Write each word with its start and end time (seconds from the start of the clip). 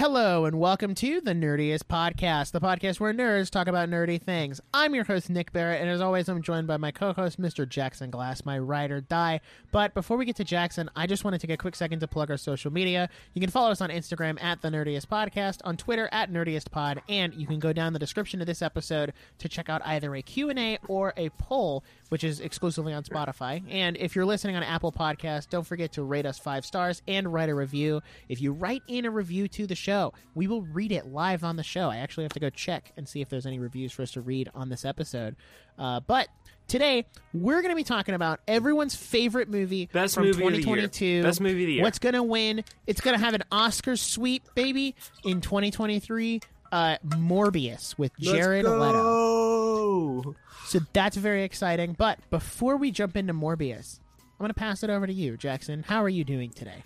Hello 0.00 0.46
and 0.46 0.58
welcome 0.58 0.94
to 0.94 1.20
the 1.20 1.34
Nerdiest 1.34 1.82
Podcast, 1.82 2.52
the 2.52 2.60
podcast 2.60 3.00
where 3.00 3.12
nerds 3.12 3.50
talk 3.50 3.66
about 3.66 3.90
nerdy 3.90 4.18
things. 4.18 4.58
I'm 4.72 4.94
your 4.94 5.04
host, 5.04 5.28
Nic 5.28 5.52
Barrett, 5.52 5.82
and 5.82 5.90
as 5.90 6.00
always, 6.00 6.26
I'm 6.26 6.40
joined 6.40 6.66
by 6.66 6.78
my 6.78 6.90
co 6.90 7.12
host, 7.12 7.38
Mr. 7.38 7.68
Jackson 7.68 8.10
Glass, 8.10 8.46
my 8.46 8.58
ride 8.58 8.92
or 8.92 9.02
die. 9.02 9.42
But 9.72 9.92
before 9.92 10.16
we 10.16 10.24
get 10.24 10.36
to 10.36 10.44
Jackson, 10.44 10.88
I 10.96 11.06
just 11.06 11.22
want 11.22 11.38
to 11.38 11.46
take 11.46 11.52
a 11.52 11.58
quick 11.58 11.76
second 11.76 12.00
to 12.00 12.08
plug 12.08 12.30
our 12.30 12.38
social 12.38 12.72
media. 12.72 13.10
You 13.34 13.42
can 13.42 13.50
follow 13.50 13.70
us 13.70 13.82
on 13.82 13.90
Instagram 13.90 14.42
at 14.42 14.62
the 14.62 14.70
Nerdiest 14.70 15.04
Podcast, 15.06 15.58
on 15.64 15.76
Twitter 15.76 16.08
at 16.12 16.32
Nerdiest 16.32 16.70
Pod, 16.70 17.02
and 17.06 17.34
you 17.34 17.46
can 17.46 17.58
go 17.58 17.74
down 17.74 17.92
the 17.92 17.98
description 17.98 18.40
of 18.40 18.46
this 18.46 18.62
episode 18.62 19.12
to 19.36 19.50
check 19.50 19.68
out 19.68 19.82
either 19.84 20.14
a 20.14 20.22
Q&A 20.22 20.78
or 20.88 21.12
a 21.18 21.28
poll, 21.28 21.84
which 22.08 22.24
is 22.24 22.40
exclusively 22.40 22.94
on 22.94 23.02
Spotify. 23.02 23.62
And 23.68 23.98
if 23.98 24.16
you're 24.16 24.24
listening 24.24 24.56
on 24.56 24.62
Apple 24.62 24.92
Podcasts, 24.92 25.46
don't 25.46 25.66
forget 25.66 25.92
to 25.92 26.02
rate 26.02 26.24
us 26.24 26.38
five 26.38 26.64
stars 26.64 27.02
and 27.06 27.30
write 27.30 27.50
a 27.50 27.54
review. 27.54 28.00
If 28.30 28.40
you 28.40 28.52
write 28.52 28.82
in 28.88 29.04
a 29.04 29.10
review 29.10 29.46
to 29.48 29.66
the 29.66 29.74
show, 29.74 29.89
we 30.34 30.46
will 30.46 30.62
read 30.62 30.92
it 30.92 31.06
live 31.06 31.44
on 31.44 31.56
the 31.56 31.62
show. 31.62 31.90
I 31.90 31.98
actually 31.98 32.24
have 32.24 32.32
to 32.34 32.40
go 32.40 32.50
check 32.50 32.92
and 32.96 33.08
see 33.08 33.20
if 33.20 33.28
there's 33.28 33.46
any 33.46 33.58
reviews 33.58 33.92
for 33.92 34.02
us 34.02 34.12
to 34.12 34.20
read 34.20 34.48
on 34.54 34.68
this 34.68 34.84
episode. 34.84 35.36
Uh, 35.78 36.00
but 36.00 36.28
today 36.68 37.06
we're 37.32 37.62
going 37.62 37.72
to 37.72 37.76
be 37.76 37.84
talking 37.84 38.14
about 38.14 38.40
everyone's 38.46 38.94
favorite 38.94 39.48
movie 39.48 39.88
Best 39.92 40.14
from 40.14 40.24
movie 40.24 40.44
of 40.44 40.52
the 40.52 40.58
year. 40.58 40.60
2022. 40.60 41.22
Best 41.22 41.40
movie 41.40 41.62
of 41.62 41.66
the 41.66 41.72
year. 41.74 41.82
What's 41.82 41.98
going 41.98 42.14
to 42.14 42.22
win? 42.22 42.64
It's 42.86 43.00
going 43.00 43.18
to 43.18 43.24
have 43.24 43.34
an 43.34 43.42
Oscar 43.50 43.96
sweep, 43.96 44.44
baby, 44.54 44.94
in 45.24 45.40
2023. 45.40 46.40
Uh, 46.72 46.96
Morbius 47.04 47.98
with 47.98 48.12
Jared. 48.20 48.64
Leto. 48.64 50.36
So 50.66 50.78
that's 50.92 51.16
very 51.16 51.42
exciting. 51.42 51.94
But 51.98 52.18
before 52.30 52.76
we 52.76 52.92
jump 52.92 53.16
into 53.16 53.34
Morbius, 53.34 53.98
I'm 54.18 54.44
going 54.44 54.50
to 54.50 54.54
pass 54.54 54.82
it 54.84 54.90
over 54.90 55.06
to 55.06 55.12
you, 55.12 55.36
Jackson. 55.36 55.82
How 55.82 56.02
are 56.04 56.08
you 56.08 56.22
doing 56.24 56.50
today? 56.50 56.84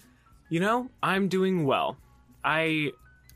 You 0.48 0.60
know, 0.60 0.88
I'm 1.02 1.28
doing 1.28 1.64
well. 1.66 1.96
I 2.44 2.92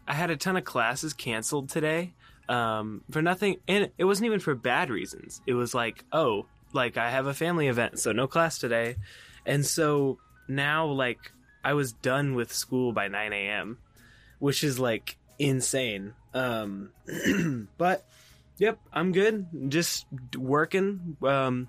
I 0.06 0.14
had 0.14 0.31
a 0.31 0.37
ton 0.37 0.56
of 0.56 0.64
classes 0.64 1.14
canceled 1.14 1.69
today. 1.69 2.14
Um, 2.48 3.03
for 3.11 3.20
nothing 3.20 3.59
and 3.69 3.91
it 3.98 4.05
wasn't 4.06 4.25
even 4.27 4.41
for 4.41 4.55
bad 4.55 4.89
reasons. 4.89 5.42
It 5.47 5.53
was 5.53 5.75
like, 5.75 6.03
oh, 6.12 6.47
like 6.73 6.97
I 6.97 7.11
have 7.11 7.27
a 7.27 7.34
family 7.34 7.69
event, 7.69 7.98
so 7.98 8.12
no 8.12 8.27
class 8.27 8.59
today. 8.59 8.97
And 9.45 9.67
so 9.67 10.19
now 10.48 10.87
like 10.87 11.33
I 11.62 11.75
was 11.75 11.92
done 11.92 12.34
with 12.34 12.53
school 12.53 12.92
by 12.92 13.09
9 13.09 13.33
a.m., 13.33 13.78
which 14.39 14.65
is 14.65 14.78
like 14.78 15.19
insane. 15.39 16.15
Um, 16.34 16.91
but 17.78 18.06
yep, 18.59 18.78
I'm 18.93 19.12
good. 19.12 19.47
Just 19.69 20.06
working. 20.37 21.17
Um, 21.22 21.69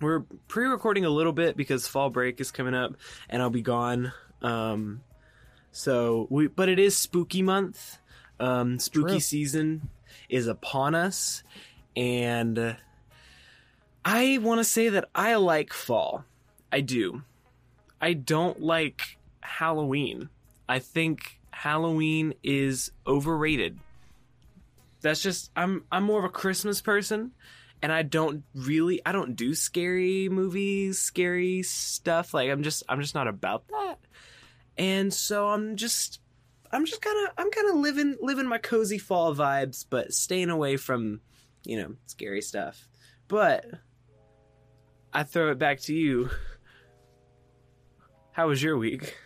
we're 0.00 0.20
pre-recording 0.48 1.04
a 1.04 1.10
little 1.10 1.32
bit 1.32 1.56
because 1.56 1.88
fall 1.88 2.10
break 2.10 2.40
is 2.40 2.50
coming 2.50 2.74
up, 2.74 2.96
and 3.28 3.40
I'll 3.40 3.50
be 3.50 3.62
gone. 3.62 4.12
Um, 4.42 5.00
so 5.76 6.26
we, 6.30 6.46
but 6.46 6.70
it 6.70 6.78
is 6.78 6.96
spooky 6.96 7.42
month. 7.42 7.98
Um, 8.40 8.78
spooky 8.78 9.10
True. 9.10 9.20
season 9.20 9.90
is 10.30 10.46
upon 10.46 10.94
us, 10.94 11.42
and 11.94 12.58
uh, 12.58 12.74
I 14.02 14.38
want 14.38 14.60
to 14.60 14.64
say 14.64 14.88
that 14.88 15.10
I 15.14 15.34
like 15.34 15.74
fall. 15.74 16.24
I 16.72 16.80
do. 16.80 17.24
I 18.00 18.14
don't 18.14 18.62
like 18.62 19.18
Halloween. 19.40 20.30
I 20.66 20.78
think 20.78 21.40
Halloween 21.50 22.32
is 22.42 22.90
overrated. 23.06 23.78
That's 25.02 25.22
just 25.22 25.50
I'm 25.54 25.84
I'm 25.92 26.04
more 26.04 26.20
of 26.20 26.24
a 26.24 26.30
Christmas 26.30 26.80
person 26.80 27.32
and 27.82 27.92
I 27.92 28.02
don't 28.02 28.44
really 28.54 29.02
I 29.04 29.12
don't 29.12 29.36
do 29.36 29.54
scary 29.54 30.30
movies, 30.30 30.98
scary 30.98 31.62
stuff. 31.62 32.32
Like 32.32 32.48
I'm 32.48 32.62
just 32.62 32.82
I'm 32.88 33.02
just 33.02 33.14
not 33.14 33.28
about 33.28 33.68
that. 33.68 33.98
And 34.78 35.12
so 35.12 35.48
I'm 35.48 35.76
just 35.76 36.20
I'm 36.70 36.84
just 36.84 37.00
kind 37.00 37.26
of 37.26 37.34
I'm 37.38 37.50
kind 37.50 37.68
of 37.70 37.76
living 37.76 38.16
living 38.20 38.46
my 38.46 38.58
cozy 38.58 38.98
fall 38.98 39.34
vibes 39.34 39.84
but 39.88 40.12
staying 40.12 40.50
away 40.50 40.76
from, 40.76 41.20
you 41.64 41.78
know, 41.80 41.94
scary 42.06 42.42
stuff. 42.42 42.88
But 43.28 43.64
I 45.12 45.22
throw 45.22 45.50
it 45.50 45.58
back 45.58 45.80
to 45.82 45.94
you. 45.94 46.30
How 48.32 48.48
was 48.48 48.62
your 48.62 48.76
week? 48.76 49.16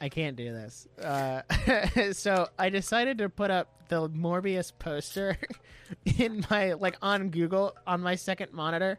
I 0.00 0.08
can't 0.08 0.34
do 0.34 0.50
this. 0.50 0.88
Uh, 1.00 1.42
so 2.12 2.48
I 2.58 2.70
decided 2.70 3.18
to 3.18 3.28
put 3.28 3.52
up 3.52 3.88
the 3.88 4.08
Morbius 4.10 4.72
poster 4.76 5.38
in 6.18 6.44
my 6.50 6.72
like 6.72 6.96
on 7.00 7.30
Google 7.30 7.76
on 7.86 8.00
my 8.00 8.16
second 8.16 8.52
monitor, 8.52 8.98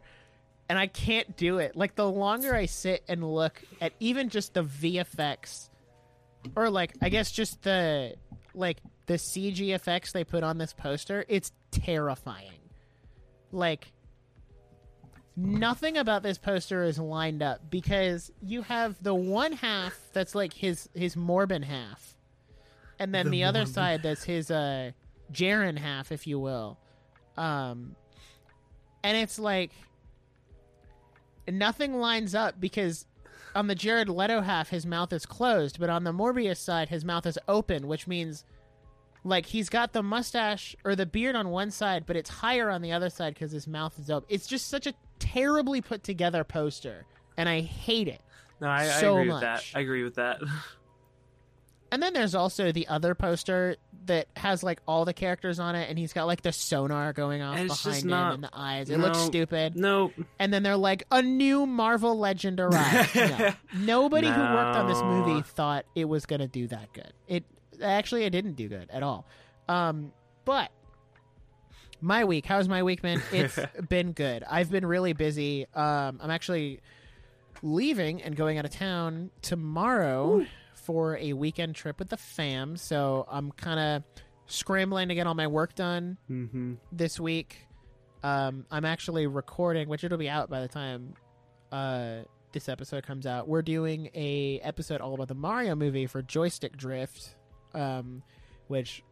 and 0.69 0.79
I 0.79 0.87
can't 0.87 1.35
do 1.35 1.57
it. 1.57 1.75
Like 1.75 1.95
the 1.95 2.09
longer 2.09 2.55
I 2.55 2.67
sit 2.67 3.03
and 3.09 3.21
look 3.29 3.61
at 3.81 3.91
even 3.99 4.29
just 4.29 4.53
the 4.53 4.63
VFX, 4.63 5.67
or 6.55 6.69
like 6.69 6.93
I 7.01 7.09
guess 7.09 7.31
just 7.31 7.61
the 7.63 8.15
like 8.53 8.77
the 9.05 9.15
CG 9.15 9.73
effects 9.73 10.11
they 10.11 10.23
put 10.23 10.43
on 10.43 10.57
this 10.57 10.73
poster, 10.73 11.25
it's 11.27 11.51
terrifying. 11.71 12.51
Like 13.51 13.91
nothing 15.35 15.97
about 15.97 16.23
this 16.23 16.37
poster 16.37 16.83
is 16.83 16.99
lined 16.99 17.41
up 17.41 17.69
because 17.69 18.31
you 18.41 18.61
have 18.63 19.01
the 19.01 19.15
one 19.15 19.53
half 19.53 19.99
that's 20.13 20.35
like 20.35 20.53
his 20.53 20.89
his 20.93 21.15
Morbin 21.15 21.63
half, 21.63 22.15
and 22.99 23.13
then 23.13 23.25
the, 23.25 23.31
The 23.31 23.43
other 23.43 23.65
side 23.65 24.03
that's 24.03 24.23
his 24.23 24.51
uh 24.51 24.91
Jared 25.31 25.79
half, 25.79 26.11
if 26.11 26.27
you 26.27 26.39
will. 26.39 26.77
Um, 27.37 27.95
and 29.03 29.17
it's 29.17 29.39
like 29.39 29.71
nothing 31.47 31.95
lines 31.95 32.35
up 32.35 32.59
because 32.59 33.05
on 33.55 33.67
the 33.67 33.75
Jared 33.75 34.09
Leto 34.09 34.41
half, 34.41 34.69
his 34.69 34.85
mouth 34.85 35.13
is 35.13 35.25
closed, 35.25 35.79
but 35.79 35.89
on 35.89 36.03
the 36.03 36.11
Morbius 36.11 36.57
side, 36.57 36.89
his 36.89 37.05
mouth 37.05 37.25
is 37.25 37.37
open, 37.47 37.87
which 37.87 38.07
means 38.07 38.45
like 39.23 39.45
he's 39.47 39.69
got 39.69 39.93
the 39.93 40.03
mustache 40.03 40.75
or 40.83 40.95
the 40.95 41.05
beard 41.05 41.35
on 41.35 41.49
one 41.49 41.71
side, 41.71 42.05
but 42.05 42.15
it's 42.15 42.29
higher 42.29 42.69
on 42.69 42.81
the 42.81 42.91
other 42.91 43.09
side 43.09 43.33
because 43.33 43.51
his 43.51 43.67
mouth 43.67 43.97
is 43.99 44.09
open. 44.09 44.27
It's 44.29 44.47
just 44.47 44.67
such 44.67 44.87
a 44.87 44.93
terribly 45.19 45.81
put 45.81 46.03
together 46.03 46.43
poster, 46.43 47.05
and 47.37 47.47
I 47.47 47.61
hate 47.61 48.07
it. 48.07 48.21
No, 48.59 48.67
I, 48.69 48.85
So 48.87 49.17
I 49.17 49.21
agree 49.21 49.31
with 49.31 49.41
that. 49.41 49.53
much. 49.55 49.73
I 49.75 49.79
agree 49.79 50.03
with 50.03 50.15
that. 50.15 50.41
And 51.91 52.01
then 52.01 52.13
there's 52.13 52.33
also 52.33 52.71
the 52.71 52.87
other 52.87 53.13
poster 53.13 53.75
that 54.05 54.27
has 54.35 54.63
like 54.63 54.81
all 54.87 55.05
the 55.05 55.13
characters 55.13 55.59
on 55.59 55.75
it, 55.75 55.89
and 55.89 55.97
he's 55.97 56.13
got 56.13 56.25
like 56.25 56.41
the 56.41 56.51
sonar 56.51 57.13
going 57.13 57.41
off 57.41 57.57
And 57.57 57.67
behind 57.69 58.03
him 58.03 58.09
not- 58.09 58.33
and 58.35 58.43
the 58.43 58.49
eyes. 58.53 58.89
It 58.89 58.99
looks 58.99 59.19
stupid. 59.19 59.75
no, 59.75 60.11
And 60.39 60.53
then 60.53 60.63
they're 60.63 60.75
like, 60.77 61.03
a 61.11 61.21
new 61.21 61.65
Marvel 61.65 62.17
legend 62.19 62.59
arrived. 62.59 63.15
no. 63.15 63.53
Nobody 63.75 64.27
who 64.27 64.39
worked 64.41 64.75
on 64.77 64.87
this 64.87 65.01
movie 65.01 65.41
thought 65.41 65.85
it 65.95 66.05
was 66.05 66.25
going 66.25 66.41
to 66.41 66.47
do 66.47 66.67
that 66.67 66.91
good. 66.93 67.13
It 67.27 67.43
actually, 67.81 68.23
it 68.25 68.31
didn't 68.31 68.53
do 68.53 68.67
good 68.67 68.89
at 68.91 69.03
all. 69.03 69.25
Um, 69.69 70.11
but 70.45 70.69
my 72.01 72.25
week, 72.25 72.45
how's 72.45 72.67
my 72.67 72.83
week 72.83 73.01
been? 73.01 73.21
It's 73.31 73.57
been 73.89 74.11
good. 74.11 74.43
I've 74.49 74.69
been 74.69 74.85
really 74.85 75.13
busy. 75.13 75.65
Um, 75.73 76.19
I'm 76.21 76.29
actually 76.31 76.81
leaving 77.61 78.21
and 78.21 78.35
going 78.35 78.57
out 78.57 78.65
of 78.65 78.71
town 78.71 79.29
tomorrow 79.41 80.45
for 80.83 81.17
a 81.17 81.33
weekend 81.33 81.75
trip 81.75 81.99
with 81.99 82.09
the 82.09 82.17
fam. 82.17 82.77
So 82.77 83.25
I'm 83.29 83.51
kind 83.51 83.79
of 83.79 84.23
scrambling 84.47 85.09
to 85.09 85.15
get 85.15 85.27
all 85.27 85.33
my 85.33 85.47
work 85.47 85.75
done 85.75 86.17
mm-hmm. 86.29 86.73
this 86.91 87.19
week. 87.19 87.67
Um, 88.23 88.65
I'm 88.71 88.85
actually 88.85 89.27
recording, 89.27 89.89
which 89.89 90.03
it'll 90.03 90.17
be 90.17 90.29
out 90.29 90.49
by 90.49 90.61
the 90.61 90.67
time 90.67 91.13
uh, 91.71 92.19
this 92.53 92.69
episode 92.69 93.05
comes 93.05 93.25
out. 93.25 93.47
We're 93.47 93.61
doing 93.61 94.09
a 94.13 94.59
episode 94.63 95.01
all 95.01 95.13
about 95.13 95.27
the 95.27 95.35
Mario 95.35 95.75
movie 95.75 96.07
for 96.07 96.21
Joystick 96.21 96.77
Drift, 96.77 97.35
um, 97.73 98.23
which 98.67 99.03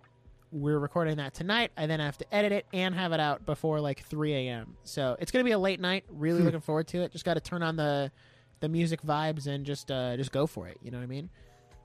we're 0.51 0.79
recording 0.79 1.17
that 1.17 1.33
tonight. 1.33 1.71
I 1.77 1.87
then 1.87 1.99
have 1.99 2.17
to 2.19 2.33
edit 2.33 2.51
it 2.51 2.65
and 2.73 2.93
have 2.95 3.11
it 3.13 3.19
out 3.19 3.45
before 3.45 3.79
like 3.81 4.03
3 4.05 4.33
a.m. 4.33 4.75
So 4.83 5.17
it's 5.19 5.31
gonna 5.31 5.43
be 5.43 5.51
a 5.51 5.59
late 5.59 5.79
night. 5.79 6.05
Really 6.09 6.41
looking 6.41 6.61
forward 6.61 6.87
to 6.89 7.01
it. 7.01 7.11
Just 7.11 7.25
got 7.25 7.33
to 7.35 7.39
turn 7.39 7.63
on 7.63 7.75
the 7.75 8.11
the 8.59 8.69
music 8.69 9.01
vibes 9.01 9.47
and 9.47 9.65
just 9.65 9.91
uh, 9.91 10.15
just 10.15 10.31
go 10.31 10.47
for 10.47 10.67
it. 10.67 10.77
You 10.81 10.91
know 10.91 10.99
what 10.99 11.03
I 11.03 11.07
mean? 11.07 11.29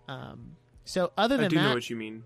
Um, 0.08 0.56
so 0.84 1.12
other 1.16 1.36
than 1.36 1.46
I 1.46 1.48
do 1.48 1.56
that, 1.56 1.62
know 1.62 1.74
what 1.74 1.90
you 1.90 1.96
mean. 1.96 2.24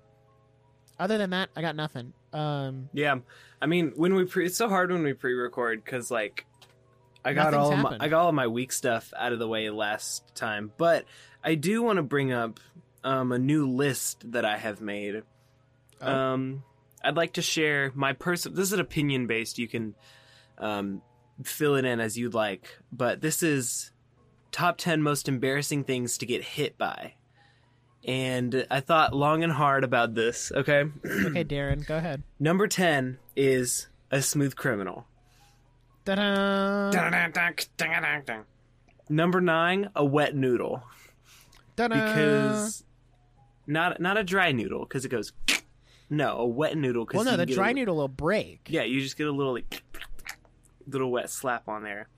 other 0.99 1.19
than 1.19 1.31
that, 1.31 1.51
I 1.57 1.63
got 1.63 1.77
nothing. 1.77 2.13
Um, 2.33 2.89
Yeah, 2.93 3.19
I 3.61 3.67
mean, 3.67 3.93
when 3.97 4.15
we 4.15 4.25
pre- 4.25 4.47
it's 4.47 4.57
so 4.57 4.69
hard 4.69 4.93
when 4.93 5.03
we 5.03 5.13
pre-record 5.15 5.85
because 5.85 6.11
like 6.11 6.47
I 7.25 7.33
got 7.33 7.55
all 7.55 7.73
of 7.73 7.79
my. 7.79 7.97
I 8.01 8.09
got 8.09 8.21
all 8.23 8.29
of 8.29 8.35
my 8.35 8.47
week 8.47 8.73
stuff 8.73 9.13
out 9.17 9.33
of 9.33 9.39
the 9.39 9.49
way 9.49 9.69
last 9.71 10.35
time, 10.35 10.73
but 10.77 11.05
I 11.43 11.55
do 11.55 11.83
want 11.83 11.97
to 11.97 12.03
bring 12.03 12.33
up 12.33 12.61
um, 13.05 13.33
a 13.33 13.39
new 13.39 13.69
list 13.69 14.33
that 14.33 14.45
I 14.45 14.57
have 14.59 14.81
made. 14.81 15.23
Oh. 16.01 16.13
Um, 16.13 16.63
I'd 17.03 17.17
like 17.17 17.35
to 17.35 17.43
share 17.43 17.93
my 17.95 18.13
person. 18.13 18.55
This 18.55 18.65
is 18.69 18.73
an 18.75 18.81
opinion 18.81 19.27
based. 19.27 19.59
You 19.59 19.69
can 19.69 19.95
um, 20.59 21.03
fill 21.43 21.77
it 21.77 21.85
in 21.85 21.99
as 22.01 22.19
you'd 22.19 22.35
like, 22.35 22.69
but 22.93 23.21
this 23.21 23.43
is 23.43 23.91
top 24.53 24.77
ten 24.79 25.03
most 25.03 25.29
embarrassing 25.29 25.85
things 25.85 26.19
to 26.19 26.27
get 26.27 26.43
hit 26.45 26.77
by. 26.79 27.15
And 28.05 28.67
I 28.71 28.81
thought 28.81 29.15
long 29.15 29.43
and 29.45 29.53
hard 29.53 29.85
about 29.85 30.15
this. 30.15 30.51
Okay. 30.55 30.85
okay, 31.05 31.45
Darren, 31.45 31.87
go 31.87 31.99
ahead. 31.99 32.23
Number 32.39 32.67
10 32.67 33.19
is 33.37 33.89
A 34.11 34.23
Smooth 34.23 34.57
Criminal. 34.57 35.07
Ta-da! 36.05 36.91
Number 39.09 39.41
9, 39.41 39.91
A 39.95 40.05
Wet 40.05 40.35
Noodle. 40.35 40.83
Ta-da! 41.77 41.95
Because 41.95 42.85
not 43.67 44.01
not 44.01 44.17
a 44.17 44.25
dry 44.25 44.53
noodle 44.53 44.81
because 44.81 45.05
it 45.05 45.09
goes. 45.11 45.33
No, 46.13 46.39
a 46.39 46.45
wet 46.45 46.77
noodle. 46.77 47.07
Cause 47.07 47.15
Well, 47.15 47.25
no, 47.25 47.37
the 47.37 47.47
dry 47.47 47.69
li- 47.69 47.75
noodle 47.75 47.95
will 47.95 48.09
break. 48.09 48.67
Yeah, 48.69 48.83
you 48.83 49.01
just 49.01 49.17
get 49.17 49.29
a 49.29 49.31
little 49.31 49.53
like 49.53 49.85
little 50.89 51.09
wet 51.09 51.31
slap 51.31 51.69
on 51.69 51.85
there. 51.85 52.09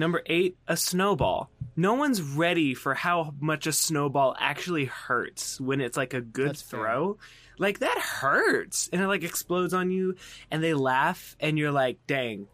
Number 0.00 0.22
eight, 0.24 0.56
a 0.66 0.78
snowball. 0.78 1.50
No 1.76 1.92
one's 1.92 2.22
ready 2.22 2.72
for 2.72 2.94
how 2.94 3.34
much 3.38 3.66
a 3.66 3.72
snowball 3.72 4.34
actually 4.40 4.86
hurts 4.86 5.60
when 5.60 5.82
it's 5.82 5.94
like 5.94 6.14
a 6.14 6.22
good 6.22 6.48
That's 6.48 6.62
fair. 6.62 6.80
throw. 6.80 7.18
Like 7.58 7.80
that 7.80 7.98
hurts, 7.98 8.88
and 8.94 9.02
it 9.02 9.06
like 9.08 9.24
explodes 9.24 9.74
on 9.74 9.90
you, 9.90 10.16
and 10.50 10.64
they 10.64 10.72
laugh, 10.72 11.36
and 11.38 11.58
you're 11.58 11.70
like, 11.70 11.98
"Dang, 12.06 12.46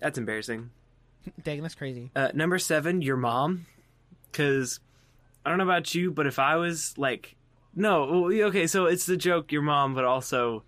that's 0.00 0.18
embarrassing." 0.18 0.70
Dang, 1.44 1.62
that's 1.62 1.76
crazy. 1.76 2.10
Uh, 2.16 2.32
number 2.34 2.58
seven, 2.58 3.00
your 3.00 3.16
mom. 3.16 3.66
Because 4.32 4.80
I 5.46 5.50
don't 5.50 5.58
know 5.58 5.64
about 5.64 5.94
you, 5.94 6.10
but 6.10 6.26
if 6.26 6.40
I 6.40 6.56
was 6.56 6.94
like, 6.98 7.36
no, 7.76 8.28
okay, 8.32 8.66
so 8.66 8.86
it's 8.86 9.06
the 9.06 9.16
joke, 9.16 9.52
your 9.52 9.62
mom, 9.62 9.94
but 9.94 10.04
also 10.04 10.64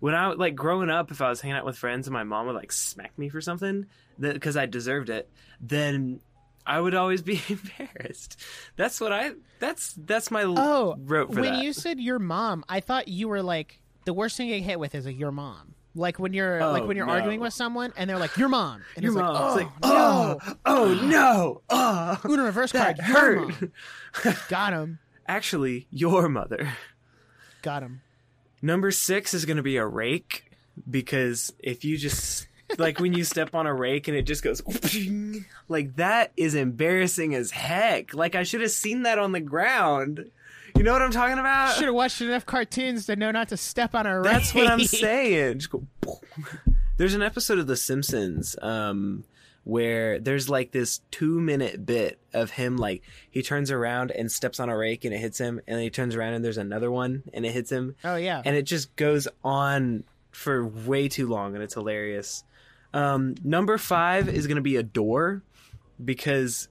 when 0.00 0.14
I 0.14 0.28
like 0.28 0.54
growing 0.54 0.90
up, 0.90 1.10
if 1.10 1.20
I 1.22 1.28
was 1.28 1.40
hanging 1.40 1.56
out 1.56 1.64
with 1.64 1.76
friends 1.78 2.06
and 2.06 2.12
my 2.14 2.24
mom 2.24 2.46
would 2.46 2.54
like 2.56 2.72
smack 2.72 3.16
me 3.18 3.28
for 3.28 3.40
something 3.40 3.86
because 4.18 4.56
I 4.56 4.66
deserved 4.66 5.10
it, 5.10 5.30
then 5.60 6.20
I 6.66 6.80
would 6.80 6.94
always 6.94 7.22
be 7.22 7.40
embarrassed. 7.48 8.40
That's 8.76 9.00
what 9.00 9.12
I. 9.12 9.32
That's 9.58 9.94
that's 9.96 10.30
my 10.30 10.42
Oh, 10.46 10.96
wrote 10.98 11.32
for 11.32 11.40
when 11.40 11.54
that. 11.54 11.62
you 11.64 11.72
said 11.72 12.00
your 12.00 12.18
mom, 12.18 12.64
I 12.68 12.80
thought 12.80 13.08
you 13.08 13.28
were 13.28 13.42
like 13.42 13.80
the 14.04 14.12
worst 14.12 14.36
thing 14.36 14.48
get 14.48 14.62
hit 14.62 14.78
with 14.78 14.94
is 14.94 15.06
like 15.06 15.18
your 15.18 15.32
mom. 15.32 15.74
Like 15.94 16.18
when 16.18 16.34
you're 16.34 16.62
Oh, 16.62 16.72
like 16.72 16.84
when 16.86 16.96
you're 16.96 17.06
no. 17.06 17.12
arguing 17.12 17.40
with 17.40 17.54
someone 17.54 17.90
and 17.96 18.08
they're 18.10 18.18
like 18.18 18.36
your 18.36 18.50
mom, 18.50 18.82
and 18.96 19.02
your 19.02 19.12
it's 19.12 19.18
mom, 19.20 19.34
like, 19.56 19.66
it's 19.66 19.76
oh, 19.82 20.38
like, 20.46 20.56
oh, 20.66 20.66
oh 20.66 21.06
no, 21.06 21.62
oh, 21.70 22.20
no, 22.22 22.30
Uno 22.30 22.44
reverse 22.44 22.70
card, 22.72 22.98
that 22.98 23.08
your 23.08 23.16
hurt. 23.46 23.70
Got 24.50 24.74
him, 24.74 24.98
Actually, 25.26 25.86
your 25.90 26.28
mother. 26.28 26.68
got 27.62 27.82
him. 27.82 28.02
Number 28.66 28.90
six 28.90 29.32
is 29.32 29.44
going 29.44 29.58
to 29.58 29.62
be 29.62 29.76
a 29.76 29.86
rake 29.86 30.50
because 30.90 31.52
if 31.60 31.84
you 31.84 31.96
just 31.96 32.48
like 32.78 32.98
when 32.98 33.12
you 33.12 33.22
step 33.32 33.54
on 33.54 33.64
a 33.64 33.72
rake 33.72 34.08
and 34.08 34.16
it 34.16 34.22
just 34.22 34.42
goes 34.42 34.60
like 35.68 35.94
that 35.94 36.32
is 36.36 36.56
embarrassing 36.56 37.32
as 37.36 37.52
heck. 37.52 38.12
Like 38.12 38.34
I 38.34 38.42
should 38.42 38.62
have 38.62 38.72
seen 38.72 39.04
that 39.04 39.20
on 39.20 39.30
the 39.30 39.38
ground. 39.38 40.32
You 40.76 40.82
know 40.82 40.92
what 40.92 41.00
I'm 41.00 41.12
talking 41.12 41.38
about? 41.38 41.76
Should 41.76 41.84
have 41.84 41.94
watched 41.94 42.20
enough 42.20 42.44
cartoons 42.44 43.06
to 43.06 43.14
know 43.14 43.30
not 43.30 43.50
to 43.50 43.56
step 43.56 43.94
on 43.94 44.04
a. 44.04 44.20
Rake. 44.20 44.32
That's 44.32 44.52
what 44.52 44.66
I'm 44.66 44.82
saying. 44.82 45.60
Just 45.60 45.70
go. 45.70 45.86
There's 46.96 47.14
an 47.14 47.22
episode 47.22 47.58
of 47.60 47.68
The 47.68 47.76
Simpsons 47.76 48.56
um, 48.62 49.22
where 49.66 50.20
there's 50.20 50.48
like 50.48 50.70
this 50.70 51.00
two 51.10 51.40
minute 51.40 51.84
bit 51.84 52.20
of 52.32 52.50
him 52.50 52.76
like 52.76 53.02
he 53.28 53.42
turns 53.42 53.72
around 53.72 54.12
and 54.12 54.30
steps 54.30 54.60
on 54.60 54.68
a 54.68 54.76
rake 54.76 55.04
and 55.04 55.12
it 55.12 55.18
hits 55.18 55.38
him, 55.38 55.60
and 55.66 55.76
then 55.76 55.82
he 55.82 55.90
turns 55.90 56.14
around 56.14 56.34
and 56.34 56.44
there's 56.44 56.56
another 56.56 56.88
one 56.88 57.24
and 57.34 57.44
it 57.44 57.50
hits 57.50 57.72
him, 57.72 57.96
Oh 58.04 58.14
yeah, 58.14 58.40
and 58.44 58.54
it 58.54 58.62
just 58.62 58.94
goes 58.94 59.26
on 59.42 60.04
for 60.30 60.64
way 60.64 61.08
too 61.08 61.26
long 61.26 61.54
and 61.54 61.64
it's 61.64 61.74
hilarious. 61.74 62.44
Um, 62.94 63.34
number 63.42 63.76
five 63.76 64.28
is 64.28 64.46
to 64.46 64.60
be 64.60 64.76
a 64.76 64.84
door 64.84 65.42
because 66.02 66.68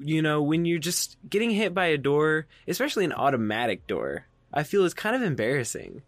you 0.00 0.20
know 0.20 0.42
when 0.42 0.64
you're 0.64 0.80
just 0.80 1.16
getting 1.30 1.50
hit 1.50 1.72
by 1.72 1.86
a 1.86 1.98
door, 1.98 2.48
especially 2.66 3.04
an 3.04 3.12
automatic 3.12 3.86
door, 3.86 4.26
I 4.52 4.64
feel 4.64 4.84
is 4.84 4.92
kind 4.92 5.14
of 5.14 5.22
embarrassing. 5.22 6.02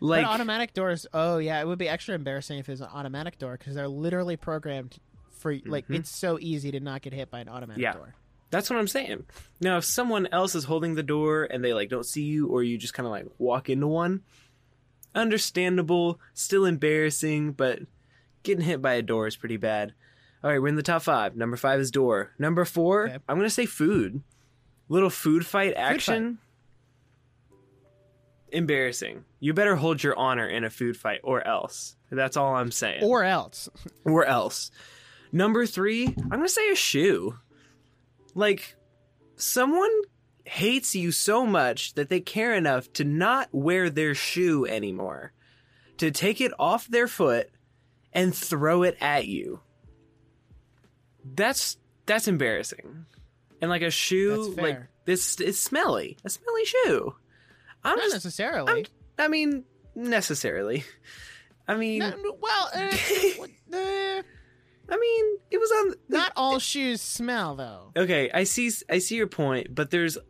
Like 0.00 0.26
but 0.26 0.32
automatic 0.32 0.74
doors. 0.74 1.06
Oh 1.14 1.38
yeah, 1.38 1.62
it 1.62 1.66
would 1.66 1.78
be 1.78 1.88
extra 1.88 2.14
embarrassing 2.14 2.58
if 2.58 2.68
it 2.68 2.72
was 2.72 2.82
an 2.82 2.88
automatic 2.92 3.38
door 3.38 3.56
because 3.56 3.74
they're 3.74 3.88
literally 3.88 4.36
programmed 4.36 4.98
for 5.42 5.54
like 5.66 5.86
Mhm. 5.88 5.96
it's 5.96 6.10
so 6.16 6.38
easy 6.40 6.70
to 6.70 6.80
not 6.80 7.02
get 7.02 7.12
hit 7.12 7.30
by 7.30 7.40
an 7.40 7.48
automatic 7.48 7.82
Yeah. 7.82 7.92
door. 7.92 8.14
That's 8.50 8.68
what 8.70 8.78
I'm 8.78 8.88
saying. 8.88 9.24
Now, 9.60 9.76
if 9.78 9.84
someone 9.84 10.26
else 10.32 10.54
is 10.54 10.64
holding 10.64 10.94
the 10.94 11.02
door 11.02 11.44
and 11.50 11.64
they 11.64 11.74
like 11.74 11.88
don't 11.90 12.06
see 12.06 12.22
you, 12.24 12.48
or 12.48 12.62
you 12.62 12.78
just 12.78 12.94
kind 12.94 13.06
of 13.06 13.10
like 13.10 13.26
walk 13.38 13.68
into 13.68 13.86
one, 13.86 14.22
understandable, 15.14 16.20
still 16.34 16.64
embarrassing, 16.64 17.52
but 17.52 17.80
getting 18.42 18.64
hit 18.64 18.80
by 18.82 18.94
a 18.94 19.02
door 19.02 19.26
is 19.26 19.36
pretty 19.36 19.56
bad. 19.56 19.94
All 20.44 20.50
right, 20.50 20.60
we're 20.60 20.68
in 20.68 20.76
the 20.76 20.82
top 20.82 21.02
five. 21.02 21.36
Number 21.36 21.56
five 21.56 21.78
is 21.80 21.90
door. 21.90 22.32
Number 22.38 22.64
four, 22.64 23.08
Okay. 23.08 23.18
I'm 23.28 23.36
gonna 23.36 23.48
say 23.50 23.66
food. 23.66 24.22
Little 24.88 25.10
food 25.10 25.46
fight 25.46 25.74
action. 25.76 26.38
Embarrassing. 28.50 29.24
You 29.40 29.54
better 29.54 29.76
hold 29.76 30.02
your 30.02 30.18
honor 30.18 30.46
in 30.46 30.62
a 30.64 30.68
food 30.70 30.96
fight, 30.96 31.20
or 31.22 31.46
else. 31.46 31.96
That's 32.10 32.36
all 32.36 32.54
I'm 32.54 32.70
saying. 32.70 33.02
Or 33.02 33.24
else, 33.24 33.68
or 34.04 34.26
else. 34.26 34.70
Number 35.32 35.64
three, 35.66 36.06
I'm 36.06 36.28
gonna 36.28 36.48
say 36.48 36.70
a 36.70 36.74
shoe. 36.76 37.38
Like, 38.34 38.76
someone 39.36 39.90
hates 40.44 40.94
you 40.94 41.10
so 41.12 41.46
much 41.46 41.94
that 41.94 42.08
they 42.08 42.20
care 42.20 42.54
enough 42.54 42.92
to 42.94 43.04
not 43.04 43.48
wear 43.52 43.88
their 43.90 44.14
shoe 44.14 44.66
anymore, 44.66 45.32
to 45.98 46.10
take 46.10 46.40
it 46.40 46.52
off 46.58 46.86
their 46.88 47.08
foot 47.08 47.50
and 48.12 48.34
throw 48.34 48.82
it 48.82 48.96
at 49.00 49.26
you. 49.26 49.60
That's 51.24 51.76
that's 52.06 52.28
embarrassing. 52.28 53.06
And 53.60 53.70
like 53.70 53.82
a 53.82 53.90
shoe, 53.90 54.54
like 54.58 54.80
this 55.04 55.40
is 55.40 55.58
smelly. 55.60 56.18
A 56.24 56.30
smelly 56.30 56.64
shoe. 56.64 57.14
I'm 57.84 57.96
not 57.96 58.02
just. 58.04 58.14
necessarily. 58.16 58.86
I'm, 59.18 59.24
I 59.24 59.28
mean, 59.28 59.64
necessarily. 59.94 60.84
I 61.68 61.76
mean, 61.76 62.00
No, 62.00 62.36
well, 62.40 62.70
uh, 62.74 62.96
what- 63.36 63.50
uh, 63.72 64.22
I 64.92 64.98
mean, 64.98 65.38
it 65.50 65.58
was 65.58 65.70
on. 65.70 65.94
not 66.10 66.32
all 66.36 66.58
shoes 66.58 67.00
smell 67.00 67.56
though. 67.56 67.92
Okay, 67.96 68.30
I 68.32 68.44
see. 68.44 68.70
I 68.90 68.98
see 68.98 69.16
your 69.16 69.26
point, 69.26 69.74
but 69.74 69.90
there's 69.90 70.18
uh, 70.18 70.20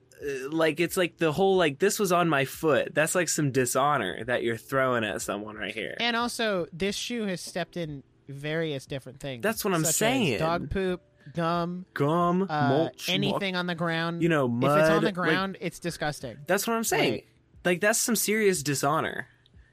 like 0.50 0.78
it's 0.78 0.96
like 0.96 1.18
the 1.18 1.32
whole 1.32 1.56
like 1.56 1.80
this 1.80 1.98
was 1.98 2.12
on 2.12 2.28
my 2.28 2.44
foot. 2.44 2.94
That's 2.94 3.16
like 3.16 3.28
some 3.28 3.50
dishonor 3.50 4.22
that 4.24 4.44
you're 4.44 4.56
throwing 4.56 5.02
at 5.04 5.20
someone 5.20 5.56
right 5.56 5.74
here. 5.74 5.96
And 5.98 6.14
also, 6.16 6.66
this 6.72 6.94
shoe 6.94 7.24
has 7.24 7.40
stepped 7.40 7.76
in 7.76 8.04
various 8.28 8.86
different 8.86 9.18
things. 9.18 9.42
That's 9.42 9.64
what 9.64 9.74
I'm 9.74 9.80
such 9.82 9.88
as 9.90 9.96
saying. 9.96 10.38
Dog 10.38 10.70
poop, 10.70 11.02
gum, 11.34 11.84
Gum, 11.92 12.46
uh, 12.48 12.68
mulch, 12.68 13.08
anything 13.08 13.56
on 13.56 13.66
the 13.66 13.74
ground. 13.74 14.22
you 14.22 14.28
know, 14.28 14.46
mud. 14.46 14.78
if 14.78 14.84
it's 14.84 14.90
on 14.90 15.00
the 15.00 15.06
like, 15.06 15.14
ground, 15.14 15.58
it's 15.60 15.80
disgusting. 15.80 16.36
that's 16.46 16.68
what 16.68 16.74
I'm 16.74 16.84
saying. 16.84 17.12
Like- 17.12 17.26
Like, 17.64 17.80
that's 17.80 17.98
some 17.98 18.16
serious 18.16 18.62
dishonor. 18.62 19.26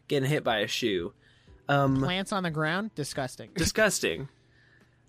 Getting 0.07 0.29
hit 0.29 0.43
by 0.43 0.59
a 0.59 0.67
shoe. 0.67 1.13
Um, 1.67 1.97
Plants 1.97 2.31
on 2.31 2.41
the 2.41 2.49
ground, 2.51 2.89
disgusting. 2.95 3.51
disgusting. 3.55 4.29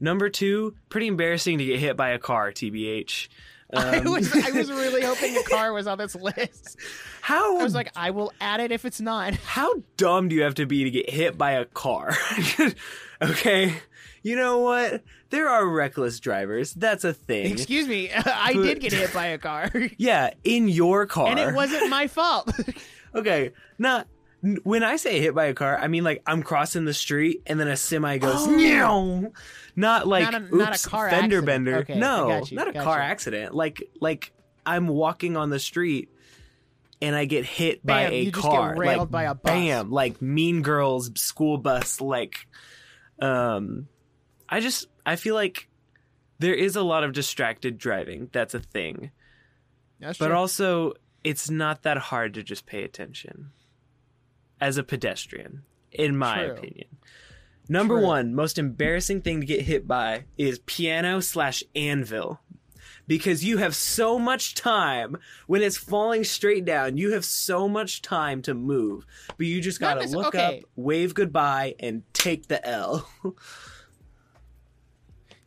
Number 0.01 0.29
two, 0.31 0.75
pretty 0.89 1.07
embarrassing 1.09 1.59
to 1.59 1.65
get 1.65 1.79
hit 1.79 1.97
by 1.97 2.11
a 2.11 2.19
car. 2.19 2.51
Tbh. 2.53 3.29
I 3.73 3.99
Um, 3.99 4.13
was 4.13 4.33
I 4.35 4.51
was 4.51 4.69
really 4.71 5.03
hoping 5.03 5.37
a 5.37 5.43
car 5.45 5.73
was 5.73 5.87
on 5.87 5.99
this 5.99 6.15
list. 6.17 6.77
how 7.21 7.59
I 7.61 7.63
was 7.63 7.75
like, 7.75 7.93
I 7.95 8.11
will 8.11 8.33
add 8.41 8.61
it 8.61 8.73
if 8.73 8.85
it's 8.85 9.01
not. 9.01 9.35
How 9.45 9.75
dumb 9.97 10.29
do 10.29 10.35
you 10.35 10.43
have 10.43 10.55
to 10.57 10.67
be 10.67 10.83
to 10.85 10.91
get 10.91 11.09
hit 11.11 11.39
by 11.39 11.53
a 11.53 11.65
car? 11.67 12.17
okay. 13.23 13.75
You 14.23 14.37
know 14.37 14.59
what? 14.59 15.03
There 15.31 15.49
are 15.49 15.67
reckless 15.67 16.19
drivers. 16.21 16.75
That's 16.75 17.05
a 17.05 17.13
thing. 17.15 17.53
Excuse 17.53 17.87
me, 17.87 18.11
I 18.13 18.53
But- 18.55 18.63
did 18.63 18.81
get 18.81 18.93
hit 18.93 19.15
by 19.15 19.27
a 19.27 19.39
car, 19.39 19.71
yeah, 19.97 20.31
in 20.45 20.69
your 20.69 21.07
car. 21.07 21.29
and 21.29 21.39
it 21.39 21.55
wasn't 21.55 21.89
my 21.89 22.07
fault. 22.09 22.51
Okay, 23.15 23.53
not 23.79 24.09
when 24.63 24.83
I 24.83 24.97
say 24.97 25.21
hit 25.21 25.35
by 25.35 25.47
a 25.47 25.55
car, 25.55 25.79
I 25.79 25.89
mean 25.89 26.05
like 26.05 26.23
I'm 26.27 26.43
crossing 26.43 26.85
the 26.85 26.95
street 26.95 27.43
and 27.47 27.59
then 27.61 27.69
a 27.69 27.77
semi 27.77 28.19
goes 28.19 28.47
Oh. 28.49 29.33
Not 29.77 30.07
like 30.09 30.25
Not 30.25 30.35
a- 30.35 30.45
oops, 30.45 30.53
not 30.55 30.85
a 30.85 30.89
car 30.89 31.11
fender 31.11 31.37
accident. 31.39 31.47
bender. 31.47 31.77
Okay, 31.79 31.99
no, 31.99 32.43
you, 32.45 32.57
not 32.57 32.69
a 32.69 32.73
car 32.73 32.97
you. 32.99 33.03
accident. 33.05 33.55
Like 33.55 33.83
like 34.01 34.33
I'm 34.67 34.87
walking 34.89 35.37
on 35.37 35.51
the 35.51 35.59
street 35.59 36.09
and 37.03 37.15
I 37.17 37.25
get 37.25 37.45
hit 37.47 37.85
by 37.85 38.03
a 38.03 38.25
you 38.25 38.31
just 38.33 38.43
get 38.43 38.51
car. 38.51 38.77
like 38.77 39.11
by 39.11 39.23
a 39.25 39.35
bus. 39.35 39.43
bam, 39.53 39.91
like 39.91 40.21
Mean 40.21 40.63
Girls 40.63 41.11
school 41.19 41.57
bus. 41.57 42.01
Like, 42.01 42.47
um, 43.21 43.89
I 44.49 44.61
just 44.61 44.87
I 45.07 45.17
feel 45.17 45.35
like 45.35 45.69
there 46.41 46.55
is 46.55 46.77
a 46.77 46.83
lot 46.83 47.05
of 47.05 47.13
distracted 47.13 47.79
driving. 47.79 48.29
That's 48.33 48.55
a 48.55 48.61
thing, 48.61 49.11
That's 49.99 50.19
but 50.19 50.29
true. 50.29 50.37
also 50.37 50.93
it's 51.25 51.49
not 51.51 51.83
that 51.83 51.99
hard 51.99 52.35
to 52.35 52.43
just 52.43 52.65
pay 52.67 52.83
attention 52.83 53.51
as 54.61 54.77
a 54.79 54.83
pedestrian, 54.83 55.63
in 55.93 56.17
my 56.17 56.45
True. 56.45 56.53
opinion. 56.53 56.89
Number 57.69 57.99
True. 57.99 58.07
one, 58.07 58.35
most 58.35 58.59
embarrassing 58.59 59.23
thing 59.23 59.41
to 59.41 59.47
get 59.47 59.63
hit 59.63 59.87
by 59.87 60.25
is 60.37 60.59
piano 60.67 61.21
slash 61.21 61.63
anvil. 61.75 62.41
Because 63.07 63.45
you 63.45 63.59
have 63.59 63.75
so 63.75 64.19
much 64.21 64.55
time 64.55 65.17
when 65.49 65.63
it's 65.63 65.77
falling 65.77 66.23
straight 66.23 66.65
down, 66.65 66.97
you 66.97 67.13
have 67.13 67.25
so 67.25 67.69
much 67.69 68.03
time 68.03 68.41
to 68.43 68.55
move. 68.55 69.05
But 69.37 69.47
you 69.47 69.61
just 69.61 69.81
gotta 69.81 70.07
look 70.09 70.29
okay. 70.29 70.59
up, 70.59 70.65
wave 70.77 71.15
goodbye, 71.15 71.75
and 71.81 72.03
take 72.13 72.47
the 72.49 72.65
L. 72.67 73.09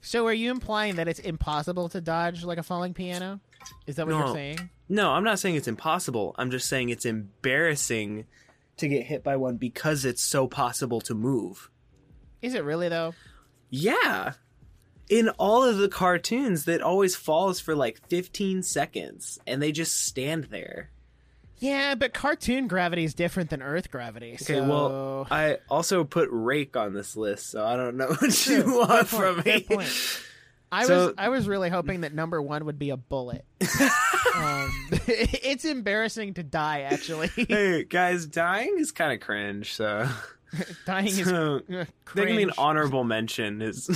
So, 0.06 0.28
are 0.28 0.34
you 0.34 0.52
implying 0.52 0.96
that 0.96 1.08
it's 1.08 1.20
impossible 1.20 1.88
to 1.90 2.02
dodge 2.02 2.44
like 2.44 2.58
a 2.58 2.64
falling 2.64 2.94
piano? 2.94 3.40
Is 3.88 3.96
that 3.96 4.06
what 4.06 4.12
No. 4.12 4.26
you're 4.26 4.36
saying? 4.36 4.70
no, 4.90 5.12
I'm 5.12 5.24
not 5.24 5.40
saying 5.40 5.56
it's 5.56 5.68
impossible. 5.70 6.36
I'm 6.38 6.52
just 6.52 6.68
saying 6.68 6.90
it's 6.90 7.06
embarrassing 7.06 8.26
to 8.78 8.88
get 8.88 9.06
hit 9.06 9.24
by 9.24 9.36
one 9.36 9.58
because 9.58 10.06
it's 10.06 10.22
so 10.22 10.48
possible 10.48 11.02
to 11.02 11.14
move. 11.14 11.70
Is 12.42 12.54
it 12.54 12.64
really 12.64 12.90
though? 12.90 13.14
Yeah. 13.70 14.34
In 15.10 15.30
all 15.30 15.64
of 15.64 15.78
the 15.78 15.90
cartoons, 15.90 16.66
that 16.66 16.82
always 16.82 17.16
falls 17.16 17.60
for 17.60 17.76
like 17.76 18.08
15 18.08 18.64
seconds 18.64 19.40
and 19.46 19.62
they 19.62 19.72
just 19.72 20.06
stand 20.06 20.46
there. 20.46 20.92
Yeah, 21.64 21.96
but 21.96 22.14
cartoon 22.14 22.68
gravity 22.68 23.06
is 23.06 23.14
different 23.14 23.50
than 23.50 23.62
Earth 23.62 23.90
gravity. 23.90 24.34
Okay, 24.34 24.56
so... 24.56 24.64
well, 24.66 25.28
I 25.32 25.60
also 25.70 26.04
put 26.04 26.28
Rake 26.30 26.76
on 26.76 26.94
this 26.94 27.16
list, 27.16 27.50
so 27.52 27.66
I 27.66 27.78
don't 27.78 27.96
know 27.96 28.08
what 28.20 28.32
True. 28.34 28.56
you 28.58 28.66
want 28.66 29.08
from 29.08 29.42
me. 29.46 29.66
I 30.74 30.86
So- 30.86 31.06
was 31.08 31.14
I 31.18 31.30
was 31.30 31.48
really 31.48 31.70
hoping 31.70 32.02
that 32.02 32.14
number 32.14 32.42
one 32.42 32.66
would 32.66 32.80
be 32.80 32.90
a 32.90 32.98
bullet. 32.98 33.46
um, 34.36 34.72
it's 35.08 35.66
embarrassing 35.66 36.34
to 36.36 36.44
die. 36.44 36.82
Actually, 36.82 37.28
Hey 37.36 37.84
guys, 37.84 38.26
dying 38.26 38.76
is 38.78 38.92
kind 38.92 39.14
of 39.14 39.20
cringe. 39.20 39.74
So, 39.74 40.08
dying 40.86 41.08
is 41.08 41.26
so 41.26 41.58
uh, 41.58 41.62
that 41.70 41.88
can 42.16 42.26
mean 42.26 42.48
cringe. 42.48 42.54
honorable 42.58 43.04
mention 43.04 43.62
is 43.62 43.88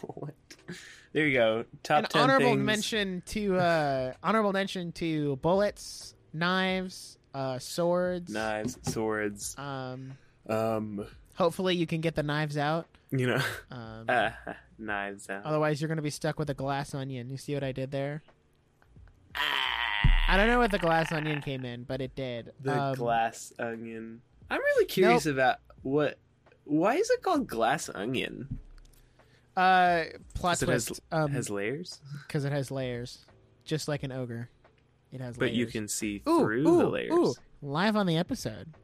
bullet. 0.00 0.34
There 1.12 1.26
you 1.26 1.32
go. 1.38 1.64
Top 1.82 2.04
An 2.04 2.10
ten 2.10 2.22
honorable 2.22 2.50
things. 2.52 2.64
mention 2.64 3.22
to 3.26 3.56
uh, 3.56 4.12
honorable 4.22 4.52
mention 4.52 4.92
to 4.92 5.36
bullets, 5.36 6.14
knives, 6.32 7.18
uh, 7.34 7.58
swords. 7.58 8.30
Knives, 8.32 8.78
swords. 8.82 9.54
Um, 9.58 10.12
Um, 10.48 11.06
hopefully 11.34 11.74
you 11.76 11.86
can 11.86 12.00
get 12.02 12.14
the 12.14 12.22
knives 12.22 12.56
out. 12.56 12.86
you 13.10 13.26
know, 13.26 13.42
Um, 13.70 14.04
uh, 14.08 14.30
knives 14.78 15.28
out. 15.28 15.44
otherwise 15.44 15.80
you're 15.80 15.88
gonna 15.88 16.02
be 16.02 16.10
stuck 16.10 16.38
with 16.38 16.48
a 16.50 16.54
glass 16.54 16.94
onion. 16.94 17.28
You 17.30 17.36
see 17.36 17.54
what 17.54 17.64
I 17.64 17.72
did 17.72 17.90
there? 17.90 18.22
I 20.30 20.36
don't 20.36 20.46
know 20.48 20.58
what 20.58 20.70
the 20.70 20.78
glass 20.78 21.10
onion 21.12 21.40
came 21.40 21.64
in, 21.64 21.84
but 21.84 22.00
it 22.00 22.14
did. 22.14 22.52
The 22.60 22.78
Um, 22.78 22.94
glass 22.96 23.52
onion. 23.58 24.20
I'm 24.50 24.60
really 24.60 24.84
curious 24.86 25.26
about 25.26 25.58
what. 25.82 26.18
Why 26.64 26.96
is 26.96 27.08
it 27.10 27.22
called 27.22 27.46
glass 27.46 27.88
onion? 27.94 28.58
Uh, 29.56 30.04
plot 30.34 30.58
'Cause 30.58 30.62
it 30.62 30.68
has- 30.68 31.00
um, 31.10 31.32
has 31.32 31.50
layers, 31.50 32.00
because 32.26 32.44
it 32.44 32.52
has 32.52 32.70
layers, 32.70 33.24
just 33.64 33.88
like 33.88 34.02
an 34.02 34.12
ogre. 34.12 34.50
It 35.10 35.20
has. 35.22 35.36
but 35.38 35.46
layers. 35.46 35.56
you 35.56 35.66
can 35.66 35.88
see 35.88 36.22
ooh, 36.28 36.40
through 36.40 36.68
ooh, 36.68 36.78
the 36.78 36.88
layers. 36.88 37.12
Ooh, 37.12 37.34
live 37.62 37.96
on 37.96 38.06
the 38.06 38.16
episode. 38.18 38.74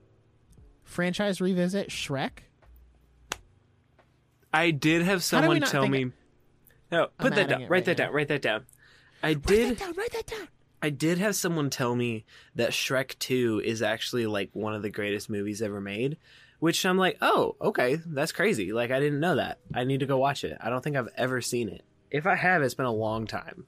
Franchise 0.83 1.41
revisit 1.41 1.91
Shrek. 1.91 2.39
I 4.55 4.71
did 4.71 5.03
have 5.03 5.29
How 5.31 5.41
do 5.41 5.49
we 5.49 5.61
someone 5.61 5.61
tell 5.63 5.89
me. 5.89 6.13
No, 6.93 7.09
put 7.19 7.35
that 7.35 7.49
down. 7.49 7.61
Write 7.63 7.71
right 7.71 7.85
that 7.87 7.99
now. 7.99 8.05
down. 8.07 8.15
Write 8.15 8.29
that 8.29 8.43
down. 8.43 8.67
I 9.23 9.29
Write 9.29 9.43
did. 9.43 9.71
that 9.71 9.79
down. 9.79 9.95
Write 9.95 10.13
that 10.13 10.27
down. 10.27 10.49
I 10.83 10.91
did 10.91 11.19
have 11.19 11.35
someone 11.35 11.71
tell 11.71 11.95
me 11.97 12.25
that 12.55 12.71
Shrek 12.71 13.19
2 13.19 13.63
is 13.65 13.81
actually 13.83 14.27
like 14.27 14.51
one 14.53 14.75
of 14.75 14.83
the 14.83 14.91
greatest 14.91 15.31
movies 15.31 15.63
ever 15.63 15.81
made, 15.81 16.19
which 16.61 16.85
I'm 16.85 16.99
like, 16.99 17.17
"Oh, 17.23 17.57
okay, 17.61 17.99
that's 18.07 18.33
crazy. 18.33 18.73
Like 18.73 18.91
I 18.91 19.01
didn't 19.01 19.21
know 19.21 19.37
that. 19.37 19.59
I 19.75 19.85
need 19.85 20.01
to 20.01 20.07
go 20.07 20.19
watch 20.19 20.45
it. 20.45 20.57
I 20.61 20.69
don't 20.71 20.83
think 20.85 20.97
I've 20.97 21.09
ever 21.17 21.41
seen 21.41 21.69
it. 21.71 21.83
If 22.11 22.27
I 22.27 22.35
have, 22.37 22.63
it's 22.63 22.75
been 22.75 22.87
a 22.87 22.93
long 22.93 23.27
time." 23.27 23.67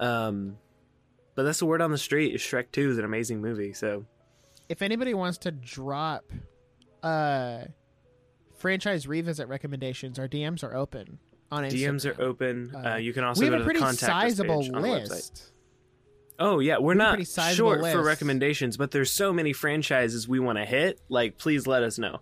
Um 0.00 0.58
but 1.36 1.44
that's 1.44 1.60
the 1.60 1.66
word 1.66 1.80
on 1.80 1.92
the 1.92 1.98
street. 1.98 2.34
Shrek 2.34 2.72
2 2.72 2.90
is 2.90 2.98
an 2.98 3.04
amazing 3.04 3.40
movie. 3.40 3.72
So, 3.72 4.04
If 4.68 4.82
anybody 4.82 5.14
wants 5.14 5.38
to 5.38 5.52
drop, 5.52 6.24
uh, 7.04 7.66
franchise 8.58 9.06
revisit 9.06 9.48
recommendations, 9.48 10.18
our 10.18 10.28
DMs 10.28 10.62
are 10.62 10.74
open 10.74 11.18
on 11.50 11.64
Instagram. 11.64 11.72
DMs 11.94 12.06
are 12.18 12.22
open. 12.22 12.72
Uh, 12.74 12.78
Uh, 12.90 12.96
you 12.96 13.12
can 13.12 13.24
also 13.24 13.40
we 13.40 13.46
go 13.46 13.52
have 13.52 13.60
to 13.60 13.62
a 13.62 13.64
pretty 13.64 13.80
the 13.80 13.86
contact 13.86 14.12
sizable 14.12 14.60
page 14.62 14.70
on 14.74 14.82
the 14.82 14.88
website. 14.88 15.10
list. 15.10 15.52
Oh 16.40 16.60
yeah, 16.60 16.78
we're 16.78 16.92
a 16.92 16.96
not 16.96 17.26
short 17.26 17.80
for 17.80 18.02
recommendations, 18.02 18.76
but 18.76 18.90
there's 18.92 19.10
so 19.12 19.32
many 19.32 19.52
franchises 19.52 20.28
we 20.28 20.38
want 20.38 20.58
to 20.58 20.64
hit. 20.64 21.00
Like, 21.08 21.36
please 21.38 21.66
let 21.66 21.82
us 21.82 21.98
know. 21.98 22.20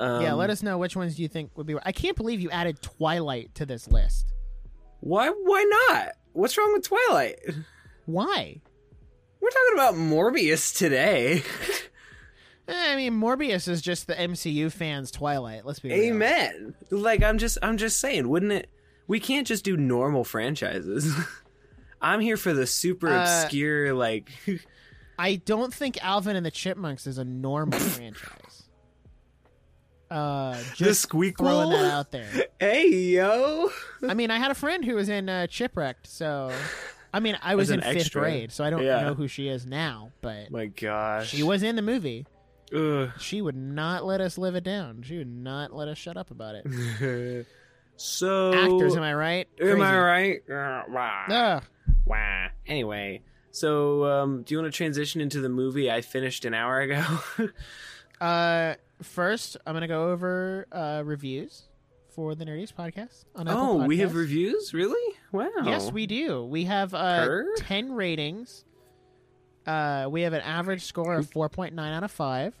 Um, 0.00 0.22
yeah, 0.22 0.32
let 0.32 0.50
us 0.50 0.62
know 0.62 0.78
which 0.78 0.96
ones 0.96 1.18
you 1.20 1.28
think 1.28 1.50
would 1.56 1.66
be. 1.66 1.76
I 1.84 1.92
can't 1.92 2.16
believe 2.16 2.40
you 2.40 2.50
added 2.50 2.80
Twilight 2.80 3.54
to 3.56 3.66
this 3.66 3.86
list. 3.88 4.32
Why? 5.00 5.28
Why 5.28 5.86
not? 5.90 6.12
What's 6.32 6.56
wrong 6.56 6.72
with 6.72 6.84
Twilight? 6.84 7.38
Why? 8.06 8.60
We're 9.40 9.50
talking 9.50 9.74
about 9.74 9.94
Morbius 9.94 10.76
today. 10.76 11.42
Eh, 12.66 12.92
I 12.92 12.96
mean, 12.96 13.12
Morbius 13.14 13.68
is 13.68 13.82
just 13.82 14.06
the 14.06 14.14
MCU 14.14 14.72
fans' 14.72 15.10
Twilight. 15.10 15.66
Let's 15.66 15.80
be 15.80 15.90
real. 15.90 15.98
Amen. 16.14 16.74
Like, 16.90 17.22
I'm 17.22 17.38
just, 17.38 17.58
I'm 17.62 17.76
just 17.76 17.98
saying, 18.00 18.28
wouldn't 18.28 18.52
it? 18.52 18.70
We 19.06 19.20
can't 19.20 19.46
just 19.46 19.64
do 19.64 19.76
normal 19.76 20.24
franchises. 20.24 21.14
I'm 22.00 22.20
here 22.20 22.36
for 22.38 22.52
the 22.54 22.66
super 22.66 23.08
Uh, 23.08 23.20
obscure, 23.22 23.92
like. 23.94 24.30
I 25.18 25.36
don't 25.36 25.72
think 25.74 26.02
Alvin 26.02 26.36
and 26.36 26.44
the 26.44 26.50
Chipmunks 26.50 27.06
is 27.06 27.18
a 27.18 27.24
normal 27.24 27.78
franchise. 27.78 28.62
Uh, 30.10 30.56
just 30.74 31.00
squeak, 31.02 31.38
throwing 31.38 31.70
that 31.70 31.84
out 31.90 32.12
there. 32.12 32.28
Hey 32.60 32.88
yo. 32.88 33.68
I 34.08 34.14
mean, 34.14 34.30
I 34.30 34.38
had 34.38 34.50
a 34.50 34.54
friend 34.54 34.84
who 34.84 34.94
was 34.94 35.08
in 35.10 35.28
uh, 35.28 35.46
Chipwrecked, 35.50 36.06
so 36.06 36.50
I 37.12 37.20
mean, 37.20 37.36
I 37.42 37.56
was 37.56 37.70
As 37.70 37.74
in 37.74 37.80
fifth 37.82 37.96
extra. 37.96 38.22
grade, 38.22 38.52
so 38.52 38.64
I 38.64 38.70
don't 38.70 38.82
Yeah. 38.82 39.02
know 39.02 39.14
who 39.14 39.28
she 39.28 39.48
is 39.48 39.66
now, 39.66 40.12
but 40.22 40.50
My 40.50 40.66
gosh. 40.66 41.28
she 41.28 41.42
was 41.42 41.62
in 41.62 41.76
the 41.76 41.82
movie. 41.82 42.26
Ugh. 42.74 43.10
She 43.18 43.40
would 43.40 43.56
not 43.56 44.04
let 44.04 44.20
us 44.20 44.38
live 44.38 44.54
it 44.54 44.64
down. 44.64 45.02
She 45.02 45.18
would 45.18 45.28
not 45.28 45.74
let 45.74 45.88
us 45.88 45.98
shut 45.98 46.16
up 46.16 46.30
about 46.30 46.56
it. 46.56 47.46
so 47.96 48.52
Actors, 48.52 48.96
am 48.96 49.02
I 49.02 49.14
right? 49.14 49.48
Am 49.60 49.80
I 49.80 49.98
right? 49.98 50.50
Uh, 50.50 50.82
wah. 50.88 51.24
Ugh. 51.28 51.64
Wah. 52.04 52.46
Anyway, 52.66 53.22
so 53.50 54.04
um, 54.04 54.42
do 54.42 54.54
you 54.54 54.60
want 54.60 54.72
to 54.72 54.76
transition 54.76 55.20
into 55.20 55.40
the 55.40 55.48
movie 55.48 55.90
I 55.90 56.00
finished 56.00 56.44
an 56.44 56.54
hour 56.54 56.80
ago? 56.80 57.04
Uh, 58.20 58.74
first, 59.02 59.56
I'm 59.66 59.74
gonna 59.74 59.88
go 59.88 60.10
over 60.10 60.66
uh, 60.72 61.02
reviews 61.04 61.64
for 62.14 62.34
the 62.34 62.44
Nerdiest 62.44 62.74
podcast 62.74 63.24
on 63.34 63.48
Apple 63.48 63.82
oh, 63.82 63.86
we 63.86 63.98
have 63.98 64.14
reviews, 64.14 64.72
really? 64.72 65.16
Wow. 65.32 65.50
Yes, 65.64 65.90
we 65.90 66.06
do. 66.06 66.44
We 66.44 66.64
have 66.64 66.94
uh, 66.94 67.26
Per? 67.26 67.54
10 67.56 67.92
ratings. 67.92 68.64
Uh, 69.66 70.06
we 70.08 70.22
have 70.22 70.32
an 70.32 70.42
average 70.42 70.84
score 70.84 71.14
of 71.14 71.28
4.9 71.28 71.78
out 71.78 72.04
of 72.04 72.10
5, 72.10 72.54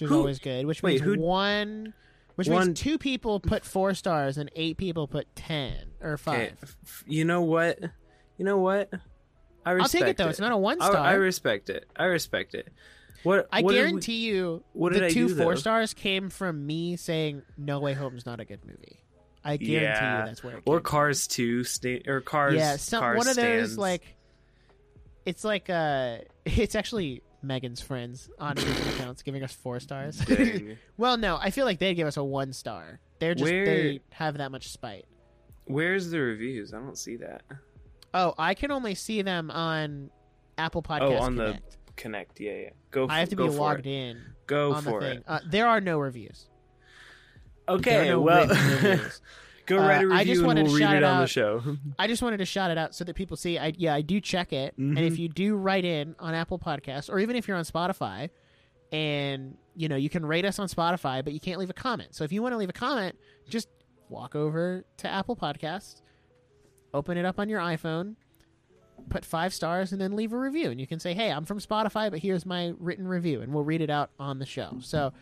which 0.00 0.06
is 0.06 0.10
Who- 0.10 0.18
always 0.18 0.38
good, 0.38 0.66
which 0.66 0.82
wait, 0.82 1.00
means 1.00 1.16
who- 1.16 1.20
one 1.20 1.94
which 2.36 2.48
one- 2.48 2.68
means 2.68 2.80
two 2.80 2.98
people 2.98 3.40
put 3.40 3.64
4 3.64 3.94
stars 3.94 4.38
and 4.38 4.50
8 4.54 4.76
people 4.76 5.08
put 5.08 5.34
10 5.34 5.74
or 6.00 6.16
5. 6.16 6.34
Okay, 6.38 6.72
You 7.06 7.24
know 7.24 7.42
what? 7.42 7.80
You 8.36 8.44
know 8.44 8.58
what? 8.58 8.90
I 9.66 9.72
respect 9.72 9.94
I'll 9.94 10.00
take 10.06 10.10
it 10.12 10.16
though. 10.16 10.28
It's 10.28 10.38
not 10.38 10.52
a 10.52 10.56
1 10.56 10.80
I, 10.80 10.88
star. 10.88 10.96
I 11.04 11.12
respect 11.14 11.68
it. 11.68 11.88
I 11.96 12.04
respect 12.04 12.54
it. 12.54 12.68
What? 13.24 13.48
I 13.52 13.62
what 13.62 13.72
did 13.72 13.78
we- 13.78 13.82
guarantee 13.88 14.26
you 14.26 14.62
what 14.72 14.92
the 14.92 15.10
two 15.10 15.28
do, 15.28 15.34
4 15.34 15.54
though? 15.54 15.60
stars 15.60 15.92
came 15.94 16.30
from 16.30 16.64
me 16.64 16.94
saying 16.96 17.42
No 17.56 17.80
Way 17.80 17.94
Home's 17.94 18.24
not 18.24 18.38
a 18.38 18.44
good 18.44 18.64
movie. 18.64 19.00
I 19.44 19.56
guarantee 19.56 19.74
Yeah. 19.82 20.20
you 20.20 20.26
that's 20.26 20.44
where 20.44 20.52
it 20.52 20.64
came 20.64 20.72
or 20.72 20.76
from. 20.78 20.84
Cars 20.84 21.26
Two, 21.26 21.64
sta- 21.64 22.02
or 22.06 22.20
Cars. 22.20 22.54
yeah, 22.54 22.76
some, 22.76 23.00
Cars 23.00 23.18
one 23.18 23.28
of 23.28 23.34
those 23.36 23.44
stands. 23.44 23.78
like 23.78 24.16
it's 25.26 25.42
like 25.44 25.68
uh 25.68 26.18
it's 26.44 26.74
actually 26.74 27.22
Megan's 27.42 27.80
friends 27.80 28.28
on 28.38 28.56
Twitter 28.56 28.90
accounts 28.90 29.22
giving 29.22 29.42
us 29.42 29.52
four 29.52 29.80
stars. 29.80 30.20
Well, 30.96 31.16
no, 31.16 31.36
I 31.40 31.50
feel 31.50 31.64
like 31.64 31.78
they'd 31.78 31.94
give 31.94 32.06
us 32.08 32.16
a 32.16 32.24
one 32.24 32.52
star. 32.52 33.00
They're 33.20 33.34
just 33.34 33.50
Where- 33.50 33.64
they 33.64 34.00
have 34.10 34.38
that 34.38 34.50
much 34.50 34.68
spite. 34.70 35.06
Where's 35.66 36.10
the 36.10 36.18
reviews? 36.20 36.72
I 36.74 36.78
don't 36.78 36.96
see 36.98 37.16
that. 37.16 37.42
Oh, 38.14 38.34
I 38.38 38.54
can 38.54 38.70
only 38.72 38.94
see 38.94 39.22
them 39.22 39.50
on 39.50 40.10
Apple 40.56 40.82
Podcast 40.82 41.18
Oh, 41.20 41.22
on 41.22 41.36
the- 41.36 41.44
Connect. 41.46 41.76
Connect. 41.96 42.40
Yeah, 42.40 42.52
yeah. 42.52 42.70
Go. 42.90 43.04
f- 43.04 43.10
I 43.10 43.18
have 43.20 43.28
to 43.30 43.36
be 43.36 43.42
logged 43.44 43.86
it. 43.86 43.90
in 43.92 44.20
Go 44.46 44.72
on 44.72 44.82
the 44.84 44.90
for 44.90 45.00
thing. 45.00 45.18
it. 45.18 45.24
Uh, 45.28 45.40
there 45.46 45.66
are 45.68 45.80
no 45.80 45.98
reviews. 45.98 46.46
There 47.66 47.74
are 47.74 47.78
Okay. 47.78 48.08
no 48.08 48.20
well, 48.20 48.46
written 48.48 48.90
reviews. 48.90 49.20
go 49.68 49.78
Uh, 49.78 49.86
write 49.86 50.04
a 50.04 50.08
I 50.14 50.18
review 50.20 50.24
just 50.24 50.38
and 50.38 50.46
wanted 50.46 50.62
we'll 50.64 50.72
to 50.72 50.76
read 50.78 50.82
shout 50.84 50.94
it 50.94 50.98
it 50.98 51.04
on 51.04 51.16
the 51.18 51.22
out. 51.22 51.28
show. 51.30 51.62
I 51.98 52.06
just 52.08 52.22
wanted 52.22 52.38
to 52.38 52.44
shout 52.44 52.70
it 52.72 52.78
out 52.78 52.94
so 52.94 53.04
that 53.04 53.14
people 53.14 53.36
see. 53.36 53.56
I 53.58 53.72
yeah, 53.76 53.94
I 53.94 54.00
do 54.00 54.20
check 54.20 54.52
it, 54.52 54.76
and 54.76 54.98
Mhm. 54.98 55.06
if 55.06 55.18
you 55.18 55.28
do 55.28 55.54
write 55.56 55.84
in 55.84 56.16
on 56.18 56.34
Apple 56.34 56.58
Podcasts, 56.58 57.08
or 57.08 57.18
even 57.20 57.36
if 57.36 57.46
you're 57.46 57.56
on 57.56 57.64
Spotify, 57.64 58.30
and 58.90 59.56
you 59.76 59.88
know 59.88 59.96
you 59.96 60.08
can 60.10 60.24
rate 60.26 60.44
us 60.44 60.58
on 60.58 60.66
Spotify, 60.68 61.22
but 61.22 61.32
you 61.32 61.40
can't 61.40 61.58
leave 61.60 61.70
a 61.70 61.74
comment. 61.74 62.14
So 62.14 62.24
if 62.24 62.32
you 62.32 62.42
want 62.42 62.52
to 62.54 62.56
leave 62.56 62.70
a 62.70 62.72
comment, 62.74 63.16
just 63.48 63.68
walk 64.08 64.34
over 64.34 64.84
to 64.96 65.08
Apple 65.08 65.36
Podcasts, 65.36 66.00
open 66.94 67.16
it 67.18 67.24
up 67.26 67.38
on 67.38 67.48
your 67.50 67.60
iPhone, 67.60 68.16
put 69.10 69.24
five 69.24 69.52
stars, 69.52 69.92
and 69.92 70.00
then 70.00 70.16
leave 70.16 70.32
a 70.32 70.38
review. 70.38 70.70
And 70.70 70.80
you 70.80 70.86
can 70.86 70.98
say, 70.98 71.12
"Hey, 71.14 71.30
I'm 71.30 71.44
from 71.44 71.58
Spotify, 71.60 72.10
but 72.10 72.20
here's 72.20 72.46
my 72.46 72.72
written 72.78 73.06
review," 73.06 73.42
and 73.42 73.52
we'll 73.52 73.64
read 73.64 73.80
it 73.82 73.90
out 73.90 74.10
on 74.18 74.38
the 74.38 74.46
show. 74.46 74.78
So 74.80 75.12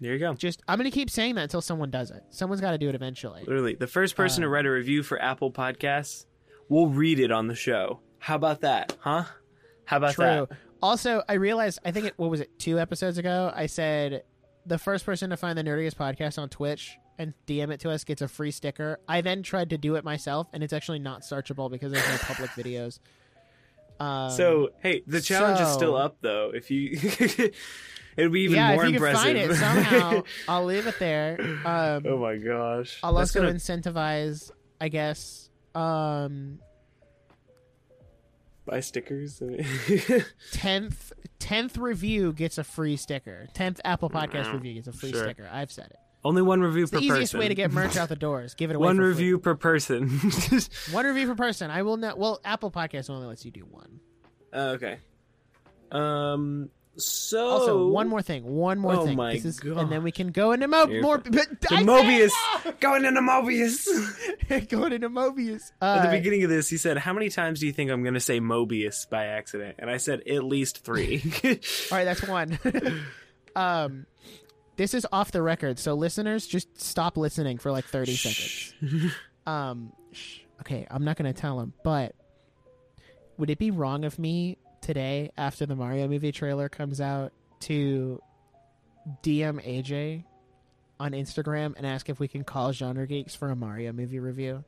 There 0.00 0.12
you 0.12 0.18
go. 0.18 0.34
just 0.34 0.62
I'm 0.68 0.78
gonna 0.78 0.90
keep 0.90 1.08
saying 1.10 1.36
that 1.36 1.42
until 1.42 1.60
someone 1.60 1.90
does 1.90 2.10
it. 2.10 2.22
Someone's 2.30 2.60
got 2.60 2.72
to 2.72 2.78
do 2.78 2.88
it 2.88 2.94
eventually. 2.94 3.42
Literally, 3.46 3.74
the 3.74 3.86
first 3.86 4.16
person 4.16 4.42
Uh, 4.42 4.46
to 4.46 4.50
write 4.50 4.66
a 4.66 4.70
review 4.70 5.02
for 5.02 5.20
Apple 5.22 5.52
Podcasts, 5.52 6.26
we'll 6.68 6.88
read 6.88 7.20
it 7.20 7.30
on 7.30 7.46
the 7.46 7.54
show. 7.54 8.00
How 8.18 8.34
about 8.36 8.60
that, 8.62 8.96
huh? 9.00 9.24
How 9.84 9.98
about 9.98 10.14
True. 10.14 10.24
that? 10.48 10.58
Also, 10.82 11.22
I 11.28 11.34
realized 11.34 11.78
I 11.84 11.90
think 11.92 12.06
it 12.06 12.14
what 12.16 12.30
was 12.30 12.40
it 12.40 12.58
two 12.58 12.78
episodes 12.80 13.18
ago. 13.18 13.52
I 13.54 13.66
said 13.66 14.24
the 14.66 14.78
first 14.78 15.04
person 15.06 15.30
to 15.30 15.36
find 15.36 15.56
the 15.56 15.62
nerdiest 15.64 15.94
podcast 15.94 16.38
on 16.40 16.48
Twitch 16.48 16.96
and 17.18 17.32
DM 17.46 17.70
it 17.70 17.78
to 17.80 17.90
us 17.90 18.02
gets 18.02 18.22
a 18.22 18.28
free 18.28 18.50
sticker. 18.50 18.98
I 19.08 19.20
then 19.20 19.42
tried 19.44 19.70
to 19.70 19.78
do 19.78 19.94
it 19.94 20.04
myself, 20.04 20.48
and 20.52 20.64
it's 20.64 20.72
actually 20.72 20.98
not 20.98 21.20
searchable 21.22 21.70
because 21.70 21.92
there's 21.92 22.08
no 22.08 22.16
public 22.18 22.50
videos. 22.56 22.98
Um, 24.00 24.30
So, 24.30 24.70
hey, 24.82 25.02
the 25.06 25.20
challenge 25.20 25.60
is 25.60 25.68
still 25.72 25.96
up 25.96 26.16
though. 26.20 26.50
If 26.54 26.70
you, 26.70 26.90
it'd 28.16 28.32
be 28.32 28.40
even 28.42 28.56
yeah, 28.56 28.74
more 28.74 28.84
if 28.84 28.90
you 28.90 28.96
impressive. 28.96 29.22
can 29.22 29.34
find 29.36 29.38
it 29.52 29.54
somehow, 29.56 30.22
I'll 30.48 30.64
leave 30.64 30.86
it 30.86 30.98
there. 30.98 31.38
Um, 31.64 32.04
oh 32.06 32.18
my 32.18 32.36
gosh! 32.36 32.98
I'll 33.02 33.14
That's 33.14 33.34
also 33.36 33.42
gonna- 33.42 33.54
incentivize, 33.54 34.50
I 34.80 34.88
guess, 34.88 35.48
um, 35.74 36.58
Buy 38.66 38.80
stickers. 38.80 39.42
tenth 40.52 41.12
tenth 41.38 41.76
review 41.76 42.32
gets 42.32 42.56
a 42.58 42.64
free 42.64 42.96
sticker. 42.96 43.46
Tenth 43.54 43.80
Apple 43.84 44.08
Podcast 44.10 44.46
Wow. 44.46 44.54
review 44.54 44.74
gets 44.74 44.86
a 44.88 44.92
free 44.92 45.12
Sure. 45.12 45.24
sticker. 45.24 45.48
I've 45.52 45.70
said 45.70 45.86
it. 45.90 45.96
Only 46.24 46.40
one 46.42 46.60
review 46.62 46.84
It's 46.84 46.92
per 46.92 46.98
the 47.00 47.04
easiest 47.04 47.32
person. 47.32 47.40
way 47.40 47.48
to 47.48 47.54
get 47.54 47.70
merch 47.72 47.96
out 47.96 48.08
the 48.08 48.16
doors. 48.28 48.54
Give 48.54 48.70
it 48.70 48.76
away. 48.76 48.86
one 48.86 48.96
for 48.96 49.02
free. 49.02 49.08
review 49.08 49.38
per 49.38 49.54
person. 49.54 50.08
One 50.92 51.04
review 51.06 51.26
per 51.26 51.34
person. 51.34 51.70
I 51.70 51.82
will 51.82 51.96
not. 51.98 52.18
Well, 52.18 52.40
Apple 52.44 52.70
Podcast 52.70 53.10
only 53.10 53.26
lets 53.26 53.44
you 53.44 53.50
do 53.50 53.66
one. 53.70 54.00
Uh, 54.52 54.76
okay. 54.76 54.98
Um. 55.92 56.70
So 56.96 57.48
Also, 57.48 57.88
one 57.88 58.06
more 58.08 58.22
thing. 58.22 58.44
One 58.44 58.78
more 58.78 58.94
Oh 58.94 59.04
thing. 59.04 59.16
my 59.16 59.32
This 59.32 59.44
is, 59.44 59.58
God. 59.58 59.78
and 59.78 59.90
then 59.90 60.04
we 60.04 60.12
can 60.12 60.30
go 60.30 60.52
into 60.52 60.68
mo- 60.68 60.86
You're 60.86 61.02
more. 61.02 61.18
But 61.18 61.32
The 61.32 61.68
I 61.72 61.78
said 61.78 61.86
Mobius 61.86 62.30
going 62.80 63.04
into 63.04 63.20
Mobius. 63.20 64.68
going 64.68 64.92
into 64.92 65.10
Mobius. 65.10 65.72
At 65.82 66.02
the 66.04 66.08
Uh, 66.08 66.10
beginning 66.12 66.44
of 66.44 66.50
this, 66.50 66.68
he 66.68 66.76
said, 66.76 66.96
"How 66.98 67.12
many 67.12 67.30
times 67.30 67.58
do 67.58 67.66
you 67.66 67.72
think 67.72 67.90
I'm 67.90 68.02
going 68.04 68.14
to 68.14 68.20
say 68.20 68.38
Mobius 68.40 69.10
by 69.10 69.24
accident?" 69.26 69.74
And 69.80 69.90
I 69.90 69.96
said, 69.96 70.20
"At 70.28 70.44
least 70.44 70.84
three. 70.84 71.20
All 71.44 71.98
right, 71.98 72.04
that's 72.04 72.26
one. 72.28 72.60
um, 73.56 74.06
this 74.76 74.94
is 74.94 75.06
off 75.12 75.30
the 75.32 75.42
record, 75.42 75.78
so 75.78 75.94
listeners, 75.94 76.46
just 76.46 76.80
stop 76.80 77.16
listening 77.16 77.58
for 77.58 77.70
like 77.70 77.84
thirty 77.86 78.16
seconds. 78.16 78.74
Um, 79.46 79.92
okay, 80.62 80.86
I'm 80.90 81.04
not 81.04 81.18
gonna 81.18 81.34
tell 81.34 81.60
him, 81.60 81.74
but 81.84 82.14
would 83.36 83.50
it 83.50 83.58
be 83.58 83.70
wrong 83.70 84.06
of 84.06 84.18
me 84.18 84.56
today, 84.80 85.32
after 85.36 85.66
the 85.66 85.76
Mario 85.76 86.08
movie 86.08 86.32
trailer 86.32 86.70
comes 86.70 86.98
out, 86.98 87.32
to 87.60 88.22
DM 89.22 89.62
AJ 89.62 90.24
on 90.98 91.12
Instagram 91.12 91.74
and 91.76 91.86
ask 91.86 92.08
if 92.08 92.18
we 92.20 92.26
can 92.26 92.42
call 92.42 92.72
Genre 92.72 93.06
Geeks 93.06 93.34
for 93.34 93.50
a 93.50 93.56
Mario 93.56 93.92
movie 93.92 94.18
review? 94.18 94.64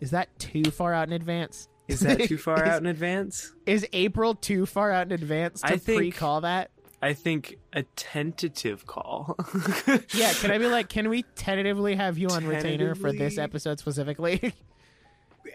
Is 0.00 0.10
that 0.10 0.28
too 0.38 0.64
far 0.64 0.92
out 0.92 1.06
in 1.08 1.14
advance? 1.14 1.68
Is 1.88 2.00
that 2.00 2.24
too 2.28 2.36
far 2.36 2.62
Is- 2.62 2.68
out 2.68 2.80
in 2.82 2.86
advance? 2.86 3.54
Is 3.64 3.86
April 3.94 4.34
too 4.34 4.66
far 4.66 4.90
out 4.90 5.06
in 5.06 5.12
advance 5.12 5.62
to 5.62 5.66
I 5.68 5.76
think- 5.78 5.96
pre-call 5.98 6.42
that? 6.42 6.70
I 7.04 7.12
think 7.12 7.58
a 7.74 7.82
tentative 7.96 8.86
call. 8.86 9.36
Yeah, 10.14 10.32
can 10.32 10.50
I 10.50 10.58
be 10.58 10.66
like, 10.66 10.88
can 10.88 11.08
we 11.10 11.22
tentatively 11.34 11.94
have 11.96 12.16
you 12.16 12.28
on 12.28 12.46
retainer 12.46 12.94
for 12.94 13.12
this 13.12 13.36
episode 13.36 13.78
specifically? 13.78 14.54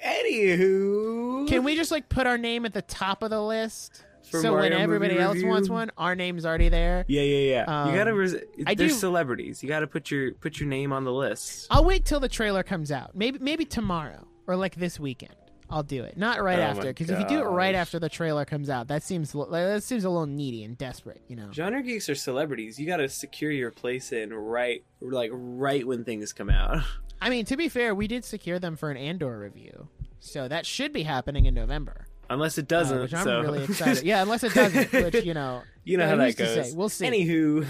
Anywho, 0.06 1.48
can 1.48 1.64
we 1.64 1.76
just 1.76 1.92
like 1.92 2.10
put 2.10 2.28
our 2.28 2.38
name 2.38 2.66
at 2.66 2.74
the 2.74 2.82
top 2.84 3.24
of 3.24 3.30
the 3.32 3.42
list? 3.42 4.06
For 4.30 4.42
so 4.42 4.54
when 4.54 4.74
everybody 4.74 5.18
else 5.18 5.36
review? 5.36 5.50
wants 5.50 5.70
one, 5.70 5.90
our 5.98 6.16
name's 6.16 6.46
already 6.46 6.70
there. 6.70 7.04
Yeah, 7.08 7.24
yeah, 7.24 7.64
yeah. 7.66 7.82
Um, 7.84 7.90
you 7.90 7.98
gotta. 7.98 8.14
Res- 8.14 8.36
I 8.68 8.76
there's 8.76 8.92
do- 8.92 8.98
celebrities. 9.00 9.64
You 9.64 9.70
gotta 9.70 9.88
put 9.88 10.12
your 10.12 10.34
put 10.34 10.60
your 10.60 10.70
name 10.70 10.94
on 10.94 11.04
the 11.04 11.12
list. 11.14 11.66
I'll 11.72 11.84
wait 11.86 12.06
till 12.06 12.20
the 12.20 12.30
trailer 12.30 12.62
comes 12.62 12.92
out. 12.92 13.16
Maybe 13.16 13.40
maybe 13.40 13.66
tomorrow 13.66 14.28
or 14.46 14.56
like 14.56 14.76
this 14.76 15.00
weekend. 15.00 15.34
I'll 15.72 15.84
do 15.84 16.04
it. 16.04 16.18
Not 16.18 16.42
right 16.42 16.58
Oh 16.60 16.64
after, 16.64 16.88
because 16.88 17.10
if 17.10 17.20
you 17.20 17.28
do 17.28 17.40
it 17.40 17.44
right 17.46 17.76
after 17.76 18.00
the 18.00 18.10
trailer 18.10 18.44
comes 18.46 18.70
out, 18.70 18.88
that 18.88 19.04
seems 19.04 19.32
that 19.34 19.84
seems 19.84 20.04
a 20.04 20.10
little 20.10 20.26
needy 20.26 20.64
and 20.64 20.78
desperate. 20.78 21.22
You 21.28 21.36
know. 21.36 21.50
Genre 21.52 21.82
geeks 21.84 22.10
are 22.10 22.16
celebrities. 22.16 22.80
You 22.80 22.88
gotta 22.88 23.08
secure 23.10 23.52
your 23.52 23.70
place 23.72 24.12
in 24.12 24.34
right, 24.34 24.84
like 25.02 25.30
right 25.34 25.86
when 25.86 26.04
things 26.04 26.34
come 26.34 26.50
out. 26.50 26.84
I 27.22 27.30
mean, 27.30 27.46
to 27.46 27.58
be 27.58 27.70
fair, 27.70 27.94
we 27.94 28.08
did 28.08 28.24
secure 28.26 28.60
them 28.60 28.76
for 28.78 28.90
an 28.90 28.98
Andor 28.98 29.38
review, 29.40 29.90
so 30.20 30.48
that 30.48 30.66
should 30.66 30.92
be 30.94 31.04
happening 31.04 31.46
in 31.46 31.54
November. 31.54 32.08
Unless 32.32 32.58
it 32.60 32.64
uh, 32.72 32.78
doesn't. 32.78 33.02
which 33.02 33.14
I'm 33.14 33.24
so. 33.24 33.42
really 33.42 33.64
excited. 33.66 34.04
Yeah, 34.04 34.22
unless 34.22 34.44
it 34.44 34.54
doesn't, 34.54 34.92
which 34.94 35.24
you 35.26 35.34
know, 35.34 35.64
you 35.84 35.98
know 35.98 36.04
Yeah, 36.06 36.10
how 36.12 36.16
that 36.18 36.38
to 36.38 36.44
goes. 36.44 36.70
say? 36.72 36.76
We'll 36.78 36.90
see. 36.90 37.06
Anywho, 37.08 37.66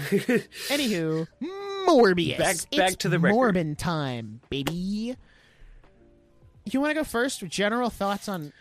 Anywho, 0.68 1.26
Morbius. 1.86 2.38
Back- 2.38 2.56
back 2.76 2.88
It's 2.92 2.96
to 2.96 3.08
the 3.08 3.18
record. 3.18 3.54
Morbin 3.56 3.76
time, 3.76 4.40
baby. 4.50 5.16
You 6.74 6.80
want 6.80 6.90
to 6.90 6.94
go 6.94 7.04
first? 7.04 7.44
General 7.46 7.90
thoughts 7.90 8.28
on? 8.28 8.52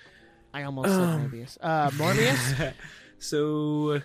I 0.53 0.63
almost 0.63 0.89
said 0.89 0.99
Um. 0.99 1.29
Morbius. 1.31 1.57
Uh, 1.61 1.89
Morbius. 1.91 2.73
so 3.19 4.01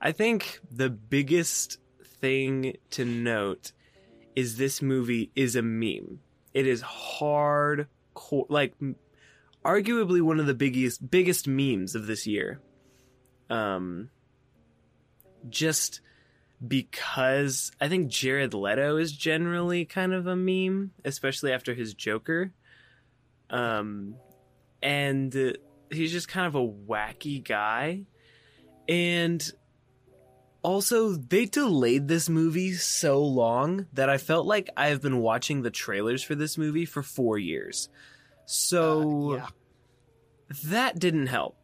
I 0.00 0.12
think 0.12 0.60
the 0.70 0.90
biggest 0.90 1.78
thing 2.20 2.76
to 2.90 3.04
note 3.04 3.72
is 4.34 4.56
this 4.56 4.80
movie 4.80 5.30
is 5.36 5.56
a 5.56 5.62
meme. 5.62 6.20
It 6.54 6.66
is 6.66 6.80
hard, 6.82 7.88
like 8.48 8.74
arguably 9.64 10.22
one 10.22 10.40
of 10.40 10.46
the 10.46 10.54
biggest 10.54 11.10
biggest 11.10 11.46
memes 11.46 11.94
of 11.94 12.06
this 12.06 12.26
year. 12.26 12.60
Um, 13.50 14.08
just 15.50 16.00
because 16.66 17.72
I 17.80 17.88
think 17.88 18.08
Jared 18.08 18.54
Leto 18.54 18.96
is 18.96 19.12
generally 19.12 19.84
kind 19.84 20.12
of 20.14 20.26
a 20.26 20.36
meme, 20.36 20.92
especially 21.04 21.52
after 21.52 21.74
his 21.74 21.92
Joker. 21.94 22.52
Um, 23.52 24.16
and 24.82 25.34
uh, 25.36 25.52
he's 25.90 26.10
just 26.10 26.26
kind 26.26 26.46
of 26.46 26.54
a 26.56 26.66
wacky 26.66 27.42
guy. 27.44 28.02
And 28.88 29.48
also, 30.62 31.12
they 31.12 31.44
delayed 31.46 32.08
this 32.08 32.28
movie 32.28 32.72
so 32.72 33.22
long 33.22 33.86
that 33.92 34.08
I 34.08 34.18
felt 34.18 34.46
like 34.46 34.70
I've 34.76 35.00
been 35.00 35.18
watching 35.18 35.62
the 35.62 35.70
trailers 35.70 36.22
for 36.22 36.34
this 36.34 36.56
movie 36.58 36.84
for 36.86 37.02
four 37.02 37.38
years. 37.38 37.88
So 38.46 39.32
Uh, 39.32 39.36
yeah. 39.36 39.46
that 40.64 40.98
didn't 40.98 41.26
help. 41.28 41.56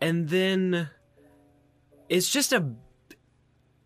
And 0.00 0.28
then 0.28 0.88
it's 2.08 2.30
just 2.30 2.52
a. 2.52 2.72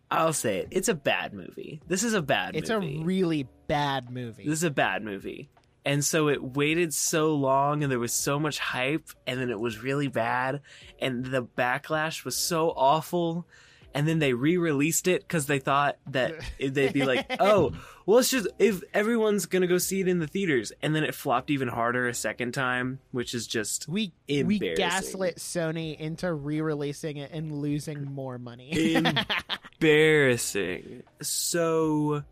I'll 0.09 0.33
say 0.33 0.59
it. 0.59 0.67
It's 0.71 0.87
a 0.87 0.95
bad 0.95 1.33
movie. 1.33 1.81
This 1.87 2.03
is 2.03 2.13
a 2.13 2.21
bad 2.21 2.55
It's 2.55 2.69
movie. 2.69 3.01
a 3.01 3.03
really 3.03 3.47
bad 3.67 4.09
movie. 4.09 4.45
This 4.45 4.59
is 4.59 4.63
a 4.63 4.71
bad 4.71 5.03
movie. 5.03 5.49
And 5.87 6.03
so 6.03 6.27
it 6.27 6.43
waited 6.43 6.93
so 6.93 7.33
long 7.33 7.81
and 7.81 7.89
there 7.89 7.97
was 7.97 8.11
so 8.11 8.39
much 8.39 8.59
hype 8.59 9.09
and 9.25 9.39
then 9.39 9.49
it 9.49 9.59
was 9.59 9.81
really 9.81 10.09
bad 10.09 10.59
and 10.99 11.25
the 11.25 11.43
backlash 11.43 12.25
was 12.25 12.35
so 12.35 12.71
awful 12.71 13.47
and 13.93 14.05
then 14.05 14.19
they 14.19 14.33
re-released 14.33 15.07
it 15.07 15.27
cuz 15.29 15.45
they 15.45 15.59
thought 15.59 15.97
that 16.07 16.35
they'd 16.59 16.91
be 16.91 17.05
like, 17.05 17.25
"Oh, 17.39 17.71
well 18.05 18.19
it's 18.19 18.29
just 18.29 18.47
if 18.59 18.83
everyone's 18.93 19.45
going 19.45 19.61
to 19.61 19.67
go 19.67 19.77
see 19.77 20.01
it 20.01 20.09
in 20.09 20.19
the 20.19 20.27
theaters." 20.27 20.73
And 20.81 20.93
then 20.93 21.05
it 21.05 21.15
flopped 21.15 21.49
even 21.49 21.69
harder 21.69 22.07
a 22.07 22.13
second 22.13 22.51
time, 22.51 22.99
which 23.11 23.33
is 23.33 23.47
just 23.47 23.87
we 23.87 24.11
we 24.27 24.59
gaslit 24.59 25.37
Sony 25.37 25.97
into 25.97 26.31
re-releasing 26.33 27.15
it 27.15 27.31
and 27.31 27.61
losing 27.61 28.03
more 28.03 28.37
money. 28.37 29.01
embarrassing. 29.79 31.03
So 31.21 32.23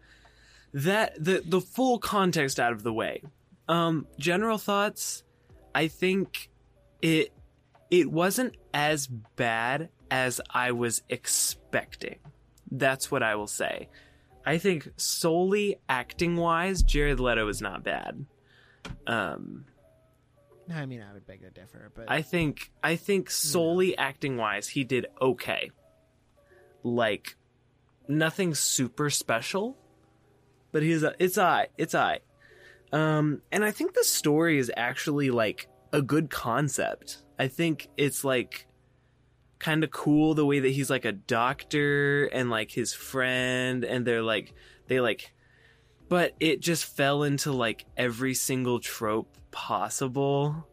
that 0.73 1.15
the 1.23 1.41
the 1.45 1.61
full 1.61 1.99
context 1.99 2.59
out 2.59 2.73
of 2.73 2.83
the 2.83 2.93
way. 2.93 3.23
Um 3.67 4.07
general 4.19 4.57
thoughts, 4.57 5.23
I 5.73 5.87
think 5.87 6.49
it 7.01 7.33
it 7.91 8.11
wasn't 8.11 8.55
as 8.73 9.07
bad 9.07 9.89
as 10.11 10.41
I 10.49 10.71
was 10.71 11.01
expecting. 11.09 12.17
That's 12.71 13.11
what 13.11 13.23
I 13.23 13.35
will 13.35 13.47
say. 13.47 13.89
I 14.45 14.57
think 14.57 14.89
solely 14.97 15.77
acting 15.89 16.35
wise, 16.35 16.83
Jared 16.83 17.19
Leto 17.19 17.47
is 17.47 17.61
not 17.61 17.83
bad. 17.83 18.25
Um 19.07 19.65
I 20.73 20.85
mean, 20.87 21.01
I 21.01 21.13
would 21.13 21.27
beg 21.27 21.41
to 21.41 21.51
differ, 21.51 21.91
but 21.93 22.09
I 22.09 22.21
think 22.21 22.71
I 22.83 22.95
think 22.95 23.29
solely 23.29 23.97
acting 23.97 24.37
wise, 24.37 24.67
he 24.69 24.83
did 24.83 25.07
okay. 25.21 25.71
Like 26.83 27.35
nothing 28.07 28.55
super 28.55 29.09
special, 29.09 29.77
but 30.71 30.83
he's 30.83 31.03
a, 31.03 31.15
it's 31.19 31.37
I 31.37 31.67
it's 31.77 31.95
I. 31.95 32.19
Um, 32.91 33.41
and 33.51 33.63
I 33.65 33.71
think 33.71 33.93
the 33.93 34.03
story 34.03 34.57
is 34.57 34.71
actually 34.75 35.31
like 35.31 35.67
a 35.91 36.01
good 36.01 36.29
concept. 36.29 37.23
I 37.37 37.47
think 37.47 37.89
it's 37.97 38.23
like 38.23 38.67
kind 39.59 39.83
of 39.83 39.91
cool 39.91 40.33
the 40.33 40.45
way 40.45 40.59
that 40.59 40.69
he's 40.69 40.89
like 40.89 41.05
a 41.05 41.11
doctor 41.11 42.25
and 42.25 42.49
like 42.49 42.71
his 42.71 42.93
friend, 42.93 43.83
and 43.83 44.05
they're 44.05 44.21
like 44.21 44.53
they 44.87 44.99
like, 44.99 45.33
but 46.09 46.33
it 46.39 46.59
just 46.59 46.85
fell 46.85 47.23
into 47.23 47.51
like 47.51 47.85
every 47.97 48.33
single 48.33 48.79
trope 48.79 49.37
possible 49.51 50.67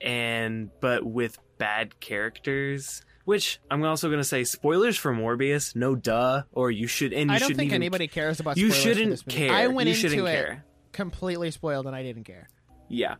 and 0.00 0.70
but 0.80 1.04
with 1.04 1.38
bad 1.58 1.98
characters. 2.00 3.02
Which 3.24 3.60
I'm 3.70 3.84
also 3.84 4.08
gonna 4.08 4.24
say 4.24 4.44
spoilers 4.44 4.96
for 4.96 5.12
Morbius, 5.12 5.76
no 5.76 5.94
duh, 5.94 6.44
or 6.52 6.70
you 6.70 6.86
should 6.86 7.12
and 7.12 7.28
you 7.28 7.36
I 7.36 7.38
don't 7.38 7.48
shouldn't 7.48 7.58
think 7.58 7.70
even, 7.72 7.82
anybody 7.82 8.08
cares 8.08 8.40
about. 8.40 8.56
you 8.56 8.70
shouldn't 8.70 9.26
care. 9.28 9.52
I 9.52 9.66
went 9.66 9.86
you 9.86 9.94
into 9.94 10.08
shouldn't 10.08 10.26
it 10.26 10.32
care. 10.32 10.64
Completely 10.92 11.50
spoiled, 11.50 11.86
and 11.86 11.94
I 11.94 12.02
didn't 12.02 12.24
care. 12.24 12.48
Yeah. 12.88 13.16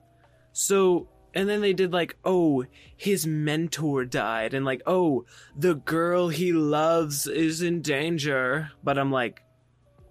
So 0.53 1.09
and 1.35 1.49
then 1.49 1.61
they 1.61 1.73
did 1.73 1.93
like, 1.93 2.17
oh, 2.25 2.65
his 2.97 3.27
mentor 3.27 4.05
died, 4.05 4.55
and 4.55 4.65
like, 4.65 4.83
oh, 4.87 5.25
the 5.57 5.75
girl 5.75 6.29
he 6.29 6.53
loves 6.53 7.27
is 7.27 7.63
in 7.63 7.83
danger. 7.83 8.71
But 8.83 8.99
I'm 8.99 9.13
like, 9.13 9.43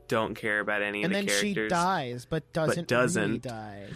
don't 0.08 0.36
care 0.36 0.60
about 0.60 0.82
any 0.82 1.04
of 1.04 1.10
the 1.10 1.16
characters. 1.16 1.42
and 1.44 1.56
then 1.56 1.64
she 1.66 1.70
dies, 1.70 2.28
but 2.30 2.54
doesn't 2.54 2.92
really 2.92 3.04
doesn't. 3.04 3.42
die. 3.44 3.88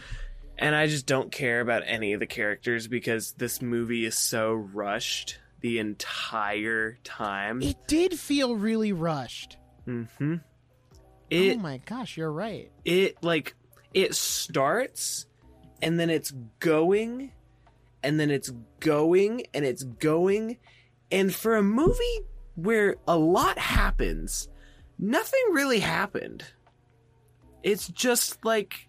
and 0.58 0.76
I 0.76 0.88
just 0.88 1.06
don't 1.06 1.32
care 1.32 1.62
about 1.62 1.84
any 1.86 2.14
of 2.14 2.20
the 2.20 2.28
characters 2.28 2.88
because 2.88 3.34
this 3.34 3.62
movie 3.62 4.06
is 4.06 4.18
so 4.18 4.54
rushed 4.54 5.40
the 5.62 5.80
entire 5.80 6.98
time. 7.04 7.62
It 7.62 7.88
did 7.88 8.20
feel 8.20 8.56
really 8.56 8.94
rushed. 8.94 9.58
mm-hmm. 9.88 10.36
It 11.32 11.58
oh 11.58 11.60
my 11.60 11.78
gosh, 11.86 12.18
you're 12.18 12.32
right. 12.32 12.70
it 12.86 13.24
like 13.24 13.56
it 13.94 14.14
starts 14.14 15.26
and 15.82 16.00
then 16.00 16.10
it's 16.12 16.32
going 16.60 17.32
and 18.04 18.20
then 18.20 18.30
it's 18.30 18.52
going 18.80 19.46
and 19.54 19.66
it's 19.66 19.84
going 19.84 20.58
and 21.12 21.34
for 21.34 21.56
a 21.56 21.64
movie 21.64 22.20
where 22.56 22.96
a 23.08 23.18
lot 23.18 23.58
happens 23.58 24.48
nothing 25.00 25.40
really 25.52 25.80
happened. 25.80 26.44
It's 27.64 27.88
just 27.88 28.44
like 28.46 28.88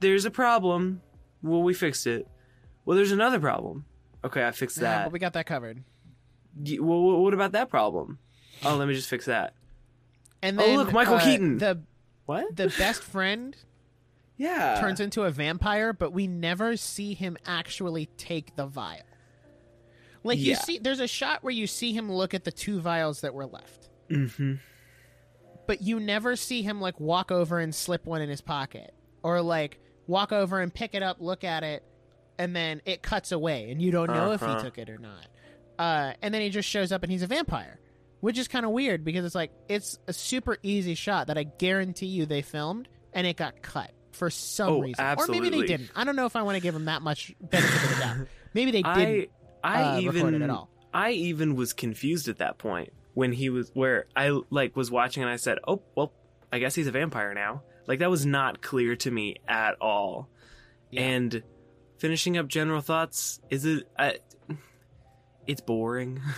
there's 0.00 0.24
a 0.24 0.30
problem. 0.30 1.02
Well 1.42 1.62
we 1.62 1.74
fixed 1.74 2.06
it. 2.06 2.26
Well 2.84 2.96
there's 2.96 3.12
another 3.12 3.38
problem. 3.40 3.84
Okay 4.24 4.44
i 4.46 4.50
fixed 4.52 4.76
Yeah, 4.78 4.82
that. 4.84 5.04
but 5.06 5.12
we 5.12 5.18
got 5.18 5.32
that 5.34 5.46
covered. 5.46 5.82
Well 6.80 7.20
what 7.22 7.34
about 7.34 7.52
that 7.52 7.68
problem? 7.70 8.18
Oh 8.64 8.76
let 8.76 8.88
me 8.88 8.94
just 8.94 9.08
fix 9.08 9.26
that 9.26 9.54
And 10.46 10.60
Oh, 10.60 10.74
look, 10.76 10.92
Michael 10.92 11.14
uh, 11.16 11.24
Keaton. 11.24 11.58
The 11.58 11.80
what 12.26 12.54
the 12.56 12.72
best 12.78 13.02
friend 13.02 13.56
yeah 14.36 14.78
turns 14.80 15.00
into 15.00 15.22
a 15.22 15.30
vampire, 15.30 15.92
but 15.92 16.12
we 16.12 16.26
never 16.26 16.76
see 16.76 17.14
him 17.14 17.36
actually 17.46 18.06
take 18.16 18.56
the 18.56 18.66
vial. 18.66 19.02
Like 20.22 20.38
you 20.38 20.56
see, 20.56 20.78
there's 20.78 21.00
a 21.00 21.06
shot 21.06 21.42
where 21.44 21.52
you 21.52 21.66
see 21.66 21.92
him 21.92 22.10
look 22.10 22.34
at 22.34 22.44
the 22.44 22.50
two 22.52 22.80
vials 22.80 23.20
that 23.20 23.32
were 23.34 23.46
left, 23.46 23.88
mm-hmm 24.10 24.54
but 25.66 25.82
you 25.82 25.98
never 25.98 26.36
see 26.36 26.62
him 26.62 26.80
like 26.80 27.00
walk 27.00 27.32
over 27.32 27.58
and 27.58 27.74
slip 27.74 28.06
one 28.06 28.22
in 28.22 28.28
his 28.28 28.40
pocket, 28.40 28.94
or 29.24 29.42
like 29.42 29.80
walk 30.06 30.30
over 30.30 30.60
and 30.60 30.72
pick 30.72 30.94
it 30.94 31.02
up, 31.02 31.16
look 31.20 31.42
at 31.42 31.64
it, 31.64 31.82
and 32.38 32.54
then 32.54 32.80
it 32.84 33.02
cuts 33.02 33.32
away, 33.32 33.68
and 33.72 33.82
you 33.82 33.90
don't 33.90 34.06
know 34.08 34.30
if 34.30 34.40
Uh-huh. 34.40 34.58
he 34.58 34.62
took 34.64 34.78
it 34.78 34.88
or 34.88 34.98
not. 34.98 35.26
Uh, 35.76 36.12
and 36.22 36.32
then 36.32 36.40
he 36.40 36.50
just 36.50 36.68
shows 36.68 36.92
up 36.92 37.02
and 37.02 37.10
he's 37.10 37.22
a 37.22 37.26
vampire, 37.26 37.80
which 38.20 38.38
is 38.38 38.48
kind 38.48 38.64
of 38.64 38.72
weird 38.72 39.04
because 39.04 39.24
it's 39.24 39.34
like 39.34 39.52
it's 39.68 39.98
a 40.06 40.12
super 40.12 40.58
easy 40.62 40.94
shot 40.94 41.28
that 41.28 41.38
I 41.38 41.44
guarantee 41.44 42.06
you 42.06 42.26
they 42.26 42.42
filmed 42.42 42.88
and 43.12 43.26
it 43.26 43.36
got 43.36 43.62
cut 43.62 43.92
for 44.12 44.30
some 44.30 44.68
Oh, 44.68 44.80
reason, 44.80 45.04
or 45.18 45.26
maybe 45.28 45.50
they 45.50 45.62
didn't. 45.62 45.90
I 45.94 46.04
don't 46.04 46.16
know 46.16 46.26
if 46.26 46.36
I 46.36 46.42
want 46.42 46.56
to 46.56 46.60
give 46.60 46.74
them 46.74 46.86
that 46.86 47.02
much 47.02 47.34
benefit 47.40 47.82
of 47.84 47.90
the 47.96 48.02
doubt. 48.02 48.16
Maybe 48.54 48.70
they 48.70 48.82
didn't. 48.94 49.30
I 49.62 49.82
uh, 49.82 49.96
record 49.96 50.16
even 50.16 50.34
it 50.34 50.42
at 50.42 50.50
all. 50.50 50.70
I 50.92 51.10
even 51.10 51.56
was 51.56 51.72
confused 51.72 52.28
at 52.28 52.38
that 52.38 52.56
point 52.58 52.92
when 53.14 53.32
he 53.32 53.50
was 53.50 53.70
where 53.74 54.06
I 54.16 54.40
like 54.50 54.76
was 54.76 54.90
watching 54.90 55.22
and 55.22 55.30
I 55.30 55.36
said, 55.36 55.58
"Oh, 55.66 55.82
well, 55.94 56.12
I 56.52 56.58
guess 56.58 56.74
he's 56.74 56.86
a 56.86 56.92
vampire 56.92 57.34
now." 57.34 57.62
Like 57.86 57.98
that 58.00 58.10
was 58.10 58.24
not 58.26 58.62
clear 58.62 58.96
to 58.96 59.10
me 59.10 59.36
at 59.46 59.76
all. 59.80 60.28
Yeah. 60.90 61.02
And 61.02 61.42
finishing 61.98 62.36
up 62.38 62.48
general 62.48 62.80
thoughts 62.80 63.40
is 63.50 63.64
it 63.64 63.88
I, 63.98 64.18
it's 65.46 65.60
boring. 65.60 66.20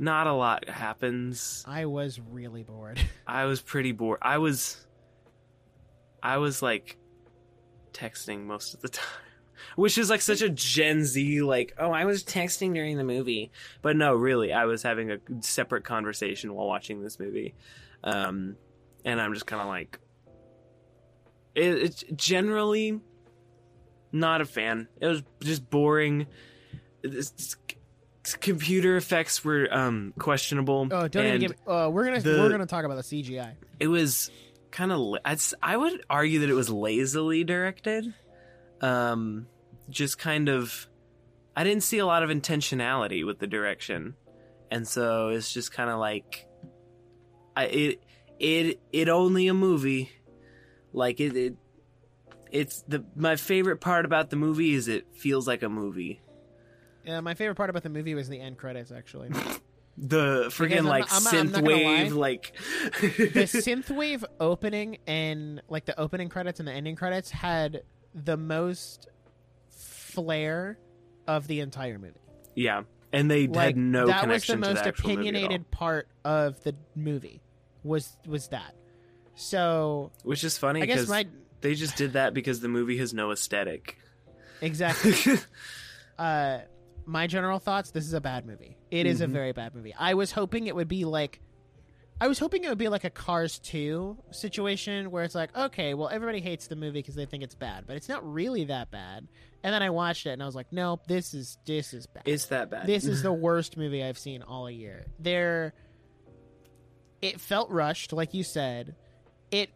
not 0.00 0.26
a 0.26 0.32
lot 0.32 0.68
happens. 0.68 1.62
I 1.68 1.84
was 1.84 2.18
really 2.18 2.62
bored. 2.64 2.98
I 3.26 3.44
was 3.44 3.60
pretty 3.60 3.92
bored. 3.92 4.18
I 4.22 4.38
was 4.38 4.84
I 6.22 6.38
was 6.38 6.62
like 6.62 6.96
texting 7.92 8.44
most 8.46 8.74
of 8.74 8.80
the 8.80 8.88
time. 9.00 9.06
Which 9.76 9.98
is 9.98 10.08
like 10.08 10.22
such 10.22 10.40
a 10.40 10.48
Gen 10.48 11.04
Z 11.04 11.42
like, 11.42 11.74
oh, 11.78 11.90
I 11.92 12.06
was 12.06 12.24
texting 12.24 12.72
during 12.72 12.96
the 12.96 13.04
movie. 13.04 13.50
But 13.82 13.94
no, 13.94 14.14
really, 14.14 14.54
I 14.54 14.64
was 14.64 14.82
having 14.82 15.10
a 15.12 15.18
separate 15.40 15.84
conversation 15.84 16.54
while 16.54 16.66
watching 16.66 17.02
this 17.02 17.20
movie. 17.20 17.54
Um 18.02 18.56
and 19.04 19.20
I'm 19.20 19.34
just 19.34 19.46
kind 19.46 19.60
of 19.62 19.68
like 19.68 19.98
it, 21.54 21.64
it's 21.82 22.04
generally 22.16 23.00
not 24.12 24.40
a 24.40 24.44
fan. 24.46 24.88
It 25.00 25.06
was 25.08 25.22
just 25.42 25.68
boring. 25.68 26.22
It's- 27.02 27.32
it's- 27.34 27.56
computer 28.34 28.96
effects 28.96 29.44
were 29.44 29.68
um 29.70 30.12
questionable. 30.18 30.88
Oh, 30.90 31.08
don't 31.08 31.26
even. 31.26 31.40
Me, 31.40 31.48
uh, 31.66 31.88
we're 31.92 32.04
gonna 32.04 32.20
the- 32.20 32.38
we're 32.40 32.50
gonna 32.50 32.66
talk 32.66 32.84
about 32.84 32.96
the 32.96 33.02
CGI. 33.02 33.54
it 33.78 33.88
was 33.88 34.30
kind 34.70 34.92
of 34.92 35.16
I 35.62 35.76
would 35.76 36.04
argue 36.08 36.40
that 36.40 36.50
it 36.50 36.54
was 36.54 36.70
lazily 36.70 37.42
directed 37.44 38.12
um 38.80 39.46
just 39.90 40.16
kind 40.18 40.48
of 40.48 40.88
i 41.56 41.64
didn't 41.64 41.82
see 41.82 41.98
a 41.98 42.06
lot 42.06 42.22
of 42.22 42.30
intentionality 42.30 43.26
with 43.26 43.38
the 43.40 43.46
direction 43.46 44.14
and 44.70 44.86
so 44.88 45.28
it's 45.28 45.52
just 45.52 45.72
kind 45.72 45.90
of 45.90 45.98
like 45.98 46.46
i 47.56 47.64
it 47.66 48.02
it 48.38 48.80
it 48.92 49.08
only 49.10 49.48
a 49.48 49.54
movie 49.54 50.10
like 50.92 51.20
it, 51.20 51.36
it 51.36 51.56
it's 52.52 52.82
the 52.88 53.04
my 53.16 53.36
favorite 53.36 53.80
part 53.80 54.04
about 54.06 54.30
the 54.30 54.36
movie 54.36 54.72
is 54.72 54.88
it 54.88 55.06
feels 55.14 55.46
like 55.46 55.62
a 55.62 55.68
movie 55.68 56.20
Uh, 57.10 57.20
my 57.22 57.34
favorite 57.34 57.54
part 57.56 57.70
about 57.70 57.82
the 57.82 57.88
movie 57.88 58.14
was 58.14 58.28
the 58.28 58.40
end 58.40 58.58
credits. 58.58 58.92
Actually, 58.92 59.28
the 59.98 60.44
freaking 60.48 60.84
like 60.84 61.04
I'm 61.12 61.26
I'm 61.26 61.48
synth 61.48 61.52
gonna 61.54 61.66
wave 61.66 62.12
like 62.12 62.52
the 63.00 63.44
synthwave 63.46 64.24
opening 64.38 64.98
and 65.06 65.60
like 65.68 65.84
the 65.86 65.98
opening 65.98 66.28
credits 66.28 66.58
and 66.60 66.68
the 66.68 66.72
ending 66.72 66.96
credits 66.96 67.30
had 67.30 67.82
the 68.14 68.36
most 68.36 69.08
flair 69.68 70.78
of 71.26 71.46
the 71.46 71.60
entire 71.60 71.98
movie. 71.98 72.18
yeah 72.54 72.82
and 73.12 73.30
they 73.30 73.46
Like 73.46 73.66
had 73.68 73.76
no 73.76 74.06
that 74.06 74.28
was 74.28 74.46
the 74.46 74.52
to 74.54 74.58
most 74.58 74.82
the 74.82 74.88
actual 74.88 75.08
movie 75.10 75.28
at 75.28 75.34
all. 75.34 75.38
opinionated 75.40 75.70
part 75.70 76.08
of 76.24 76.62
the 76.62 76.74
movie. 76.94 77.40
Was 77.84 78.16
was 78.26 78.48
that? 78.48 78.74
So 79.34 80.12
Which 80.22 80.44
is 80.44 80.58
funny 80.58 80.82
I 80.82 80.86
guess 80.86 80.96
because 80.96 81.08
my 81.08 81.26
they 81.60 81.74
just 81.74 81.96
did 81.96 82.12
that 82.14 82.34
because 82.34 82.60
the 82.60 82.68
movie 82.68 82.98
has 82.98 83.12
no 83.14 83.30
aesthetic. 83.32 83.96
exactly. 84.60 85.14
uh, 86.18 86.58
my 87.10 87.26
general 87.26 87.58
thoughts: 87.58 87.90
this 87.90 88.04
is 88.06 88.12
a 88.14 88.20
bad 88.20 88.46
movie. 88.46 88.76
It 88.90 89.06
is 89.06 89.20
a 89.20 89.26
Mhm. 89.26 89.32
very 89.32 89.52
bad 89.52 89.74
movie. 89.74 89.94
I 89.98 90.14
was 90.14 90.32
hoping 90.32 90.66
it 90.66 90.74
would 90.76 90.88
be 90.88 91.04
like, 91.04 91.40
I 92.20 92.28
was 92.28 92.38
hoping 92.38 92.64
it 92.64 92.68
would 92.68 92.78
be 92.78 92.88
like 92.88 93.04
a 93.04 93.10
Cars 93.10 93.58
two 93.58 94.16
situation 94.30 95.10
where 95.10 95.24
it's 95.24 95.34
like, 95.34 95.56
okay, 95.56 95.94
well, 95.94 96.08
everybody 96.08 96.40
hates 96.40 96.66
the 96.66 96.76
movie 96.76 96.98
because 97.00 97.14
they 97.14 97.24
think 97.26 97.42
it's 97.42 97.54
bad, 97.54 97.86
but 97.86 97.96
it's 97.96 98.08
not 98.08 98.22
really 98.30 98.64
that 98.64 98.90
bad. 98.90 99.26
And 99.62 99.74
then 99.74 99.82
I 99.82 99.90
watched 99.90 100.26
it 100.26 100.30
and 100.30 100.42
I 100.42 100.46
was 100.46 100.54
like, 100.54 100.72
nope, 100.72 101.06
this 101.06 101.34
is 101.34 101.58
this 101.66 101.92
is 101.94 102.06
bad. 102.06 102.22
it's 102.26 102.46
that 102.46 102.70
bad. 102.70 102.86
this 102.86 103.04
is 103.06 103.22
the 103.24 103.32
worst 103.32 103.76
movie 103.76 104.04
I've 104.04 104.18
seen 104.18 104.42
all 104.42 104.70
year. 104.70 105.04
There, 105.18 105.74
it 107.20 107.40
felt 107.40 107.70
rushed, 107.70 108.12
like 108.12 108.34
you 108.34 108.44
said. 108.44 108.94
It 109.50 109.70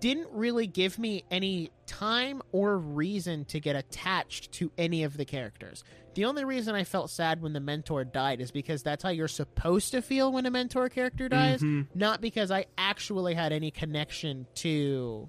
didn't 0.00 0.28
really 0.32 0.66
give 0.66 0.98
me 0.98 1.24
any 1.30 1.70
time 1.86 2.42
or 2.52 2.76
reason 2.76 3.44
to 3.46 3.60
get 3.60 3.76
attached 3.76 4.52
to 4.52 4.70
any 4.76 5.04
of 5.04 5.16
the 5.16 5.24
characters. 5.24 5.82
The 6.14 6.24
only 6.26 6.44
reason 6.44 6.74
I 6.74 6.84
felt 6.84 7.10
sad 7.10 7.42
when 7.42 7.52
the 7.52 7.60
mentor 7.60 8.04
died 8.04 8.40
is 8.40 8.50
because 8.50 8.82
that's 8.82 9.02
how 9.02 9.08
you're 9.10 9.26
supposed 9.28 9.90
to 9.92 10.00
feel 10.02 10.30
when 10.32 10.46
a 10.46 10.50
mentor 10.50 10.88
character 10.88 11.28
dies, 11.28 11.60
Mhm. 11.60 11.88
not 11.94 12.20
because 12.20 12.50
I 12.50 12.66
actually 12.78 13.34
had 13.34 13.52
any 13.52 13.70
connection 13.70 14.46
to 14.56 15.28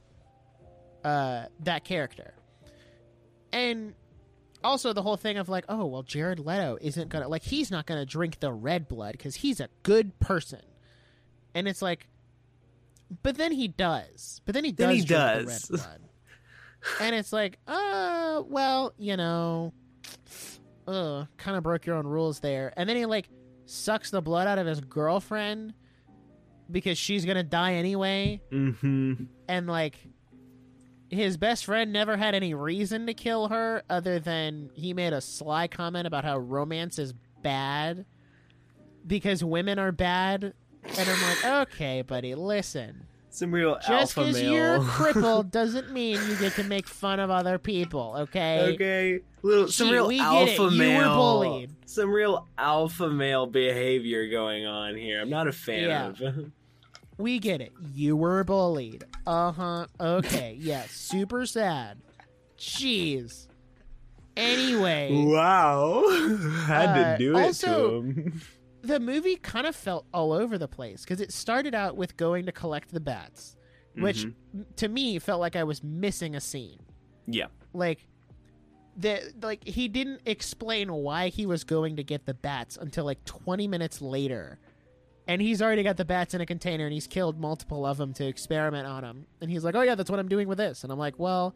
uh, 1.04 1.46
that 1.62 1.84
character. 1.84 2.34
And 3.52 3.94
also 4.64 4.92
the 4.94 5.02
whole 5.04 5.18
thing 5.18 5.38
of 5.38 5.48
like, 5.50 5.66
oh 5.70 5.86
well, 5.86 6.02
Jared 6.04 6.40
Leto 6.40 6.78
isn't 6.82 7.10
gonna 7.10 7.28
like 7.28 7.44
he's 7.44 7.70
not 7.72 7.86
gonna 7.86 8.06
drink 8.06 8.40
the 8.40 8.52
red 8.52 8.88
blood 8.88 9.12
because 9.14 9.36
he's 9.36 9.60
a 9.60 9.70
good 9.84 10.20
person, 10.20 10.62
and 11.54 11.68
it's 11.68 11.82
like, 11.82 12.08
but 13.22 13.38
then 13.38 13.52
he 13.52 13.68
does. 13.68 14.42
But 14.46 14.54
then 14.56 14.64
he 14.64 14.72
does. 14.72 14.78
Then 14.88 14.90
he 14.96 15.02
drink 15.04 15.08
the 15.10 15.14
does. 15.46 15.70
red 15.72 15.80
blood, 15.80 16.02
and 17.02 17.16
it's 17.16 17.32
like, 17.32 17.60
uh, 17.68 18.42
well, 18.48 18.94
you 18.98 19.16
know, 19.16 19.74
uh, 20.88 21.26
kind 21.38 21.58
of 21.58 21.64
broke 21.64 21.86
your 21.86 21.96
own 21.96 22.06
rules 22.08 22.40
there. 22.40 22.74
And 22.78 22.88
then 22.90 22.96
he 22.96 23.06
like 23.06 23.30
sucks 23.66 24.12
the 24.12 24.22
blood 24.22 24.48
out 24.48 24.60
of 24.60 24.68
his 24.68 24.82
girlfriend 24.82 25.74
because 26.70 26.98
she's 26.98 27.26
gonna 27.26 27.44
die 27.44 27.74
anyway, 27.76 28.42
Mhm. 28.52 29.28
and 29.48 29.68
like 29.68 30.00
his 31.10 31.38
best 31.38 31.66
friend 31.66 31.94
never 31.94 32.18
had 32.18 32.34
any 32.36 32.54
reason 32.54 33.06
to 33.08 33.14
kill 33.14 33.48
her 33.50 33.84
other 33.90 34.20
than 34.20 34.70
he 34.74 34.94
made 34.94 35.14
a 35.14 35.22
sly 35.22 35.68
comment 35.68 36.08
about 36.08 36.24
how 36.26 36.38
romance 36.38 36.98
is 36.98 37.14
bad 37.44 38.06
because 39.06 39.44
women 39.44 39.78
are 39.78 39.92
bad 39.92 40.44
and 40.84 41.10
i'm 41.10 41.22
like 41.22 41.46
okay 41.70 42.02
buddy 42.02 42.34
listen 42.34 43.06
Some 43.36 43.52
real 43.54 43.78
just 43.86 44.16
because 44.16 44.42
you're 44.42 44.80
crippled 44.84 45.52
doesn't 45.52 45.92
mean 45.92 46.18
you 46.30 46.38
get 46.38 46.54
to 46.54 46.64
make 46.64 46.88
fun 46.88 47.20
of 47.20 47.30
other 47.30 47.58
people 47.58 48.16
okay? 48.20 48.74
Okay, 48.76 49.20
little 49.42 49.68
some 49.68 49.88
Gee, 49.90 49.94
real 49.94 50.08
we 50.08 50.18
get 50.20 50.26
alpha 50.26 50.68
it. 50.68 50.72
You 50.74 50.98
were 50.98 51.04
bullied. 51.04 51.70
Some 51.86 52.12
real 52.12 52.48
alpha 52.58 53.10
male 53.10 53.46
behavior 53.46 54.30
going 54.30 54.66
on 54.66 54.96
here. 54.96 55.20
I'm 55.20 55.30
not 55.30 55.50
a 55.50 55.52
fan 55.52 55.90
Yeah. 55.90 56.30
of. 56.30 56.52
we 57.18 57.40
get 57.40 57.60
it. 57.60 57.74
You 57.94 58.16
were 58.16 58.44
bullied. 58.46 59.04
Uh-huh. 59.28 59.88
Okay. 60.00 60.56
Yeah. 60.62 60.84
Super 60.90 61.46
sad. 61.46 61.98
Jeez. 62.58 63.48
Anyway. 64.38 65.12
Wow, 65.26 66.04
had 66.68 66.90
Uh, 66.90 67.12
to 67.12 67.18
do 67.18 67.38
it 67.38 67.42
also- 67.42 68.02
to 68.02 68.08
him. 68.08 68.42
The 68.86 69.00
movie 69.00 69.36
kind 69.36 69.66
of 69.68 69.76
felt 69.76 70.06
all 70.14 70.32
over 70.32 70.58
the 70.58 70.68
place 70.68 71.02
because 71.04 71.22
it 71.22 71.32
started 71.32 71.74
out 71.76 71.98
with 71.98 72.18
going 72.18 72.46
to 72.46 72.52
collect 72.52 72.92
the 72.94 73.00
bats, 73.00 73.56
which 73.96 74.26
Mhm. 74.26 74.66
to 74.78 74.88
me 74.88 75.20
felt 75.20 75.40
like 75.42 75.56
I 75.56 75.64
was 75.64 75.84
missing 75.84 76.36
a 76.36 76.42
scene. 76.42 76.80
Yeah, 77.28 77.48
Like 77.74 78.08
the 78.98 79.34
like 79.42 79.68
he 79.68 79.88
didn't 79.90 80.22
explain 80.26 80.92
why 80.94 81.28
he 81.30 81.46
was 81.46 81.64
going 81.66 81.98
to 81.98 82.04
get 82.04 82.26
the 82.26 82.34
bats 82.34 82.78
until 82.78 83.04
like 83.04 83.24
20 83.26 83.68
minutes 83.68 84.02
later. 84.02 84.58
And 85.28 85.42
he's 85.42 85.62
already 85.62 85.82
got 85.84 85.98
the 85.98 86.06
bats 86.06 86.34
in 86.34 86.40
a 86.42 86.46
container 86.46 86.86
and 86.86 86.94
he's 86.94 87.08
killed 87.08 87.40
multiple 87.40 87.86
of 87.86 87.98
them 87.98 88.14
to 88.14 88.26
experiment 88.28 88.86
on 88.88 89.02
them. 89.02 89.26
And 89.42 89.50
he's 89.52 89.64
like, 89.66 89.76
"Oh 89.76 89.82
yeah, 89.82 89.96
that's 89.96 90.10
what 90.10 90.20
I'm 90.20 90.30
doing 90.30 90.48
with 90.48 90.60
this." 90.60 90.84
And 90.84 90.94
I'm 90.94 91.00
like, 91.00 91.18
"Well, 91.20 91.56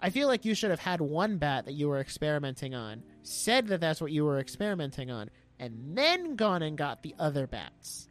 I 0.00 0.10
feel 0.10 0.26
like 0.26 0.44
you 0.44 0.54
should 0.54 0.70
have 0.70 0.80
had 0.80 1.00
one 1.00 1.36
bat 1.38 1.66
that 1.66 1.74
you 1.74 1.88
were 1.88 1.98
experimenting 2.00 2.74
on, 2.74 3.02
said 3.22 3.66
that 3.68 3.80
that's 3.80 4.00
what 4.00 4.10
you 4.10 4.24
were 4.24 4.38
experimenting 4.40 5.10
on, 5.10 5.28
and 5.58 5.96
then 5.96 6.36
gone 6.36 6.62
and 6.62 6.76
got 6.78 7.02
the 7.02 7.14
other 7.18 7.46
bats. 7.46 8.08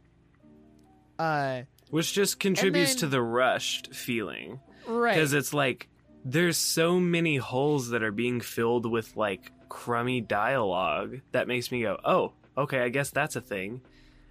Uh, 1.18 1.62
Which 1.90 2.12
just 2.12 2.38
contributes 2.38 2.92
then- 2.94 3.00
to 3.00 3.06
the 3.08 3.22
rushed 3.22 3.94
feeling. 3.94 4.60
right. 4.86 5.14
Because 5.14 5.32
it's 5.32 5.52
like 5.54 5.88
there's 6.24 6.56
so 6.56 6.98
many 7.00 7.36
holes 7.36 7.90
that 7.90 8.02
are 8.02 8.12
being 8.12 8.40
filled 8.40 8.90
with 8.90 9.16
like 9.16 9.50
crummy 9.68 10.20
dialogue 10.20 11.20
that 11.32 11.48
makes 11.48 11.70
me 11.72 11.82
go, 11.82 11.98
oh, 12.04 12.32
okay, 12.56 12.80
I 12.80 12.88
guess 12.88 13.10
that's 13.10 13.36
a 13.36 13.40
thing. 13.40 13.80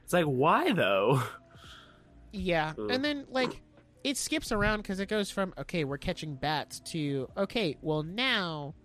It's 0.03 0.13
like, 0.13 0.25
why 0.25 0.71
though? 0.73 1.21
Yeah, 2.31 2.73
Ugh. 2.77 2.91
and 2.91 3.03
then 3.03 3.25
like 3.29 3.61
it 4.03 4.17
skips 4.17 4.51
around 4.51 4.81
because 4.81 4.99
it 4.99 5.07
goes 5.07 5.31
from 5.31 5.53
okay, 5.57 5.85
we're 5.85 5.97
catching 5.97 6.35
bats 6.35 6.79
to 6.91 7.27
okay, 7.37 7.77
well 7.81 8.03
now 8.03 8.75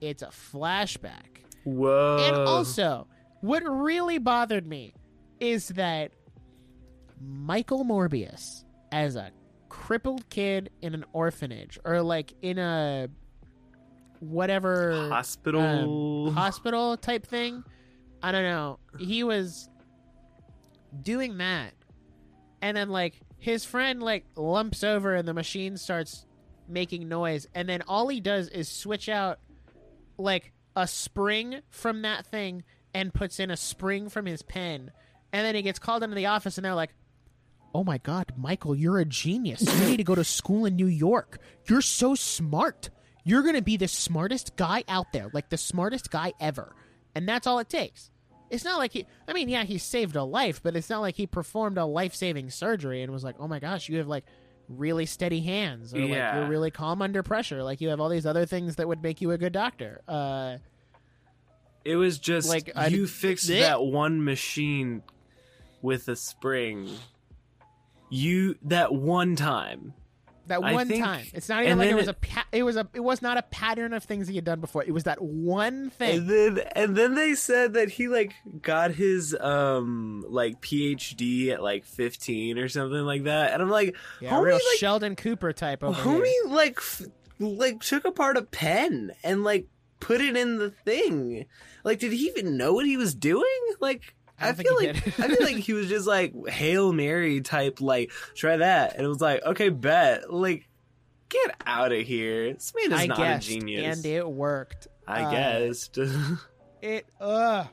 it's 0.00 0.22
a 0.22 0.28
flashback. 0.28 1.42
Whoa. 1.64 2.18
And 2.26 2.36
also, 2.36 3.06
what 3.40 3.62
really 3.64 4.18
bothered 4.18 4.66
me 4.66 4.94
is 5.40 5.68
that 5.68 6.12
Michael 7.20 7.84
Morbius, 7.84 8.64
as 8.92 9.16
a 9.16 9.30
crippled 9.68 10.28
kid 10.30 10.70
in 10.82 10.94
an 10.94 11.04
orphanage 11.12 11.78
or 11.84 12.00
like 12.02 12.32
in 12.42 12.58
a 12.58 13.08
whatever 14.20 15.08
hospital. 15.08 16.28
um, 16.28 16.34
hospital 16.34 16.96
type 16.96 17.26
thing. 17.26 17.62
I 18.22 18.32
don't 18.32 18.44
know. 18.44 18.78
He 18.98 19.22
was 19.22 19.68
doing 21.02 21.38
that, 21.38 21.72
and 22.62 22.76
then 22.76 22.88
like 22.88 23.20
his 23.38 23.64
friend 23.64 24.02
like 24.02 24.24
lumps 24.36 24.82
over, 24.82 25.14
and 25.14 25.26
the 25.28 25.34
machine 25.34 25.76
starts 25.76 26.26
making 26.68 27.08
noise, 27.08 27.46
and 27.54 27.68
then 27.68 27.82
all 27.86 28.08
he 28.08 28.20
does 28.20 28.48
is 28.48 28.68
switch 28.68 29.08
out 29.08 29.38
like 30.18 30.52
a 30.74 30.86
spring 30.86 31.60
from 31.70 32.02
that 32.02 32.26
thing 32.26 32.64
and 32.98 33.14
puts 33.14 33.38
in 33.38 33.50
a 33.50 33.56
spring 33.56 34.08
from 34.08 34.26
his 34.26 34.42
pen, 34.42 34.90
and 35.32 35.46
then 35.46 35.54
he 35.54 35.62
gets 35.62 35.78
called 35.78 36.02
into 36.02 36.16
the 36.16 36.26
office, 36.26 36.58
and 36.58 36.64
they're 36.64 36.74
like. 36.74 36.90
Oh 37.74 37.84
my 37.84 37.98
god, 37.98 38.32
Michael, 38.36 38.74
you're 38.74 38.98
a 38.98 39.04
genius. 39.04 39.60
You 39.60 39.86
need 39.86 39.98
to 39.98 40.04
go 40.04 40.14
to 40.14 40.24
school 40.24 40.64
in 40.64 40.74
New 40.74 40.86
York. 40.86 41.38
You're 41.66 41.82
so 41.82 42.14
smart. 42.14 42.88
You're 43.24 43.42
going 43.42 43.56
to 43.56 43.62
be 43.62 43.76
the 43.76 43.88
smartest 43.88 44.56
guy 44.56 44.84
out 44.88 45.12
there, 45.12 45.30
like 45.34 45.50
the 45.50 45.58
smartest 45.58 46.10
guy 46.10 46.32
ever. 46.40 46.74
And 47.14 47.28
that's 47.28 47.46
all 47.46 47.58
it 47.58 47.68
takes. 47.68 48.10
It's 48.48 48.64
not 48.64 48.78
like 48.78 48.94
he, 48.94 49.06
I 49.28 49.34
mean, 49.34 49.50
yeah, 49.50 49.64
he 49.64 49.76
saved 49.76 50.16
a 50.16 50.24
life, 50.24 50.62
but 50.62 50.76
it's 50.76 50.88
not 50.88 51.00
like 51.00 51.14
he 51.14 51.26
performed 51.26 51.76
a 51.76 51.84
life 51.84 52.14
saving 52.14 52.48
surgery 52.48 53.02
and 53.02 53.12
was 53.12 53.22
like, 53.22 53.36
oh 53.38 53.46
my 53.46 53.58
gosh, 53.58 53.90
you 53.90 53.98
have 53.98 54.08
like 54.08 54.24
really 54.70 55.04
steady 55.04 55.40
hands, 55.40 55.92
or 55.94 55.98
like 56.00 56.08
you're 56.08 56.48
really 56.48 56.70
calm 56.70 57.02
under 57.02 57.22
pressure. 57.22 57.62
Like 57.62 57.82
you 57.82 57.90
have 57.90 58.00
all 58.00 58.08
these 58.08 58.24
other 58.26 58.46
things 58.46 58.76
that 58.76 58.88
would 58.88 59.02
make 59.02 59.20
you 59.20 59.30
a 59.32 59.38
good 59.38 59.52
doctor. 59.52 60.00
Uh, 60.08 60.56
it 61.84 61.96
was 61.96 62.18
just 62.18 62.48
like, 62.48 62.70
you 62.90 63.06
fixed 63.06 63.48
Blech. 63.48 63.60
that 63.60 63.82
one 63.82 64.24
machine 64.24 65.02
with 65.82 66.08
a 66.08 66.16
spring. 66.16 66.88
You 68.10 68.56
that 68.62 68.92
one 68.94 69.36
time. 69.36 69.92
that 70.46 70.62
one 70.62 70.88
think- 70.88 71.04
time. 71.04 71.26
It's 71.34 71.48
not 71.50 71.62
even 71.64 71.76
like 71.76 71.90
it 71.90 71.94
was 71.94 72.08
it- 72.08 72.10
a, 72.10 72.14
pa- 72.14 72.46
it 72.52 72.62
was 72.62 72.76
a, 72.76 72.88
it 72.94 73.00
was 73.00 73.20
not 73.20 73.36
a 73.36 73.42
pattern 73.42 73.92
of 73.92 74.02
things 74.04 74.26
he 74.28 74.34
had 74.36 74.44
done 74.46 74.60
before. 74.60 74.82
It 74.82 74.92
was 74.92 75.04
that 75.04 75.20
one 75.20 75.90
thing. 75.90 76.20
And 76.20 76.28
then 76.30 76.58
and 76.74 76.96
then 76.96 77.14
they 77.14 77.34
said 77.34 77.74
that 77.74 77.90
he 77.90 78.08
like 78.08 78.32
got 78.62 78.92
his 78.92 79.36
um 79.38 80.24
like 80.26 80.62
PhD 80.62 81.50
at 81.50 81.62
like 81.62 81.84
15 81.84 82.56
or 82.58 82.68
something 82.70 83.00
like 83.02 83.24
that. 83.24 83.52
And 83.52 83.60
I'm 83.60 83.68
like, 83.70 83.94
yeah, 84.22 84.30
homie 84.30 84.44
real 84.44 84.54
like 84.54 84.78
Sheldon 84.78 85.16
Cooper 85.16 85.52
type 85.52 85.84
over 85.84 86.00
homie 86.00 86.24
here. 86.24 86.42
like 86.46 86.78
f- 86.78 87.02
like 87.38 87.80
took 87.82 88.06
apart 88.06 88.38
a 88.38 88.42
pen 88.42 89.12
and 89.22 89.44
like 89.44 89.66
put 90.00 90.20
it 90.20 90.36
in 90.36 90.58
the 90.58 90.70
thing. 90.70 91.46
Like 91.84 91.98
did 91.98 92.12
he 92.12 92.26
even 92.26 92.56
know 92.56 92.72
what 92.72 92.86
he 92.86 92.96
was 92.96 93.14
doing? 93.14 93.44
Like 93.80 94.14
I 94.38 94.50
I, 94.50 94.52
feel 94.52 94.76
like. 94.76 94.96
I 95.18 95.28
feel 95.28 95.44
like 95.44 95.56
he 95.56 95.72
was 95.72 95.88
just 95.88 96.06
like 96.06 96.32
Hail 96.48 96.92
Mary 96.92 97.40
type 97.40 97.80
like 97.80 98.12
try 98.34 98.56
that 98.58 98.94
and 98.96 99.04
it 99.04 99.08
was 99.08 99.20
like 99.20 99.42
okay 99.44 99.68
bet 99.68 100.32
like 100.32 100.68
get 101.28 101.54
out 101.66 101.92
of 101.92 102.06
here. 102.06 102.52
This 102.54 102.72
man 102.74 102.92
is 102.92 103.00
I 103.00 103.06
not 103.06 103.18
guessed, 103.18 103.48
a 103.48 103.50
genius. 103.50 103.96
and 103.98 104.06
it 104.06 104.28
worked. 104.28 104.86
I 105.06 105.22
Uh, 105.24 105.30
guessed. 105.30 105.98
It 106.80 107.06
uh 107.20 107.64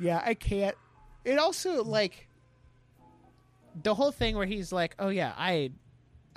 Yeah, 0.00 0.20
I 0.24 0.34
can't. 0.34 0.76
It 1.24 1.38
also 1.38 1.84
like 1.84 2.28
the 3.82 3.94
whole 3.94 4.10
thing 4.10 4.36
where 4.36 4.46
he's 4.46 4.72
like, 4.72 4.94
"Oh 4.98 5.08
yeah, 5.10 5.32
I 5.36 5.70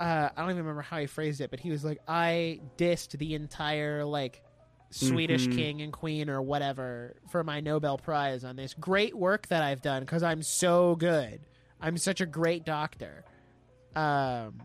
uh 0.00 0.30
I 0.34 0.40
don't 0.40 0.50
even 0.50 0.62
remember 0.62 0.82
how 0.82 0.98
he 0.98 1.06
phrased 1.06 1.40
it, 1.40 1.50
but 1.50 1.60
he 1.60 1.70
was 1.70 1.84
like, 1.84 1.98
"I 2.08 2.60
dissed 2.78 3.16
the 3.18 3.34
entire 3.34 4.04
like 4.04 4.42
Swedish 4.90 5.46
Mhm. 5.46 5.54
king 5.54 5.82
and 5.82 5.92
queen 5.92 6.28
or 6.28 6.42
whatever 6.42 7.14
for 7.28 7.44
my 7.44 7.60
Nobel 7.60 7.96
prize 7.98 8.42
on 8.42 8.56
this 8.56 8.74
great 8.74 9.14
work 9.16 9.46
that 9.48 9.62
I've 9.62 9.82
done 9.82 10.04
cuz 10.06 10.22
I'm 10.22 10.42
so 10.42 10.96
good. 10.96 11.40
I'm 11.80 11.96
such 11.98 12.20
a 12.20 12.26
great 12.26 12.64
doctor." 12.64 13.24
Um 13.94 14.62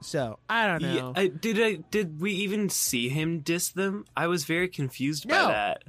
so, 0.00 0.40
I 0.50 0.66
don't 0.66 0.82
know. 0.82 1.12
Yeah, 1.16 1.22
I, 1.22 1.28
did 1.28 1.60
I 1.62 1.74
did 1.76 2.20
we 2.20 2.32
even 2.32 2.68
see 2.68 3.08
him 3.08 3.38
diss 3.40 3.68
them? 3.70 4.04
I 4.16 4.26
was 4.26 4.44
very 4.44 4.68
confused 4.68 5.28
No. 5.28 5.46
by 5.46 5.52
that. 5.52 5.84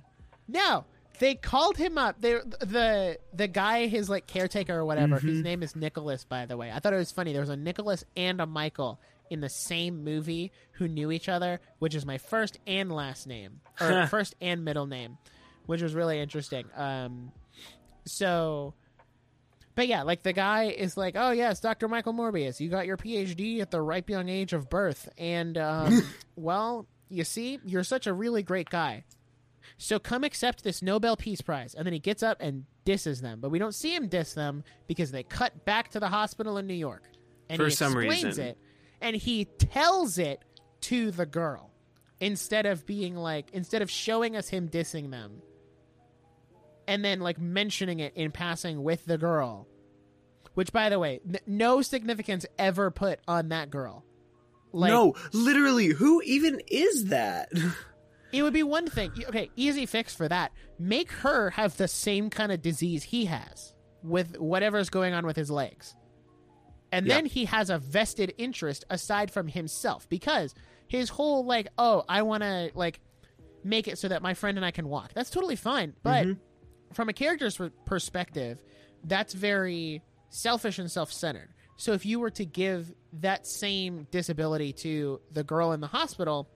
No, 0.48 0.86
they 1.24 1.36
called 1.36 1.78
him 1.78 1.98
up. 1.98 2.20
They 2.20 2.34
the 2.60 3.18
the 3.34 3.48
guy, 3.48 3.88
his 3.88 4.10
like 4.10 4.28
caretaker 4.28 4.74
or 4.78 4.84
whatever. 4.86 5.20
His 5.20 5.40
Mhm. 5.40 5.44
name 5.44 5.64
is 5.64 5.74
Nicholas, 5.74 6.26
by 6.26 6.46
the 6.46 6.58
way. 6.58 6.70
I 6.70 6.80
thought 6.80 6.92
it 6.92 6.98
was 6.98 7.14
funny. 7.14 7.32
There 7.32 7.40
was 7.40 7.50
a 7.50 7.56
Nicholas 7.56 8.04
and 8.18 8.42
a 8.42 8.46
Michael 8.46 9.00
in 9.30 9.40
the 9.40 9.48
same 9.48 10.04
movie 10.04 10.52
who 10.74 10.90
knew 10.90 11.12
each 11.12 11.30
other, 11.30 11.62
which 11.80 11.96
is 11.96 12.06
my 12.06 12.18
first 12.18 12.60
and 12.68 12.92
last 12.92 13.26
name, 13.26 13.62
or 13.80 14.06
first 14.08 14.36
and 14.42 14.66
middle 14.66 14.86
name, 14.86 15.18
which 15.66 15.82
was 15.82 15.96
really 15.96 16.20
interesting. 16.20 16.66
Um, 16.76 17.32
so. 18.06 18.74
But 19.76 19.88
yeah, 19.88 20.04
like 20.04 20.24
the 20.24 20.34
guy 20.34 20.66
is 20.66 20.98
like, 20.98 21.16
oh 21.18 21.32
yes, 21.32 21.62
Dr. 21.62 21.88
Michael 21.88 22.14
Morbius, 22.14 22.60
you 22.60 22.68
got 22.70 22.86
your 22.86 22.98
PhD 22.98 23.60
at 23.62 23.72
the 23.72 23.82
ripe 23.82 24.10
young 24.10 24.28
age 24.28 24.52
of 24.52 24.70
birth, 24.70 25.08
and 25.18 25.58
um, 25.58 26.02
well, 26.36 26.86
you 27.10 27.24
see, 27.24 27.60
you're 27.66 27.84
such 27.86 28.08
a 28.08 28.14
really 28.14 28.44
great 28.44 28.70
guy. 28.70 29.06
So 29.78 30.00
come 30.00 30.24
accept 30.24 30.64
this 30.64 30.82
Nobel 30.82 31.16
Peace 31.18 31.42
Prize. 31.42 31.74
And 31.74 31.86
then 31.86 31.94
he 31.94 32.00
gets 32.00 32.24
up 32.24 32.38
and 32.40 32.66
disses 32.86 33.22
them. 33.22 33.40
But 33.40 33.50
we 33.52 33.60
don't 33.60 33.76
see 33.76 33.94
him 33.96 34.08
diss 34.08 34.34
them 34.34 34.64
because 34.88 35.12
they 35.12 35.24
cut 35.24 35.66
back 35.66 35.90
to 35.92 36.00
the 36.00 36.10
hospital 36.10 36.58
in 36.58 36.68
New 36.68 36.74
York. 36.74 37.04
And 37.50 37.58
For 37.58 37.66
he 37.66 37.72
some 37.72 37.94
explains 37.98 38.24
reason. 38.24 38.46
it. 38.48 38.58
And 39.02 39.16
he 39.16 39.46
tells 39.46 40.18
it 40.18 40.44
to 40.82 41.12
the 41.12 41.26
girl. 41.26 41.72
Instead 42.20 42.66
of 42.66 42.86
being 42.86 43.16
like 43.16 43.50
instead 43.52 43.82
of 43.82 43.92
showing 43.92 44.36
us 44.38 44.48
him 44.48 44.70
dissing 44.70 45.12
them. 45.12 45.42
And 46.88 47.04
then 47.04 47.20
like 47.20 47.40
mentioning 47.40 48.00
it 48.00 48.14
in 48.16 48.32
passing 48.32 48.84
with 48.84 49.06
the 49.06 49.18
girl. 49.18 49.68
Which 50.54 50.72
by 50.72 50.90
the 50.90 51.00
way, 51.00 51.20
n- 51.28 51.40
no 51.48 51.82
significance 51.82 52.46
ever 52.60 52.92
put 52.92 53.20
on 53.28 53.50
that 53.50 53.70
girl. 53.70 54.06
Like, 54.72 54.90
no, 54.92 55.16
literally, 55.34 55.88
who 55.88 56.22
even 56.24 56.62
is 56.68 57.06
that? 57.06 57.50
It 58.34 58.42
would 58.44 58.54
be 58.54 58.64
one 58.64 58.88
thing. 58.88 59.12
Okay, 59.30 59.52
easy 59.56 59.86
fix 59.86 60.14
for 60.16 60.28
that. 60.28 60.52
Make 60.80 61.12
her 61.12 61.52
have 61.52 61.78
the 61.78 61.88
same 61.88 62.30
kind 62.30 62.52
of 62.52 62.62
disease 62.62 63.04
he 63.04 63.26
has 63.26 63.74
with 64.04 64.38
whatever's 64.40 64.90
going 64.90 65.14
on 65.14 65.26
with 65.26 65.36
his 65.36 65.50
legs. 65.52 65.96
And 66.92 67.06
Yeah. 67.08 67.16
then 67.16 67.26
he 67.28 67.46
has 67.46 67.70
a 67.70 67.78
vested 67.78 68.34
interest 68.38 68.86
aside 68.90 69.32
from 69.32 69.48
himself 69.48 70.10
because 70.10 70.54
his 70.88 71.10
whole 71.10 71.46
like, 71.46 71.68
oh, 71.78 72.04
I 72.10 72.24
want 72.24 72.44
to 72.44 72.72
like 72.76 73.00
make 73.64 73.88
it 73.88 73.98
so 73.98 74.08
that 74.10 74.22
my 74.22 74.34
friend 74.34 74.58
and 74.58 74.66
I 74.66 74.72
can 74.72 74.90
walk. 74.90 75.14
That's 75.14 75.30
totally 75.30 75.56
fine. 75.56 75.94
But 76.04 76.26
Mhm. 76.28 76.38
from 76.92 77.10
a 77.10 77.14
character's 77.14 77.60
perspective, 77.86 78.62
that's 79.06 79.34
very 79.34 80.02
selfish 80.30 80.80
and 80.80 80.92
self-centered. 80.92 81.50
So 81.78 81.94
if 81.94 82.06
you 82.06 82.20
were 82.20 82.30
to 82.32 82.46
give 82.46 82.94
that 83.14 83.48
same 83.48 84.08
disability 84.12 84.74
to 84.74 85.22
the 85.32 85.44
girl 85.44 85.72
in 85.72 85.80
the 85.82 85.88
hospital, 85.88 86.50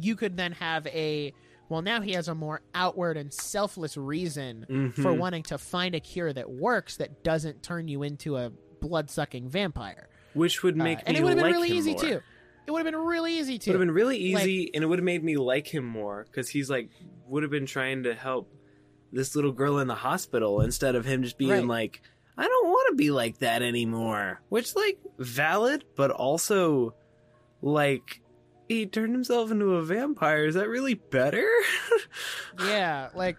you 0.00 0.16
could 0.16 0.36
then 0.36 0.52
have 0.52 0.86
a 0.88 1.32
well 1.68 1.82
now 1.82 2.00
he 2.00 2.12
has 2.12 2.28
a 2.28 2.34
more 2.34 2.60
outward 2.74 3.16
and 3.16 3.32
selfless 3.32 3.96
reason 3.96 4.64
for 4.94 5.12
Mhm. 5.12 5.18
wanting 5.18 5.42
to 5.44 5.58
find 5.58 5.94
a 5.94 6.00
cure 6.00 6.32
that 6.32 6.50
works 6.50 6.96
that 6.98 7.22
doesn't 7.24 7.62
turn 7.62 7.88
you 7.88 8.02
into 8.02 8.36
a 8.36 8.52
blood-sucking 8.80 9.48
vampire. 9.48 10.08
Which 10.34 10.62
would 10.62 10.76
make 10.76 10.98
Uh, 10.98 11.02
and 11.06 11.16
it 11.16 11.22
would 11.22 11.30
have 11.30 11.36
been 11.38 11.44
like 11.46 11.54
really 11.54 11.70
easy 11.70 11.92
more. 11.92 12.00
too. 12.02 12.20
It 12.66 12.70
would 12.70 12.78
have 12.84 12.92
been 12.92 13.00
really 13.00 13.38
easy 13.38 13.58
too. 13.58 13.70
It 13.70 13.74
would 13.74 13.80
have 13.80 13.86
been 13.88 13.94
really 13.94 14.18
easy, 14.18 14.70
and 14.74 14.82
it 14.84 14.86
would 14.86 14.98
have 14.98 15.04
made 15.04 15.22
me 15.24 15.36
like 15.36 15.66
him 15.72 15.84
more 15.84 16.24
because 16.30 16.48
he's 16.48 16.68
like 16.70 16.90
would 17.28 17.42
have 17.42 17.50
been 17.52 17.66
trying 17.66 18.02
to 18.04 18.14
help 18.14 18.52
this 19.12 19.34
little 19.34 19.52
girl 19.52 19.78
in 19.78 19.86
the 19.88 19.94
hospital 19.94 20.60
instead 20.60 20.94
of 20.94 21.04
him 21.06 21.22
just 21.22 21.38
being 21.38 21.50
Right. 21.50 21.64
like, 21.66 22.02
I 22.36 22.46
don't 22.46 22.68
want 22.68 22.88
to 22.90 22.94
be 22.96 23.10
like 23.10 23.38
that 23.38 23.62
anymore. 23.62 24.40
Which 24.48 24.74
like 24.76 24.98
valid, 25.18 25.84
but 25.96 26.10
also 26.10 26.94
like 27.62 28.20
he 28.68 28.86
turned 28.86 29.12
himself 29.12 29.50
into 29.50 29.74
a 29.76 29.82
vampire. 29.82 30.46
Is 30.46 30.54
that 30.54 30.68
really 30.68 30.94
better? 30.94 31.48
yeah, 32.66 33.10
like 33.14 33.36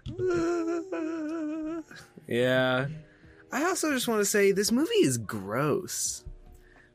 yeah. 2.28 2.88
I 3.52 3.64
also 3.66 3.92
just 3.94 4.08
want 4.08 4.22
to 4.22 4.26
say 4.26 4.52
this 4.52 4.72
movie 4.72 4.92
is 4.96 5.18
gross. 5.18 6.24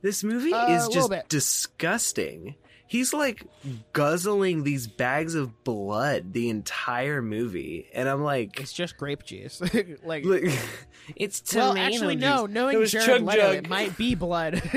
This 0.01 0.23
movie 0.23 0.53
Uh, 0.53 0.75
is 0.77 0.87
just 0.89 1.11
disgusting. 1.29 2.55
He's 2.91 3.13
like 3.13 3.45
guzzling 3.93 4.63
these 4.65 4.85
bags 4.85 5.33
of 5.33 5.63
blood 5.63 6.33
the 6.33 6.49
entire 6.49 7.21
movie, 7.21 7.87
and 7.93 8.09
I'm 8.09 8.21
like, 8.21 8.59
It's 8.59 8.73
just 8.73 8.97
grape 8.97 9.23
juice. 9.23 9.61
like, 10.03 10.25
look, 10.25 10.43
it's 11.15 11.41
well, 11.55 11.69
tomato 11.69 11.95
actually, 11.95 12.15
juice. 12.15 12.21
no. 12.21 12.43
It 12.43 12.51
Knowing 12.51 12.79
was 12.79 12.91
Jared 12.91 13.07
chug 13.07 13.21
Leto, 13.21 13.41
jug. 13.53 13.55
it 13.63 13.69
might 13.69 13.95
be 13.95 14.15
blood. 14.15 14.61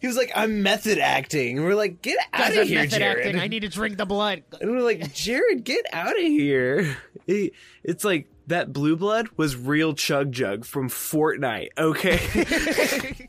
He 0.00 0.06
was 0.06 0.16
like, 0.16 0.32
I'm 0.34 0.62
method 0.62 0.96
acting. 0.98 1.58
And 1.58 1.66
we're 1.66 1.74
like, 1.74 2.00
get 2.00 2.16
out 2.32 2.56
of 2.56 2.66
here, 2.66 2.80
method 2.80 2.98
Jared. 3.00 3.26
acting. 3.26 3.38
I 3.40 3.48
need 3.48 3.60
to 3.60 3.68
drink 3.68 3.98
the 3.98 4.06
blood. 4.06 4.42
And 4.60 4.70
we're 4.70 4.80
like, 4.80 5.12
Jared, 5.12 5.62
get 5.62 5.84
out 5.92 6.16
of 6.16 6.22
here. 6.22 6.96
He- 7.26 7.52
it's 7.84 8.02
like 8.02 8.26
that 8.46 8.72
blue 8.72 8.96
blood 8.96 9.28
was 9.36 9.54
real 9.56 9.92
chug 9.92 10.32
jug 10.32 10.64
from 10.64 10.88
Fortnite. 10.88 11.68
Okay, 11.78 13.19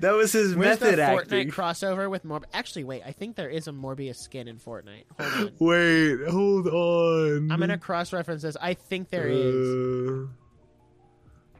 that 0.00 0.12
was 0.12 0.32
his 0.32 0.54
Where's 0.54 0.80
method 0.80 0.98
the 0.98 1.02
Fortnite 1.02 1.20
acting. 1.22 1.50
crossover 1.50 2.10
with 2.10 2.24
Morbius? 2.24 2.44
Actually, 2.52 2.84
wait. 2.84 3.02
I 3.04 3.12
think 3.12 3.36
there 3.36 3.48
is 3.48 3.68
a 3.68 3.72
Morbius 3.72 4.16
skin 4.16 4.48
in 4.48 4.58
Fortnite. 4.58 5.04
Hold 5.18 5.32
on. 5.48 5.52
Wait, 5.58 6.28
hold 6.28 6.66
on. 6.68 7.50
I'm 7.52 7.60
gonna 7.60 7.78
cross-reference 7.78 8.42
this. 8.42 8.56
I 8.60 8.74
think 8.74 9.10
there 9.10 9.28
is. 9.28 10.26
Uh, 10.26 10.26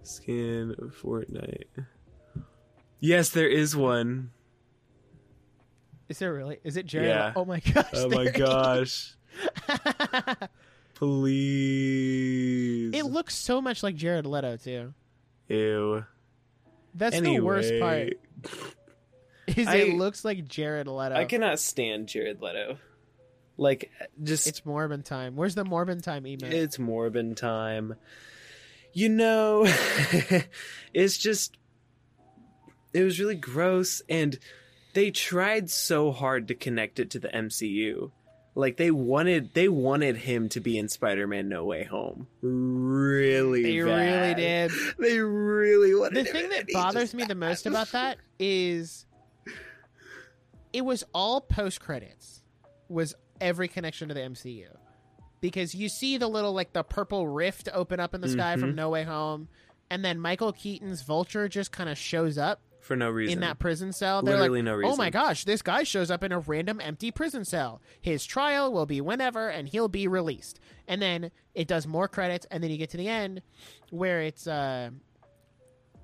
Skin 0.02 0.74
of 0.78 0.94
Fortnite. 1.00 1.64
Yes, 2.98 3.28
there 3.30 3.48
is 3.48 3.76
one. 3.76 4.30
Is 6.08 6.18
there 6.18 6.32
really? 6.34 6.58
Is 6.64 6.76
it 6.76 6.86
Jared? 6.86 7.08
Yeah. 7.08 7.32
Oh 7.36 7.44
my 7.44 7.60
gosh. 7.60 7.86
Oh 7.94 8.08
my 8.08 8.28
gosh. 8.30 9.14
Please. 10.94 12.92
it 12.94 13.04
looks 13.06 13.34
so 13.34 13.60
much 13.62 13.82
like 13.82 13.94
Jared 13.96 14.26
Leto 14.26 14.56
too. 14.56 14.92
Ew. 15.48 16.04
That's 16.94 17.16
anyway, 17.16 17.36
the 17.36 17.44
worst 17.44 17.72
part. 17.80 18.12
Is 19.56 19.66
I- 19.66 19.76
it 19.76 19.96
looks 19.96 20.24
like 20.24 20.46
Jared 20.46 20.86
Leto. 20.86 21.14
I 21.14 21.24
cannot 21.24 21.58
stand 21.58 22.08
Jared 22.08 22.40
Leto. 22.40 22.78
Like, 23.56 23.90
just 24.22 24.46
It's 24.46 24.62
Morbin 24.62 25.04
time. 25.04 25.36
Where's 25.36 25.54
the 25.54 25.64
Morbin 25.64 26.02
time 26.02 26.26
email? 26.26 26.50
It's 26.50 26.78
Morbin 26.78 27.36
time. 27.36 27.94
You 28.92 29.08
know, 29.10 29.64
it's 30.94 31.18
just. 31.18 31.56
It 32.92 33.04
was 33.04 33.20
really 33.20 33.36
gross, 33.36 34.02
and 34.08 34.38
they 34.94 35.10
tried 35.10 35.70
so 35.70 36.10
hard 36.10 36.48
to 36.48 36.54
connect 36.54 36.98
it 36.98 37.10
to 37.10 37.18
the 37.18 37.28
MCU. 37.28 38.10
Like 38.54 38.76
they 38.76 38.90
wanted, 38.90 39.54
they 39.54 39.68
wanted 39.68 40.16
him 40.16 40.48
to 40.50 40.60
be 40.60 40.76
in 40.76 40.88
Spider-Man: 40.88 41.48
No 41.48 41.64
Way 41.64 41.84
Home. 41.84 42.26
Really, 42.42 43.62
they 43.62 43.80
bad. 43.82 43.86
really 43.86 44.34
did. 44.34 44.70
They 44.98 45.18
really 45.20 45.94
wanted. 45.94 46.26
The 46.26 46.30
thing 46.32 46.48
that 46.50 46.66
bothers 46.72 47.14
me 47.14 47.24
the 47.24 47.34
most 47.36 47.66
about 47.66 47.88
that 47.92 48.18
is 48.38 49.06
it 50.72 50.84
was 50.84 51.04
all 51.14 51.40
post 51.40 51.80
credits. 51.80 52.42
Was 52.88 53.14
every 53.40 53.68
connection 53.68 54.08
to 54.08 54.14
the 54.14 54.20
MCU. 54.20 54.66
Because 55.40 55.74
you 55.74 55.88
see 55.88 56.18
the 56.18 56.28
little 56.28 56.52
like 56.52 56.72
the 56.72 56.82
purple 56.82 57.26
rift 57.28 57.68
open 57.72 58.00
up 58.00 58.14
in 58.14 58.20
the 58.20 58.28
sky 58.28 58.56
from 58.56 58.72
Mhm. 58.72 58.74
No 58.74 58.90
Way 58.90 59.04
Home 59.04 59.48
and 59.90 60.04
then 60.04 60.20
Michael 60.20 60.52
Keaton's 60.52 61.02
Vulture 61.02 61.48
just 61.48 61.72
kind 61.72 61.88
of 61.88 61.96
shows 61.98 62.36
up 62.36 62.60
for 62.90 62.96
no 62.96 63.08
reason. 63.08 63.34
in 63.34 63.40
that 63.42 63.60
prison 63.60 63.92
cell. 63.92 64.20
They're 64.20 64.34
Literally 64.34 64.62
like, 64.62 64.82
no 64.82 64.90
"Oh 64.90 64.96
my 64.96 65.10
gosh, 65.10 65.44
this 65.44 65.62
guy 65.62 65.84
shows 65.84 66.10
up 66.10 66.24
in 66.24 66.32
a 66.32 66.40
random 66.40 66.80
empty 66.80 67.12
prison 67.12 67.44
cell. 67.44 67.80
His 68.00 68.26
trial 68.26 68.72
will 68.72 68.84
be 68.84 69.00
whenever, 69.00 69.48
and 69.48 69.68
he'll 69.68 69.86
be 69.86 70.08
released." 70.08 70.58
And 70.88 71.00
then 71.00 71.30
it 71.54 71.68
does 71.68 71.86
more 71.86 72.08
credits, 72.08 72.48
and 72.50 72.64
then 72.64 72.72
you 72.72 72.76
get 72.78 72.90
to 72.90 72.96
the 72.96 73.06
end 73.06 73.42
where 73.90 74.22
it's 74.22 74.48
uh, 74.48 74.90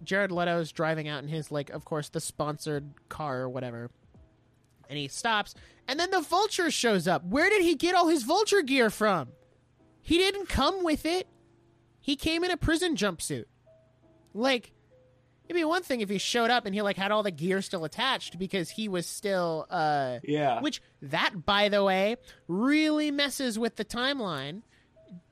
Jared 0.04 0.30
Leto's 0.30 0.70
driving 0.70 1.08
out 1.08 1.24
in 1.24 1.28
his 1.28 1.50
like, 1.50 1.70
of 1.70 1.84
course, 1.84 2.08
the 2.08 2.20
sponsored 2.20 2.84
car 3.08 3.40
or 3.40 3.48
whatever, 3.48 3.90
and 4.88 4.96
he 4.96 5.08
stops, 5.08 5.56
and 5.88 5.98
then 5.98 6.12
the 6.12 6.20
Vulture 6.20 6.70
shows 6.70 7.08
up. 7.08 7.24
Where 7.24 7.50
did 7.50 7.62
he 7.62 7.74
get 7.74 7.96
all 7.96 8.06
his 8.06 8.22
Vulture 8.22 8.62
gear 8.62 8.90
from? 8.90 9.30
He 10.02 10.18
didn't 10.18 10.48
come 10.48 10.84
with 10.84 11.04
it. 11.04 11.26
He 11.98 12.14
came 12.14 12.44
in 12.44 12.52
a 12.52 12.56
prison 12.56 12.94
jumpsuit. 12.94 13.46
Like, 14.32 14.72
it'd 15.48 15.54
be 15.58 15.64
one 15.64 15.82
thing 15.82 16.00
if 16.00 16.08
he 16.08 16.18
showed 16.18 16.50
up 16.50 16.66
and 16.66 16.74
he 16.74 16.82
like 16.82 16.96
had 16.96 17.10
all 17.12 17.22
the 17.22 17.30
gear 17.30 17.62
still 17.62 17.84
attached 17.84 18.38
because 18.38 18.68
he 18.70 18.88
was 18.88 19.06
still 19.06 19.66
uh 19.70 20.18
yeah. 20.24 20.60
which 20.60 20.82
that 21.02 21.46
by 21.46 21.68
the 21.68 21.82
way 21.84 22.16
really 22.48 23.10
messes 23.10 23.58
with 23.58 23.76
the 23.76 23.84
timeline 23.84 24.62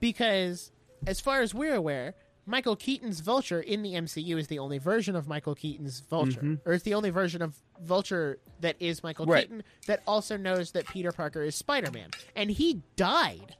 because 0.01 0.71
as 1.07 1.21
far 1.21 1.41
as 1.43 1.53
we're 1.55 1.75
aware 1.75 2.15
Michael 2.47 2.77
Keaton's 2.77 3.21
Vulture 3.21 3.61
in 3.61 3.83
the 3.83 3.95
MCU 3.95 4.37
is 4.39 4.49
the 4.49 4.59
only 4.59 4.77
version 4.77 5.17
of 5.17 5.27
Michael 5.27 5.55
Keaton's 5.55 6.01
Vulture 6.01 6.43
Mhm. 6.43 6.61
or 6.67 6.75
it's 6.75 6.85
the 6.85 6.93
only 6.95 7.09
version 7.11 7.41
of 7.41 7.57
Vulture 7.81 8.39
that 8.61 8.77
is 8.81 9.03
Michael 9.03 9.25
Right. 9.27 9.45
Keaton 9.45 9.63
that 9.87 10.03
also 10.07 10.37
knows 10.37 10.73
that 10.73 10.87
Peter 10.87 11.11
Parker 11.11 11.43
is 11.43 11.55
Spider-Man 11.57 12.11
and 12.37 12.51
he 12.51 12.83
died 12.97 13.57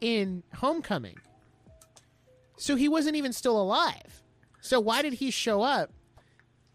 in 0.00 0.42
Homecoming 0.54 1.18
so 2.56 2.74
he 2.76 2.88
wasn't 2.88 3.16
even 3.16 3.32
still 3.34 3.60
alive 3.60 4.22
so 4.66 4.80
why 4.80 5.02
did 5.02 5.14
he 5.14 5.30
show 5.30 5.62
up 5.62 5.92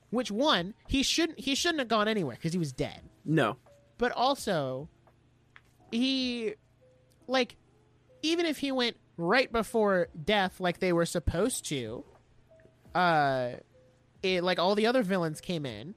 which 0.09 0.31
one 0.31 0.73
he 0.87 1.03
shouldn't 1.03 1.39
he 1.39 1.55
shouldn't 1.55 1.79
have 1.79 1.87
gone 1.87 2.07
anywhere 2.07 2.35
because 2.35 2.53
he 2.53 2.59
was 2.59 2.71
dead 2.71 3.01
no. 3.25 3.57
but 3.97 4.11
also 4.11 4.89
he 5.91 6.53
like 7.27 7.55
even 8.21 8.45
if 8.45 8.57
he 8.57 8.71
went 8.71 8.97
right 9.17 9.51
before 9.51 10.07
death 10.23 10.59
like 10.59 10.79
they 10.79 10.93
were 10.93 11.05
supposed 11.05 11.65
to 11.65 12.03
uh 12.95 13.51
it, 14.23 14.43
like 14.43 14.59
all 14.59 14.75
the 14.75 14.85
other 14.87 15.03
villains 15.03 15.41
came 15.41 15.65
in 15.65 15.95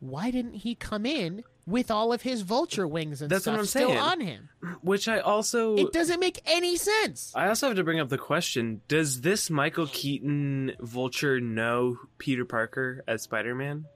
why 0.00 0.30
didn't 0.30 0.54
he 0.54 0.74
come 0.74 1.06
in 1.06 1.44
with 1.66 1.90
all 1.90 2.12
of 2.12 2.22
his 2.22 2.42
vulture 2.42 2.86
wings 2.86 3.22
and 3.22 3.30
That's 3.30 3.46
what 3.46 3.52
stuff 3.52 3.60
I'm 3.60 3.66
still 3.66 3.88
saying. 3.88 3.98
on 3.98 4.20
him 4.20 4.48
Which 4.82 5.08
I 5.08 5.20
also 5.20 5.76
it 5.76 5.92
doesn't 5.92 6.20
make 6.20 6.40
any 6.46 6.76
sense 6.76 7.32
I 7.34 7.48
also 7.48 7.68
have 7.68 7.76
to 7.76 7.84
bring 7.84 8.00
up 8.00 8.08
the 8.08 8.18
question: 8.18 8.80
Does 8.88 9.20
this 9.22 9.48
Michael 9.50 9.86
Keaton 9.86 10.72
Vulture 10.80 11.40
know 11.40 11.98
Peter 12.18 12.44
Parker 12.44 13.02
as 13.08 13.22
Spider-Man? 13.22 13.86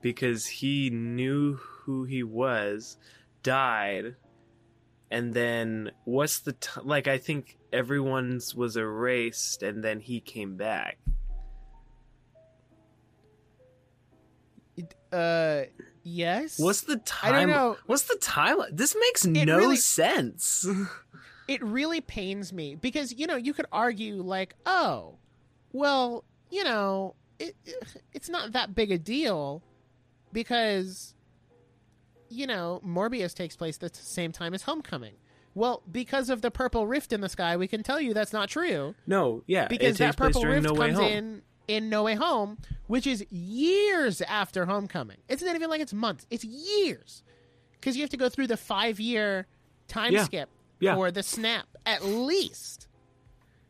Because 0.00 0.46
he 0.46 0.90
knew 0.90 1.54
who 1.56 2.04
he 2.04 2.22
was, 2.22 2.96
died, 3.42 4.14
and 5.10 5.34
then 5.34 5.90
what's 6.04 6.38
the 6.40 6.52
t- 6.52 6.80
like? 6.84 7.08
I 7.08 7.18
think 7.18 7.58
everyone's 7.72 8.54
was 8.54 8.76
erased, 8.76 9.62
and 9.64 9.82
then 9.82 9.98
he 9.98 10.20
came 10.20 10.56
back. 10.56 10.98
Uh 15.12 15.62
yes 16.02 16.58
What's 16.58 16.82
the 16.82 16.96
time? 16.98 17.34
I 17.34 17.40
don't 17.40 17.50
know. 17.50 17.76
What's 17.86 18.04
the 18.04 18.16
time? 18.16 18.56
This 18.72 18.96
makes 18.98 19.24
It 19.24 19.46
no 19.46 19.58
really- 19.58 19.76
sense. 19.76 20.66
it 21.48 21.62
really 21.62 22.00
pains 22.00 22.52
me 22.52 22.74
because 22.74 23.12
you 23.14 23.26
know 23.26 23.36
you 23.36 23.54
could 23.54 23.66
argue 23.72 24.16
like 24.22 24.54
oh 24.66 25.16
well 25.72 26.24
you 26.50 26.62
know 26.64 27.14
it, 27.38 27.56
it's 28.12 28.28
not 28.28 28.52
that 28.52 28.74
big 28.74 28.90
a 28.92 28.98
deal 28.98 29.62
because 30.32 31.14
you 32.28 32.46
know 32.46 32.80
morbius 32.86 33.34
takes 33.34 33.56
place 33.56 33.78
at 33.82 33.94
the 33.94 34.02
same 34.02 34.30
time 34.32 34.52
as 34.52 34.62
homecoming 34.62 35.14
well 35.54 35.82
because 35.90 36.28
of 36.28 36.42
the 36.42 36.50
purple 36.50 36.86
rift 36.86 37.12
in 37.12 37.20
the 37.22 37.28
sky 37.28 37.56
we 37.56 37.66
can 37.66 37.82
tell 37.82 37.98
you 38.00 38.12
that's 38.12 38.32
not 38.34 38.48
true 38.50 38.94
no, 39.06 39.42
yeah, 39.46 39.66
because 39.68 39.96
that 39.98 40.16
purple 40.16 40.44
rift 40.44 40.64
No 40.64 40.74
comes 40.74 40.98
in 40.98 41.42
in 41.68 41.88
no 41.88 42.02
way 42.02 42.14
home 42.14 42.58
which 42.88 43.06
is 43.06 43.24
years 43.30 44.22
after 44.22 44.64
homecoming. 44.64 45.18
It's 45.28 45.42
not 45.42 45.54
even 45.54 45.68
like 45.68 45.82
it's 45.82 45.92
months? 45.92 46.26
It's 46.30 46.42
years. 46.44 47.22
Because 47.72 47.96
you 47.96 48.02
have 48.02 48.10
to 48.10 48.16
go 48.16 48.28
through 48.30 48.46
the 48.46 48.56
five 48.56 48.98
year 48.98 49.46
time 49.88 50.12
Yeah. 50.14 50.24
skip 50.24 50.48
Yeah. 50.80 50.96
or 50.96 51.10
the 51.10 51.22
snap 51.22 51.66
at 51.84 52.02
least. 52.04 52.88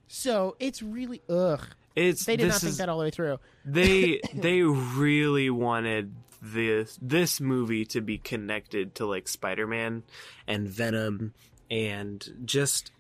So 0.07 0.57
it's 0.59 0.83
really 0.83 1.21
ugh. 1.29 1.67
It's 1.97 2.25
they 2.25 2.37
did 2.37 2.47
this 2.47 2.55
not 2.55 2.61
think 2.61 2.71
is- 2.71 2.79
that 2.79 2.89
all 2.89 2.99
the 2.99 3.05
way 3.05 3.11
through. 3.11 3.39
they 3.65 4.21
they 4.35 4.63
really 4.63 5.51
wanted 5.51 6.15
this 6.41 6.97
this 7.03 7.41
movie 7.41 7.85
to 7.87 8.01
be 8.01 8.17
connected 8.19 8.95
to 8.95 9.07
like 9.07 9.27
Spider-Man 9.27 10.05
and 10.47 10.69
Venom 10.69 11.35
and 11.71 12.25
just 12.45 12.93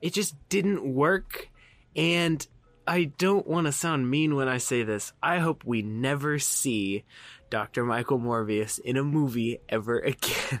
it 0.00 0.14
just 0.14 0.34
didn't 0.48 0.82
work. 0.94 1.50
And 1.94 2.46
I 2.90 3.04
don't 3.04 3.46
want 3.46 3.68
to 3.68 3.72
sound 3.72 4.10
mean 4.10 4.34
when 4.34 4.48
I 4.48 4.58
say 4.58 4.82
this. 4.82 5.12
I 5.22 5.38
hope 5.38 5.64
we 5.64 5.80
never 5.80 6.40
see 6.40 7.04
Dr. 7.48 7.84
Michael 7.84 8.18
Morbius 8.18 8.80
in 8.80 8.96
a 8.96 9.04
movie 9.04 9.60
ever 9.68 9.98
again. 10.00 10.60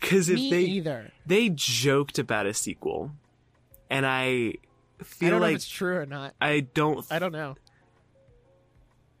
Cuz 0.00 0.28
if 0.28 0.36
me 0.36 0.50
they 0.50 0.62
either 0.62 1.10
they 1.26 1.48
joked 1.48 2.20
about 2.20 2.46
a 2.46 2.54
sequel 2.54 3.10
and 3.90 4.06
I 4.06 4.54
i 5.00 5.04
feel 5.04 5.30
don't 5.30 5.40
know 5.40 5.46
if 5.46 5.50
like 5.50 5.56
it's 5.56 5.68
true 5.68 5.96
or 5.96 6.06
not 6.06 6.34
I 6.40 6.60
don't 6.60 7.04
i 7.10 7.18
don't 7.18 7.32
know 7.32 7.56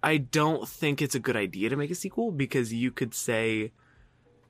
I 0.02 0.18
don't 0.18 0.68
think 0.68 1.02
it's 1.02 1.16
a 1.16 1.18
good 1.18 1.36
idea 1.36 1.68
to 1.68 1.76
make 1.76 1.90
a 1.90 1.96
sequel 1.96 2.30
because 2.30 2.72
you 2.72 2.92
could 2.92 3.12
say, 3.12 3.72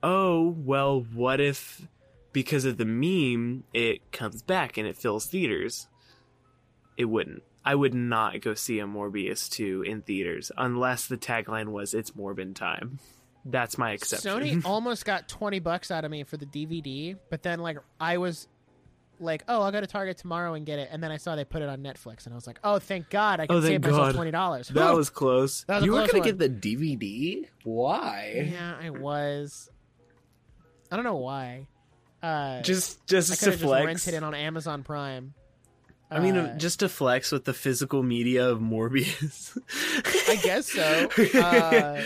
oh, 0.03 0.55
well, 0.59 1.01
what 1.01 1.41
if 1.41 1.89
because 2.35 2.67
of 2.67 2.77
the 2.77 2.85
meme 2.85 3.65
it 3.73 4.13
comes 4.13 4.43
back 4.43 4.77
and 4.77 4.87
it 4.87 4.99
fills 4.99 5.25
theaters? 5.25 5.89
It 6.99 7.07
wouldn't. 7.07 7.43
I 7.67 7.75
would 7.75 7.93
not 7.95 8.41
go 8.41 8.55
see 8.55 8.79
a 8.79 8.85
Morbius 8.87 9.51
2 9.51 9.83
in 9.83 10.01
theaters 10.03 10.53
unless 10.57 11.07
the 11.07 11.17
tagline 11.19 11.69
was 11.69 11.93
it's 11.95 12.13
Morbin 12.13 12.55
time. 12.55 13.01
That's 13.45 13.77
my 13.77 13.91
exception. 13.93 14.31
Sony 14.31 14.65
almost 14.65 15.05
got 15.05 15.29
20 15.29 15.59
bucks 15.59 15.91
out 15.91 16.05
of 16.05 16.11
me 16.11 16.23
for 16.25 16.37
the 16.37 16.47
DVD, 16.47 17.17
but 17.31 17.43
then 17.43 17.59
like 17.61 17.79
I 18.01 18.19
was 18.19 18.49
like, 19.21 19.45
"Oh, 19.49 19.63
I'll 19.63 19.73
go 19.73 19.81
to 19.81 19.87
Target 19.87 20.17
tomorrow 20.19 20.55
and 20.55 20.67
get 20.67 20.79
it." 20.79 20.89
And 20.93 21.03
then 21.03 21.11
I 21.11 21.17
saw 21.17 21.37
they 21.37 21.45
put 21.45 21.63
it 21.63 21.69
on 21.69 21.79
Netflix 21.81 22.25
and 22.27 22.33
I 22.33 22.37
was 22.37 22.47
like, 22.47 22.59
"Oh, 22.65 22.79
thank 22.79 23.09
God, 23.11 23.41
I 23.41 23.47
can 23.47 23.57
Oh, 23.57 23.61
save 23.61 23.83
thank 23.83 23.95
myself 23.95 24.15
$20." 24.17 24.69
that 24.75 24.95
was 24.95 25.11
close. 25.11 25.65
That 25.65 25.77
was 25.77 25.83
a 25.83 25.87
you 25.87 25.93
were 25.93 25.99
close 26.07 26.13
gonna 26.13 26.25
get 26.25 26.39
the 26.39 26.49
DVD? 26.49 27.47
Why? 27.65 28.49
Yeah, 28.53 28.75
I 28.81 28.91
was. 28.91 29.71
I 30.91 30.97
don't 30.97 31.05
know 31.05 31.17
why. 31.17 31.67
Uh 32.23 32.63
Just 32.63 32.99
I 32.99 33.03
just 33.07 33.31
could 33.31 33.39
to 33.39 33.45
have 33.53 33.61
just 33.61 33.65
flex. 33.65 33.87
rented 33.87 34.15
it 34.15 34.23
on 34.23 34.35
Amazon 34.35 34.83
Prime. 34.83 35.35
I 36.11 36.21
mean, 36.21 36.37
Uh, 36.37 36.57
just 36.57 36.81
to 36.81 36.89
flex 36.89 37.33
with 37.33 37.45
the 37.45 37.53
physical 37.55 38.03
media 38.03 38.49
of 38.49 38.61
Morbius. 38.61 39.59
I 40.29 40.37
guess 40.37 40.71
so. 40.73 41.09
Uh, 41.41 42.03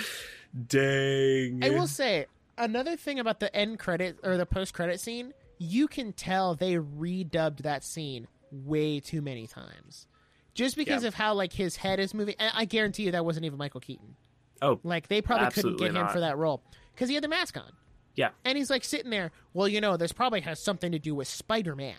Dang. 0.66 1.62
I 1.64 1.70
will 1.70 1.86
say 1.86 2.26
another 2.58 2.96
thing 2.96 3.18
about 3.18 3.40
the 3.40 3.54
end 3.54 3.78
credit 3.78 4.18
or 4.22 4.36
the 4.36 4.46
post 4.46 4.74
credit 4.74 5.00
scene. 5.00 5.32
You 5.58 5.86
can 5.88 6.12
tell 6.12 6.54
they 6.54 6.74
redubbed 6.76 7.58
that 7.58 7.84
scene 7.84 8.26
way 8.50 9.00
too 9.00 9.20
many 9.22 9.46
times, 9.46 10.06
just 10.54 10.76
because 10.76 11.02
Yeah. 11.02 11.08
of 11.08 11.14
how 11.14 11.34
like 11.34 11.52
his 11.52 11.76
head 11.76 12.00
is 12.00 12.14
moving. 12.14 12.34
And 12.38 12.50
I 12.54 12.64
guarantee 12.64 13.04
you 13.04 13.12
that 13.12 13.24
wasn't 13.24 13.44
even 13.46 13.58
Michael 13.58 13.80
Keaton. 13.80 14.16
Oh, 14.62 14.80
Like 14.82 15.08
they 15.08 15.22
probably 15.22 15.50
couldn't 15.50 15.76
get 15.76 15.94
him 15.94 16.08
for 16.08 16.20
that 16.20 16.36
role 16.36 16.62
because 16.94 17.08
he 17.08 17.14
had 17.14 17.24
the 17.24 17.28
mask 17.28 17.56
on. 17.56 17.72
yeah. 18.16 18.30
And 18.44 18.58
he's 18.58 18.70
like 18.70 18.84
sitting 18.84 19.10
there. 19.10 19.30
Well, 19.54 19.68
you 19.68 19.80
know, 19.80 19.96
this 19.96 20.12
probably 20.12 20.40
has 20.40 20.58
something 20.60 20.90
to 20.92 20.98
do 20.98 21.14
with 21.14 21.28
Spider 21.28 21.76
Man. 21.76 21.94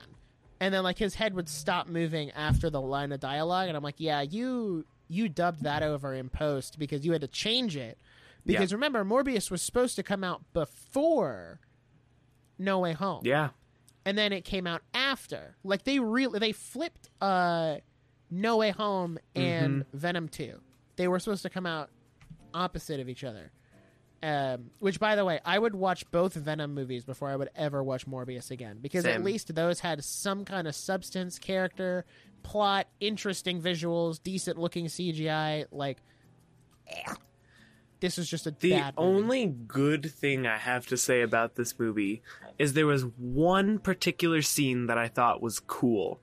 And 0.62 0.74
then 0.74 0.84
like 0.84 0.98
his 0.98 1.16
head 1.16 1.34
would 1.34 1.50
stop 1.50 1.88
moving 1.88 2.32
after 2.32 2.70
the 2.70 2.80
line 2.80 3.12
of 3.12 3.20
dialogue, 3.20 3.68
and 3.68 3.76
I'm 3.76 3.84
like, 3.84 3.96
yeah, 3.98 4.22
you 4.22 4.86
you 5.10 5.28
dubbed 5.28 5.64
that 5.64 5.84
over 5.84 6.14
in 6.14 6.30
post 6.30 6.80
because 6.80 7.04
you 7.06 7.12
had 7.12 7.22
to 7.22 7.28
change 7.28 7.76
it. 7.76 7.98
Because 8.46 8.72
remember, 8.72 9.04
Morbius 9.04 9.52
was 9.52 9.62
supposed 9.62 9.96
to 9.98 10.04
come 10.04 10.24
out 10.24 10.42
before 10.54 11.60
No 12.58 12.80
Way 12.80 12.94
Home, 12.94 13.22
Yeah. 13.26 13.50
and 14.06 14.18
then 14.18 14.32
it 14.34 14.46
came 14.46 14.66
out 14.68 14.82
after. 14.94 15.56
Like 15.64 15.84
they 15.84 16.00
really 16.00 16.40
they 16.40 16.52
flipped 16.52 17.10
uh 17.20 17.78
No 18.30 18.58
Way 18.58 18.70
Home 18.72 19.18
and 19.36 19.86
Venom 19.94 20.30
Two. 20.30 20.60
They 20.96 21.08
were 21.08 21.20
supposed 21.20 21.42
to 21.44 21.50
come 21.50 21.66
out 21.66 21.90
opposite 22.54 23.00
of 23.00 23.10
each 23.10 23.24
other. 23.24 23.52
Um, 24.24 24.70
which, 24.78 25.00
by 25.00 25.16
the 25.16 25.26
way, 25.26 25.40
I 25.44 25.58
would 25.58 25.74
watch 25.74 26.10
both 26.12 26.36
Venom 26.36 26.76
movies 26.76 27.04
before 27.04 27.30
I 27.30 27.36
would 27.36 27.50
ever 27.56 27.84
watch 27.84 28.06
Morbius 28.06 28.52
again 28.52 28.78
because 28.80 29.04
at 29.06 29.24
least 29.24 29.56
those 29.56 29.80
had 29.80 30.04
some 30.04 30.46
kind 30.46 30.68
of 30.68 30.76
substance, 30.76 31.40
character, 31.40 32.06
plot, 32.44 32.88
interesting 33.00 33.62
visuals, 33.62 34.22
decent 34.22 34.60
looking 34.60 34.86
CGI. 34.86 35.66
Like, 35.72 35.98
eh. 36.88 37.14
this 38.00 38.18
was 38.18 38.30
just 38.30 38.46
a 38.46 38.52
The 38.52 38.94
only 38.96 39.48
good 39.48 40.12
thing 40.12 40.46
I 40.46 40.58
have 40.58 40.86
to 40.88 40.98
say 40.98 41.22
about 41.22 41.56
this 41.56 41.80
movie 41.80 42.22
is 42.60 42.74
there 42.74 42.86
was 42.86 43.04
one 43.18 43.80
particular 43.80 44.44
scene 44.44 44.86
that 44.86 45.00
I 45.00 45.08
thought 45.08 45.42
was 45.42 45.60
cool. 45.60 46.20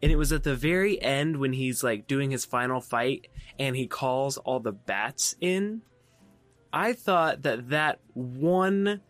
And 0.00 0.12
it 0.12 0.16
was 0.16 0.32
at 0.32 0.44
the 0.44 0.54
very 0.54 1.00
end 1.02 1.38
when 1.38 1.52
he's 1.52 1.82
like 1.82 2.06
doing 2.06 2.30
his 2.30 2.44
final 2.44 2.80
fight 2.80 3.26
and 3.58 3.74
he 3.74 3.88
calls 3.88 4.36
all 4.36 4.60
the 4.60 4.72
bats 4.72 5.34
in. 5.40 5.82
I 6.74 6.92
thought 6.92 7.42
that 7.42 7.70
that 7.70 8.00
one 8.14 9.00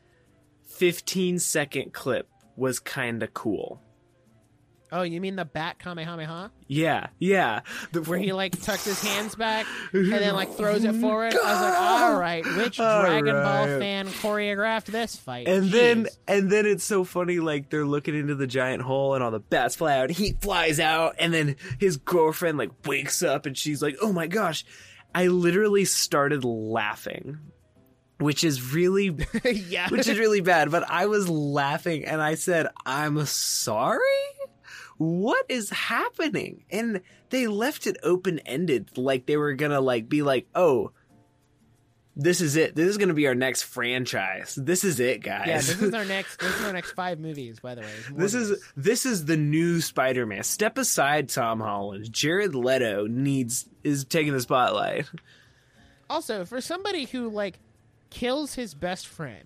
15 0.67 1.39
second 1.39 1.95
clip 1.95 2.29
was 2.57 2.79
kind 2.79 3.23
of 3.23 3.33
cool. 3.33 3.81
Oh, 4.93 5.03
you 5.03 5.21
mean 5.21 5.35
the 5.35 5.47
Bat 5.47 5.79
Kamehameha? 5.81 6.53
Yeah, 6.69 7.09
yeah. 7.19 7.61
The, 7.93 8.03
Where 8.03 8.19
he 8.19 8.33
like 8.35 8.61
tucks 8.63 8.85
his 8.85 9.03
hands 9.03 9.35
back 9.35 9.67
and 9.93 10.13
then 10.13 10.35
like 10.35 10.53
throws 10.53 10.85
it 10.85 10.95
forward. 10.97 11.35
I 11.35 11.53
was 11.53 11.61
like, 11.63 11.75
all 11.81 12.21
right, 12.21 12.45
which 12.59 12.79
All 12.79 13.01
Dragon 13.01 13.35
Ball 13.35 13.67
fan 13.81 14.09
choreographed 14.09 14.85
this 14.85 15.17
fight? 15.17 15.49
And 15.49 15.71
then 15.71 16.07
and 16.29 16.51
then 16.51 16.67
it's 16.67 16.85
so 16.85 17.03
funny, 17.03 17.41
like 17.41 17.71
they're 17.71 17.87
looking 17.87 18.15
into 18.15 18.35
the 18.35 18.47
giant 18.47 18.83
hole 18.83 19.15
and 19.15 19.25
all 19.25 19.31
the 19.31 19.41
bats 19.41 19.75
fly 19.75 19.99
out, 19.99 20.11
he 20.11 20.35
flies 20.41 20.79
out, 20.79 21.17
and 21.19 21.33
then 21.33 21.57
his 21.81 21.97
girlfriend 21.97 22.59
like 22.59 22.87
wakes 22.87 23.23
up 23.23 23.47
and 23.47 23.57
she's 23.57 23.81
like, 23.81 23.97
Oh 24.03 24.13
my 24.13 24.27
gosh. 24.27 24.65
I 25.17 25.29
literally 25.29 25.85
started 25.85 26.45
laughing. 26.45 27.39
Which 28.19 28.45
is 28.45 28.73
really 28.73 29.17
yeah, 29.45 29.89
which 29.89 30.07
is 30.07 30.19
really 30.19 30.41
bad, 30.41 30.71
but 30.71 30.89
I 30.89 31.07
was 31.07 31.29
laughing 31.29 32.05
and 32.05 32.23
I 32.23 32.37
said, 32.37 32.69
I'm 32.87 33.25
sorry? 33.27 34.01
What 34.99 35.45
is 35.49 35.71
happening? 35.71 36.65
And 36.71 37.01
they 37.31 37.49
left 37.49 37.89
it 37.89 37.97
open 38.05 38.39
ended, 38.41 38.97
like 38.97 39.27
they 39.27 39.37
were 39.37 39.55
gonna 39.55 39.81
like 39.81 40.09
be 40.09 40.23
like, 40.23 40.47
oh, 40.55 40.93
this 42.17 42.41
is 42.41 42.55
it. 42.55 42.77
This 42.77 42.89
is 42.89 42.97
gonna 42.97 43.15
be 43.15 43.27
our 43.27 43.35
next 43.35 43.63
franchise. 43.63 44.55
This 44.57 44.85
is 44.85 45.01
it, 45.01 45.21
guys. 45.21 45.49
yeah. 45.49 45.57
This 45.57 45.83
is 45.83 45.93
our 45.93 46.05
next. 46.17 46.39
This 46.39 46.61
is 46.61 46.65
our 46.65 46.73
next 46.73 46.93
five 46.93 47.19
movies. 47.19 47.59
By 47.59 47.75
the 47.75 47.81
way, 47.81 47.89
This 48.13 48.35
is 48.35 48.63
this 48.77 49.05
is 49.05 49.25
the 49.25 49.37
new 49.37 49.81
Spider-Man. 49.81 50.45
Step 50.45 50.79
aside, 50.79 51.29
Tom 51.29 51.59
Holland. 51.59 52.13
Jared 52.13 52.55
Leto 52.55 53.09
needs 53.09 53.69
is 53.83 54.05
taking 54.05 54.33
the 54.33 54.41
spotlight. 54.41 55.07
also 56.09 56.45
for 56.45 56.61
somebody 56.61 57.07
who 57.07 57.29
like 57.29 57.59
kills 58.15 58.55
his 58.55 58.75
best 58.75 59.07
friend 59.07 59.45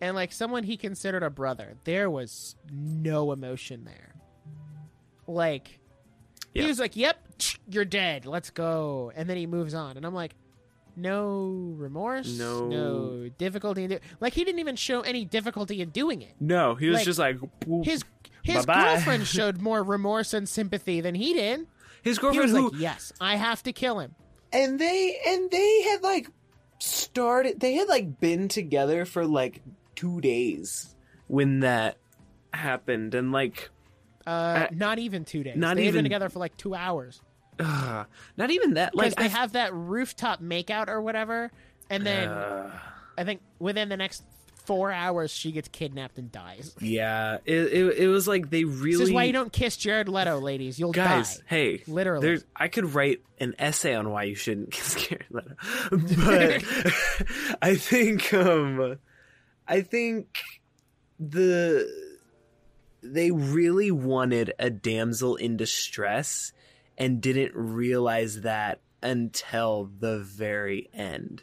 and 0.00 0.14
like 0.14 0.30
someone 0.32 0.62
he 0.62 0.76
considered 0.76 1.22
a 1.22 1.30
brother. 1.30 1.74
There 1.84 2.10
was 2.10 2.54
no 2.70 3.32
emotion 3.32 3.84
there. 3.84 4.14
Like 5.26 5.80
Yeah. 6.52 6.62
he 6.62 6.68
was 6.68 6.78
like, 6.78 6.94
"Yep, 6.96 7.28
you're 7.68 7.84
dead. 7.86 8.26
Let's 8.26 8.50
go," 8.50 9.10
and 9.16 9.28
then 9.28 9.36
he 9.36 9.46
moves 9.46 9.74
on, 9.74 9.96
and 9.96 10.04
I'm 10.06 10.14
like. 10.14 10.34
No 10.96 11.74
remorse, 11.76 12.38
No. 12.38 12.68
no 12.68 13.28
difficulty. 13.36 13.82
In 13.82 13.90
do- 13.90 13.98
like 14.20 14.32
he 14.32 14.44
didn't 14.44 14.60
even 14.60 14.76
show 14.76 15.00
any 15.00 15.24
difficulty 15.24 15.82
in 15.82 15.88
doing 15.90 16.22
it. 16.22 16.36
No, 16.38 16.76
he 16.76 16.86
was 16.86 16.98
Like, 16.98 17.04
just 17.04 17.18
like 17.18 17.36
His 17.82 18.04
his 18.44 18.64
Bye-bye. 18.64 18.94
girlfriend 18.94 19.26
showed 19.36 19.60
more 19.60 19.82
remorse 19.82 20.32
and 20.32 20.48
sympathy 20.48 21.00
than 21.00 21.16
he 21.16 21.34
did. 21.34 21.66
his 22.04 22.18
He 22.18 22.20
girlfriend 22.20 22.52
was 22.52 22.60
who 22.60 22.70
like, 22.70 22.80
"Yes, 22.80 23.12
I 23.20 23.34
have 23.34 23.60
to 23.64 23.72
kill 23.72 23.98
him." 23.98 24.14
and 24.52 24.78
they 24.78 25.18
and 25.26 25.50
they 25.50 25.82
had 25.82 26.04
like 26.04 26.28
started 26.84 27.60
they 27.60 27.74
had 27.74 27.88
like 27.88 28.20
been 28.20 28.48
together 28.48 29.04
for 29.04 29.26
like 29.26 29.62
2 29.96 30.20
days 30.20 30.94
when 31.26 31.60
that 31.60 31.96
happened 32.52 33.14
and 33.14 33.32
like 33.32 33.70
Uh, 34.26 34.66
not 34.72 34.98
even 34.98 35.24
two 35.24 35.42
days. 35.42 35.56
not 35.56 35.76
they 35.76 35.82
even- 35.84 35.98
been 35.98 36.04
together 36.04 36.28
for 36.28 36.38
like 36.38 36.56
two 36.56 36.74
hours 36.74 37.20
ugh, 37.60 38.06
not 38.36 38.50
even 38.50 38.74
that 38.74 38.94
like 38.94 39.14
they 39.16 39.24
I- 39.24 39.28
have 39.28 39.52
that 39.52 39.72
rooftop 39.74 40.40
makeout 40.42 40.88
or 40.88 41.00
whatever, 41.00 41.50
and 41.90 42.04
then 42.06 42.28
Ugh. 42.28 42.72
I 43.18 43.22
think 43.24 43.40
within 43.60 43.88
the 43.88 43.96
next 43.96 44.24
four 44.66 44.90
hours 44.92 45.30
she 45.30 45.52
gets 45.52 45.68
kidnapped 45.68 46.18
and 46.18 46.32
dies. 46.32 46.74
yeah 46.80 47.38
it, 47.44 47.54
it, 47.72 47.98
it 47.98 48.08
was 48.08 48.26
like 48.26 48.50
they 48.50 48.64
really 48.64 48.98
This 48.98 49.08
is 49.08 49.12
why 49.12 49.24
you 49.24 49.32
don't 49.32 49.52
kiss 49.52 49.76
Jared 49.76 50.08
Leto, 50.08 50.38
ladies. 50.40 50.78
You'll 50.78 50.92
guys 50.92 51.36
die. 51.38 51.42
hey 51.46 51.82
Literally. 51.86 52.26
there's 52.26 52.44
i 52.56 52.68
could 52.68 52.94
write 52.94 53.22
an 53.38 53.54
essay 53.58 53.94
on 53.94 54.10
why 54.10 54.24
you 54.24 54.34
shouldn't 54.34 54.70
kiss 54.72 54.94
Jared 55.06 55.26
Leto. 55.30 55.54
but 55.90 56.64
i 57.62 57.74
think 57.74 58.32
um 58.34 58.98
i 59.68 59.80
think 59.80 60.38
the 61.20 61.88
they 63.02 63.30
really 63.30 63.90
wanted 63.90 64.52
a 64.58 64.70
damsel 64.70 65.36
in 65.36 65.56
distress 65.56 66.52
and 66.96 67.20
didn't 67.20 67.54
realize 67.54 68.40
that 68.42 68.80
until 69.02 69.90
the 69.98 70.18
very 70.20 70.88
end 70.94 71.42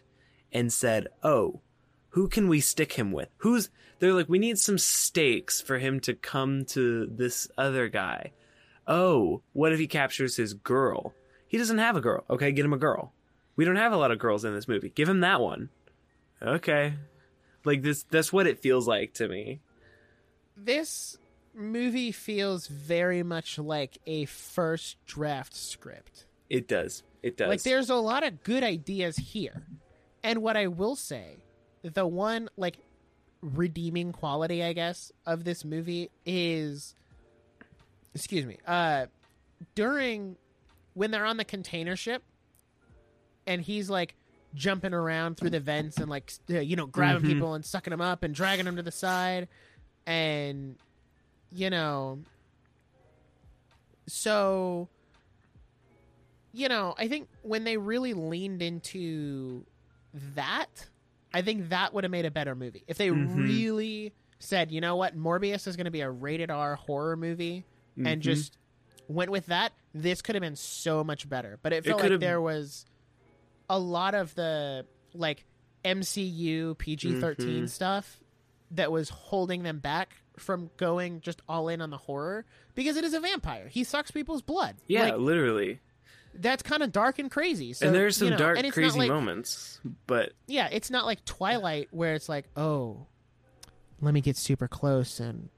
and 0.51 0.73
said 0.73 1.07
oh 1.23 1.61
who 2.11 2.27
can 2.27 2.47
we 2.47 2.59
stick 2.59 2.93
him 2.93 3.11
with 3.11 3.29
who's 3.37 3.69
they're 3.99 4.13
like 4.13 4.29
we 4.29 4.39
need 4.39 4.57
some 4.57 4.77
stakes 4.77 5.61
for 5.61 5.79
him 5.79 5.99
to 5.99 6.13
come 6.13 6.65
to 6.65 7.05
this 7.07 7.47
other 7.57 7.87
guy 7.89 8.31
oh, 8.87 9.41
what 9.53 9.71
if 9.71 9.79
he 9.79 9.87
captures 9.87 10.35
his 10.35 10.53
girl? 10.53 11.13
He 11.47 11.57
doesn't 11.57 11.77
have 11.77 11.95
a 11.95 12.01
girl. 12.01 12.23
Okay, 12.29 12.51
get 12.51 12.65
him 12.65 12.73
a 12.73 12.77
girl. 12.77 13.13
We 13.55 13.65
don't 13.65 13.75
have 13.75 13.93
a 13.93 13.97
lot 13.97 14.11
of 14.11 14.19
girls 14.19 14.45
in 14.45 14.53
this 14.53 14.67
movie. 14.67 14.89
Give 14.89 15.09
him 15.09 15.21
that 15.21 15.41
one. 15.41 15.69
Okay. 16.41 16.93
Like 17.63 17.81
this 17.81 18.03
that's 18.03 18.33
what 18.33 18.47
it 18.47 18.59
feels 18.59 18.87
like 18.87 19.13
to 19.15 19.27
me. 19.27 19.59
This 20.57 21.17
movie 21.53 22.11
feels 22.11 22.67
very 22.67 23.23
much 23.23 23.59
like 23.59 23.97
a 24.05 24.25
first 24.25 24.97
draft 25.05 25.55
script. 25.55 26.25
It 26.49 26.67
does. 26.67 27.03
It 27.21 27.37
does. 27.37 27.49
Like 27.49 27.63
there's 27.63 27.89
a 27.89 27.95
lot 27.95 28.25
of 28.25 28.43
good 28.43 28.63
ideas 28.63 29.15
here. 29.17 29.63
And 30.23 30.41
what 30.41 30.57
I 30.57 30.67
will 30.67 30.95
say, 30.95 31.37
the 31.83 32.05
one 32.05 32.49
like 32.57 32.77
redeeming 33.41 34.11
quality, 34.11 34.63
I 34.63 34.73
guess, 34.73 35.11
of 35.25 35.43
this 35.43 35.63
movie 35.65 36.09
is 36.25 36.95
excuse 38.13 38.45
me, 38.45 38.57
uh 38.67 39.05
during 39.75 40.35
when 40.93 41.11
they're 41.11 41.25
on 41.25 41.37
the 41.37 41.45
container 41.45 41.95
ship 41.95 42.23
and 43.47 43.61
he's 43.61 43.89
like 43.89 44.15
jumping 44.53 44.93
around 44.93 45.37
through 45.37 45.49
the 45.49 45.59
vents 45.59 45.97
and 45.97 46.09
like 46.09 46.31
uh, 46.49 46.59
you 46.59 46.75
know 46.75 46.85
grabbing 46.85 47.23
Mhm. 47.23 47.27
people 47.27 47.53
and 47.53 47.63
sucking 47.65 47.91
them 47.91 48.01
up 48.01 48.23
and 48.23 48.35
dragging 48.35 48.65
them 48.65 48.75
to 48.75 48.83
the 48.83 48.91
side 48.91 49.47
and 50.05 50.75
you 51.51 51.69
know 51.69 52.19
so 54.07 54.89
you 56.53 56.67
know, 56.67 56.93
I 56.97 57.07
think 57.07 57.29
when 57.43 57.63
they 57.63 57.77
really 57.77 58.13
leaned 58.13 58.61
into 58.61 59.63
that, 60.35 60.85
I 61.33 61.41
think 61.41 61.69
that 61.69 61.93
would 61.93 62.03
have 62.03 62.11
made 62.11 62.25
a 62.25 62.31
better 62.31 62.55
movie. 62.55 62.83
If 62.87 62.97
they 62.97 63.09
Mhm. 63.09 63.35
really 63.35 64.13
said, 64.39 64.71
you 64.71 64.81
know 64.81 64.95
what, 64.95 65.15
Morbius 65.17 65.67
is 65.67 65.75
going 65.77 65.85
to 65.85 65.91
be 65.91 66.01
a 66.01 66.09
rated 66.09 66.49
R 66.51 66.75
horror 66.75 67.15
movie, 67.15 67.65
and 67.95 68.07
Mhm. 68.07 68.19
just 68.19 68.57
went 69.07 69.29
with 69.31 69.45
that, 69.47 69.73
this 69.93 70.21
could 70.21 70.35
have 70.35 70.41
been 70.41 70.55
so 70.55 71.03
much 71.03 71.27
better. 71.29 71.59
But 71.61 71.73
it 71.73 71.85
felt 71.85 72.01
like 72.01 72.19
there 72.19 72.41
was 72.41 72.85
a 73.69 73.77
lot 73.79 74.15
of 74.15 74.33
the 74.35 74.85
like 75.13 75.45
MCU 75.83 76.75
PG 76.77 77.19
13 77.19 77.65
Mhm. 77.65 77.69
stuff 77.69 78.21
that 78.71 78.91
was 78.91 79.09
holding 79.09 79.63
them 79.63 79.79
back 79.79 80.15
from 80.37 80.71
going 80.77 81.19
just 81.21 81.41
all 81.49 81.67
in 81.67 81.81
on 81.81 81.89
the 81.89 81.97
horror 81.97 82.45
because 82.75 82.95
it 82.97 83.03
is 83.03 83.13
a 83.13 83.19
vampire. 83.19 83.67
He 83.67 83.83
sucks 83.83 84.11
people's 84.11 84.41
blood. 84.41 84.77
yeah, 84.87 85.03
Like, 85.03 85.17
literally. 85.17 85.79
That's 86.33 86.63
kind 86.63 86.83
of 86.83 86.91
dark 86.91 87.19
and 87.19 87.29
crazy. 87.29 87.73
So, 87.73 87.85
and 87.87 87.95
there's 87.95 88.17
some 88.17 88.25
you 88.27 88.31
know, 88.31 88.37
dark, 88.37 88.57
crazy 88.71 88.99
like- 88.99 89.09
moments, 89.09 89.79
but 90.07 90.33
Yeah, 90.47 90.69
it's 90.71 90.89
not 90.89 91.05
like 91.05 91.23
Twilight 91.25 91.89
where 91.91 92.13
it's 92.13 92.29
like, 92.29 92.45
oh, 92.55 93.05
let 93.99 94.13
me 94.13 94.21
get 94.21 94.37
super 94.37 94.67
close 94.67 95.19
and 95.19 95.49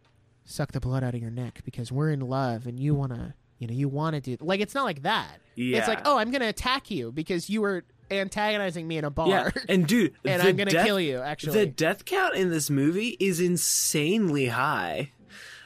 suck 0.45 0.71
the 0.73 0.79
blood 0.79 1.03
out 1.03 1.15
of 1.15 1.21
your 1.21 1.31
neck 1.31 1.61
because 1.63 1.91
we're 1.91 2.09
in 2.11 2.19
love 2.19 2.67
and 2.67 2.79
you 2.79 2.93
want 2.93 3.13
to, 3.13 3.33
you 3.59 3.67
know, 3.67 3.73
you 3.73 3.87
want 3.87 4.15
to 4.15 4.19
do 4.21 4.37
like 4.43 4.59
it's 4.59 4.75
not 4.75 4.83
like 4.83 5.03
that. 5.03 5.39
yeah, 5.55 5.77
It's 5.77 5.87
like, 5.87 6.01
oh, 6.05 6.17
I'm 6.17 6.31
gonna 6.31 6.49
attack 6.49 6.91
you 6.91 7.11
because 7.11 7.49
you 7.49 7.61
were 7.61 7.85
antagonizing 8.11 8.85
me 8.87 8.97
in 8.97 9.05
a 9.05 9.09
bar, 9.09 9.29
yeah. 9.29 9.49
And 9.69 9.87
dude, 9.87 10.13
and 10.25 10.41
I'm 10.41 10.55
gonna 10.57 10.71
death- 10.71 10.85
kill 10.85 10.99
you. 10.99 11.19
Actually, 11.19 11.59
the 11.59 11.65
death 11.67 12.03
count 12.05 12.35
in 12.35 12.49
this 12.49 12.69
movie 12.69 13.15
is 13.19 13.39
insanely 13.39 14.47
high. 14.47 15.11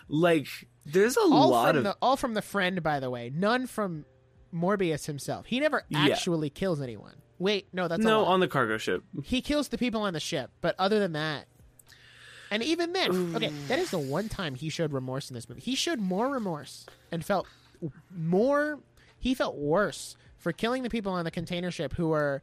Like, 0.08 0.48
there's 0.86 1.18
a 1.18 1.22
all 1.22 1.50
lot 1.50 1.70
from 1.70 1.78
of 1.78 1.84
the 1.84 1.98
all 2.02 2.16
from 2.16 2.34
the 2.36 2.42
friend, 2.42 2.82
by 2.84 3.00
the 3.00 3.10
way. 3.10 3.32
None 3.34 3.66
from 3.68 4.06
Morbius 4.54 5.06
himself. 5.06 5.46
He 5.48 5.60
never 5.60 5.84
Yeah. 5.90 6.06
actually 6.12 6.50
kills 6.50 6.82
anyone. 6.82 7.16
Wait, 7.40 7.68
no, 7.74 7.88
that's 7.88 8.04
no 8.04 8.26
on 8.26 8.40
the 8.40 8.48
cargo 8.48 8.78
ship. 8.78 9.04
he 9.24 9.42
kills 9.42 9.68
the 9.68 9.78
people 9.78 10.02
on 10.02 10.14
the 10.14 10.20
ship, 10.20 10.50
but 10.62 10.76
other 10.80 11.00
than 11.00 11.12
that, 11.14 11.46
and 12.50 12.64
even 12.64 12.94
then, 12.94 13.36
okay, 13.36 13.50
that 13.68 13.78
is 13.78 13.92
the 13.92 14.00
one 14.00 14.30
time 14.30 14.56
he 14.56 14.70
showed 14.70 14.92
remorse 14.94 15.30
in 15.30 15.36
this 15.36 15.48
movie. 15.50 15.62
He 15.62 15.76
showed 15.76 16.00
more 16.00 16.30
remorse 16.30 16.86
and 17.12 17.24
felt 17.24 17.46
more. 18.16 18.80
He 19.20 19.34
felt 19.34 19.56
worse 19.58 20.16
for 20.38 20.52
killing 20.52 20.82
the 20.84 20.90
people 20.90 21.12
on 21.12 21.26
the 21.26 21.32
container 21.32 21.70
ship 21.72 21.94
who 21.94 22.08
were, 22.10 22.42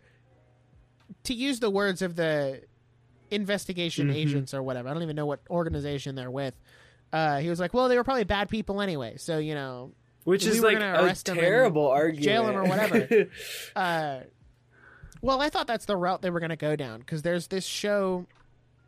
to 1.25 1.35
use 1.35 1.59
the 1.61 1.71
words 1.71 2.03
of 2.03 2.17
the 2.17 2.63
investigation 3.31 4.09
Mhm. 4.11 4.15
agents 4.15 4.55
or 4.55 4.63
whatever. 4.63 4.89
I 4.89 4.93
don't 4.95 5.03
even 5.03 5.17
know 5.17 5.27
what 5.27 5.41
organization 5.51 6.15
they're 6.15 6.31
with. 6.31 6.55
Uh, 7.13 7.39
he 7.39 7.49
was 7.49 7.59
like, 7.61 7.73
"Well, 7.75 7.89
they 7.89 7.97
were 7.97 8.05
probably 8.05 8.25
bad 8.25 8.49
people 8.49 8.81
anyway, 8.81 9.17
so 9.17 9.39
you 9.39 9.55
know, 9.55 9.93
Which 10.25 10.45
We 10.45 10.51
is 10.53 10.61
like 10.63 10.79
a 10.81 11.15
terrible 11.23 11.87
argument. 11.87 12.25
jail 12.25 12.49
him 12.49 12.57
or 12.57 12.65
whatever. 12.65 13.27
uh, 13.77 14.21
well, 15.21 15.41
I 15.41 15.49
thought 15.51 15.67
that's 15.67 15.85
the 15.85 15.97
route 15.97 16.23
they 16.23 16.31
were 16.31 16.41
going 16.41 16.51
to 16.51 16.57
go 16.57 16.77
down 16.77 17.01
because 17.01 17.23
there's 17.23 17.47
this 17.49 17.65
show 17.65 18.27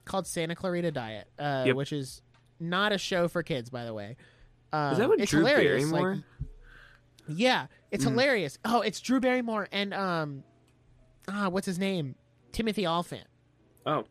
called 0.07 0.27
Santa 0.27 0.55
Clarita 0.55 0.91
Diet, 0.93 1.29
uh, 1.39 1.65
Yep. 1.67 1.77
which 1.77 1.93
is 1.93 2.23
not 2.59 2.93
a 2.93 2.99
show 2.99 3.29
for 3.29 3.43
kids, 3.43 3.69
by 3.71 3.85
the 3.85 3.93
way. 3.93 4.17
Um, 4.73 4.93
is 4.93 4.99
that 4.99 5.09
what 5.09 5.21
it's 5.21 5.31
Drew 5.31 5.41
hilarious. 5.41 5.91
Barrymore? 5.91 6.15
Like, 6.17 6.49
yeah, 7.29 7.67
it's 7.91 8.05
Mm. 8.05 8.11
hilarious. 8.11 8.59
Oh, 8.65 8.81
it's 8.81 9.01
Drew 9.01 9.21
Barrymore 9.21 9.69
and 9.73 9.93
um, 9.93 10.43
ah, 11.29 11.49
what's 11.49 11.67
his 11.67 11.79
name? 11.79 12.15
Timothy 12.53 12.87
Olyphant. 12.87 13.27
oh, 13.85 14.05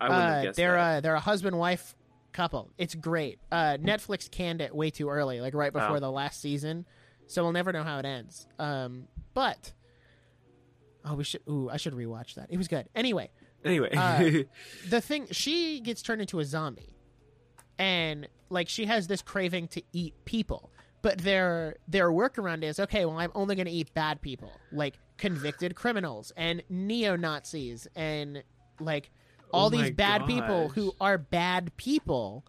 I 0.00 0.08
wouldn't 0.08 0.24
Uh, 0.24 0.42
guessed 0.42 0.56
they're 0.56 0.72
that. 0.72 0.96
uh, 0.96 1.00
they're 1.00 1.14
a 1.14 1.20
husband 1.20 1.58
wife 1.58 1.94
couple. 2.36 2.70
It's 2.78 2.94
great. 2.94 3.38
Uh, 3.50 3.76
Netflix 3.80 4.30
canned 4.30 4.60
it 4.60 4.74
way 4.74 4.90
too 4.90 5.08
early, 5.08 5.40
like 5.40 5.54
right 5.54 5.72
before 5.72 5.96
Oh. 5.96 6.00
the 6.00 6.10
last 6.10 6.40
season, 6.40 6.84
so 7.26 7.42
we'll 7.42 7.52
never 7.52 7.72
know 7.72 7.82
how 7.82 7.98
it 7.98 8.04
ends. 8.04 8.46
Um, 8.58 9.08
but 9.34 9.72
oh, 11.04 11.14
we 11.14 11.24
should. 11.24 11.40
Ooh, 11.48 11.68
I 11.70 11.76
should 11.78 11.94
rewatch 11.94 12.34
that. 12.34 12.48
It 12.50 12.58
was 12.58 12.68
good. 12.68 12.88
Anyway, 12.94 13.30
anyway, 13.64 13.90
uh, 13.96 14.42
the 14.88 15.00
thing 15.00 15.26
she 15.32 15.80
gets 15.80 16.02
turned 16.02 16.20
into 16.20 16.38
a 16.40 16.44
zombie, 16.44 16.94
and 17.78 18.28
like 18.50 18.68
she 18.68 18.86
has 18.86 19.06
this 19.06 19.22
craving 19.22 19.68
to 19.68 19.82
eat 19.92 20.14
people. 20.24 20.70
But 21.02 21.18
their 21.18 21.76
their 21.86 22.10
workaround 22.10 22.62
is 22.64 22.80
okay. 22.80 23.04
Well, 23.04 23.18
I'm 23.18 23.30
only 23.34 23.54
going 23.54 23.66
to 23.66 23.72
eat 23.72 23.92
bad 23.94 24.20
people, 24.20 24.50
like 24.72 24.98
convicted 25.18 25.74
criminals 25.76 26.32
and 26.36 26.62
neo 26.68 27.16
Nazis, 27.16 27.86
and 27.94 28.42
like 28.80 29.10
all 29.52 29.66
Oh 29.66 29.70
these 29.70 29.90
bad 29.90 30.26
people 30.26 30.68
who 30.70 30.92
are 31.00 31.18
bad 31.18 31.76
people. 31.76 32.44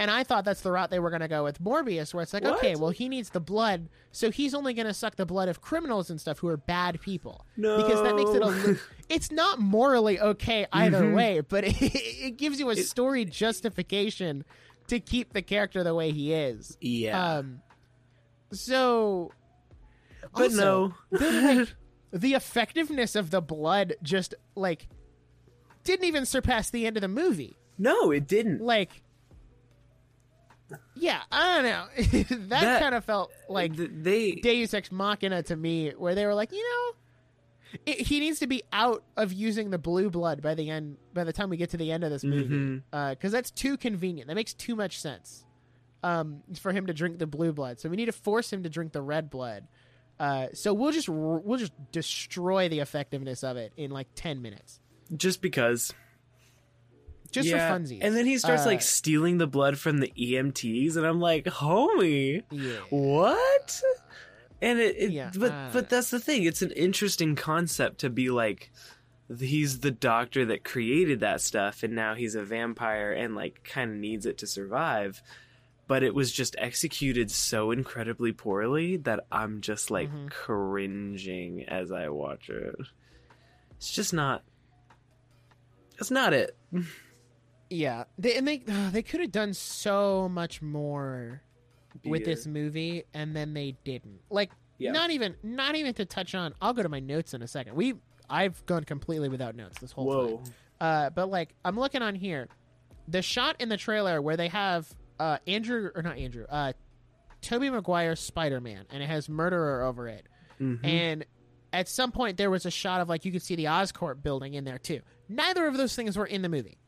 And 0.00 0.12
I 0.12 0.22
thought 0.22 0.44
that's 0.44 0.60
the 0.60 0.70
route 0.70 0.90
they 0.90 1.00
were 1.00 1.10
going 1.10 1.22
to 1.22 1.28
go 1.28 1.42
with 1.42 1.60
Morbius, 1.60 2.14
where 2.14 2.22
it's 2.22 2.32
like, 2.32 2.44
What? 2.44 2.58
okay, 2.58 2.76
well, 2.76 2.90
he 2.90 3.08
needs 3.08 3.30
the 3.30 3.40
blood, 3.40 3.88
so 4.12 4.30
he's 4.30 4.54
only 4.54 4.72
going 4.72 4.86
to 4.86 4.94
suck 4.94 5.16
the 5.16 5.26
blood 5.26 5.48
of 5.48 5.60
criminals 5.60 6.08
and 6.08 6.20
stuff 6.20 6.38
who 6.38 6.46
are 6.46 6.56
bad 6.56 7.00
people 7.00 7.44
because 7.56 8.00
that 8.02 8.14
makes 8.14 8.30
it 8.30 8.40
a. 8.42 8.46
No. 8.46 8.76
It's 9.08 9.32
not 9.32 9.58
morally 9.58 10.20
okay 10.20 10.66
either 10.72 11.02
Mhm. 11.02 11.14
way, 11.14 11.40
but 11.40 11.64
it, 11.64 11.74
it 11.80 12.36
gives 12.36 12.60
you 12.60 12.68
a 12.70 12.76
story 12.76 13.24
justification 13.24 14.44
to 14.88 15.00
keep 15.00 15.32
the 15.32 15.40
character 15.42 15.82
the 15.82 15.94
way 15.94 16.12
he 16.12 16.32
is. 16.32 16.76
yeah, 16.80 17.38
Um. 17.38 17.60
So. 18.52 19.32
but 20.34 20.44
also, 20.44 20.94
no, 21.10 21.18
the, 21.18 21.42
like, 21.58 21.74
the 22.20 22.34
effectiveness 22.34 23.16
of 23.16 23.30
the 23.30 23.40
blood 23.40 23.94
just 24.02 24.34
like 24.54 24.88
didn't 25.88 26.06
even 26.06 26.24
surpass 26.24 26.70
the 26.70 26.86
end 26.86 26.96
of 26.96 27.00
the 27.00 27.08
movie. 27.08 27.56
no, 27.78 28.10
it 28.12 28.26
didn't. 28.28 28.60
Like. 28.60 29.02
Yeah, 30.94 31.22
I 31.32 31.62
don't 31.62 31.64
know. 31.64 31.86
that, 32.48 32.48
That- 32.50 32.82
kind 32.82 32.94
of 32.94 33.04
felt 33.04 33.32
like 33.48 33.74
Th- 33.76 33.90
they 33.92 34.32
Deus 34.32 34.74
Ex 34.74 34.92
Machina 34.92 35.42
to 35.44 35.56
me, 35.56 35.90
where 35.96 36.14
they 36.14 36.26
were 36.26 36.34
like, 36.34 36.52
you 36.52 36.62
know, 36.62 37.78
it, 37.86 38.00
he 38.06 38.20
needs 38.20 38.38
to 38.40 38.46
be 38.46 38.62
out 38.72 39.02
of 39.16 39.32
using 39.32 39.70
the 39.70 39.78
blue 39.78 40.10
blood 40.10 40.42
by 40.42 40.54
the 40.54 40.68
end. 40.68 40.98
By 41.14 41.24
the 41.24 41.32
time 41.32 41.48
we 41.48 41.56
get 41.56 41.70
to 41.70 41.76
the 41.78 41.90
end 41.90 42.04
of 42.04 42.10
this 42.10 42.22
movie, 42.24 42.82
because 42.90 43.32
that's 43.32 43.50
too 43.50 43.76
convenient. 43.78 44.28
That 44.28 44.34
makes 44.34 44.52
too 44.52 44.76
much 44.76 45.00
sense 45.00 45.46
um, 46.02 46.42
for 46.60 46.72
him 46.72 46.86
to 46.86 46.92
drink 46.92 47.18
the 47.18 47.26
blue 47.26 47.52
blood. 47.52 47.80
So 47.80 47.88
we 47.88 47.96
need 47.96 48.06
to 48.06 48.12
force 48.12 48.52
him 48.52 48.62
to 48.64 48.68
drink 48.68 48.92
the 48.92 49.02
red 49.02 49.30
blood. 49.30 49.66
Uh, 50.20 50.48
so 50.52 50.74
we'll 50.74 50.92
just 50.92 51.08
we'll 51.08 51.58
just 51.58 51.72
destroy 51.92 52.68
the 52.68 52.80
effectiveness 52.80 53.42
of 53.44 53.56
it 53.56 53.72
in 53.78 53.90
like 53.90 54.08
ten 54.14 54.42
minutes, 54.42 54.80
just 55.16 55.40
because 55.42 55.92
just 57.30 57.48
Yeah. 57.48 57.68
for 57.72 57.78
funsies. 57.78 57.98
And 58.00 58.16
then 58.16 58.24
he 58.26 58.38
starts 58.38 58.62
Uh, 58.62 58.66
like 58.70 58.80
stealing 58.82 59.36
the 59.38 59.46
blood 59.46 59.78
from 59.78 59.98
the 59.98 60.12
EMTs, 60.16 60.96
and 60.96 61.06
I'm 61.06 61.20
like, 61.20 61.44
homie, 61.44 62.42
yeah, 62.50 62.78
what? 62.90 63.82
And 64.62 64.78
it, 64.80 64.96
it 64.98 65.10
Yeah, 65.10 65.30
but 65.36 65.52
uh, 65.52 65.70
but 65.72 65.88
that's 65.90 66.10
the 66.10 66.18
thing. 66.20 66.44
It's 66.44 66.62
an 66.62 66.70
interesting 66.72 67.36
concept 67.36 67.98
to 68.00 68.10
be 68.10 68.30
like, 68.30 68.72
he's 69.38 69.80
the 69.80 69.90
doctor 69.90 70.46
that 70.46 70.64
created 70.64 71.20
that 71.20 71.40
stuff, 71.42 71.82
and 71.82 71.94
now 71.94 72.14
he's 72.14 72.34
a 72.34 72.42
vampire 72.42 73.12
and 73.12 73.34
like 73.36 73.62
kind 73.62 73.90
of 73.92 73.96
needs 73.98 74.24
it 74.26 74.38
to 74.38 74.46
survive. 74.46 75.22
But 75.86 76.02
it 76.02 76.14
was 76.14 76.32
just 76.32 76.54
executed 76.58 77.30
so 77.30 77.70
incredibly 77.70 78.32
poorly 78.32 78.96
that 78.98 79.26
I'm 79.30 79.60
just 79.60 79.90
like 79.90 80.10
Mhm. 80.10 80.30
cringing 80.30 81.64
as 81.68 81.92
I 81.92 82.08
watch 82.08 82.48
it. 82.50 82.74
It's 83.76 83.92
just 83.92 84.12
not. 84.12 84.42
It's 85.98 86.10
not 86.10 86.32
it. 86.32 86.56
yeah. 87.70 88.04
They, 88.18 88.36
and 88.36 88.46
they 88.46 88.62
uh, 88.68 88.90
they 88.92 89.02
could 89.02 89.20
have 89.20 89.32
done 89.32 89.54
so 89.54 90.28
much 90.28 90.62
more 90.62 91.42
with 92.04 92.20
Yeah. 92.20 92.26
this 92.26 92.46
movie 92.46 93.04
and 93.14 93.34
then 93.34 93.54
they 93.54 93.76
didn't 93.84 94.20
like 94.30 94.50
Yeah. 94.78 94.92
not 94.92 95.10
even 95.10 95.34
not 95.42 95.74
even 95.74 95.94
to 95.94 96.04
touch 96.04 96.32
on 96.34 96.54
i'll 96.62 96.72
go 96.74 96.82
to 96.84 96.88
my 96.88 97.00
notes 97.00 97.34
in 97.34 97.42
a 97.42 97.48
second 97.48 97.74
we 97.74 97.94
i've 98.30 98.64
gone 98.66 98.84
completely 98.84 99.28
without 99.28 99.56
notes 99.56 99.80
this 99.80 99.90
whole 99.90 100.06
Whoa. 100.06 100.36
time 100.36 100.44
uh 100.80 101.10
but 101.10 101.28
like 101.28 101.54
i'm 101.64 101.76
looking 101.76 102.02
on 102.02 102.14
here 102.14 102.46
the 103.08 103.20
shot 103.20 103.56
in 103.58 103.68
the 103.68 103.76
trailer 103.76 104.22
where 104.22 104.36
they 104.36 104.46
have 104.48 104.86
uh 105.18 105.38
andrew 105.48 105.90
or 105.96 106.02
not 106.02 106.18
andrew 106.18 106.44
uh 106.48 106.72
tobey 107.40 107.68
maguire's 107.68 108.20
spider-man 108.20 108.84
and 108.90 109.02
it 109.02 109.06
has 109.08 109.28
murderer 109.28 109.82
over 109.82 110.06
it 110.06 110.24
Mhm. 110.60 110.84
and 110.84 111.24
at 111.72 111.88
some 111.88 112.12
point 112.12 112.36
there 112.36 112.50
was 112.50 112.64
a 112.64 112.70
shot 112.70 113.00
of 113.00 113.08
like 113.08 113.24
you 113.24 113.32
could 113.32 113.42
see 113.42 113.56
the 113.56 113.64
oscorp 113.64 114.22
building 114.22 114.54
in 114.54 114.62
there 114.64 114.78
too 114.78 115.00
neither 115.28 115.66
of 115.66 115.76
those 115.76 115.94
things 115.94 116.16
were 116.16 116.26
in 116.26 116.42
the 116.42 116.48
movie 116.48 116.78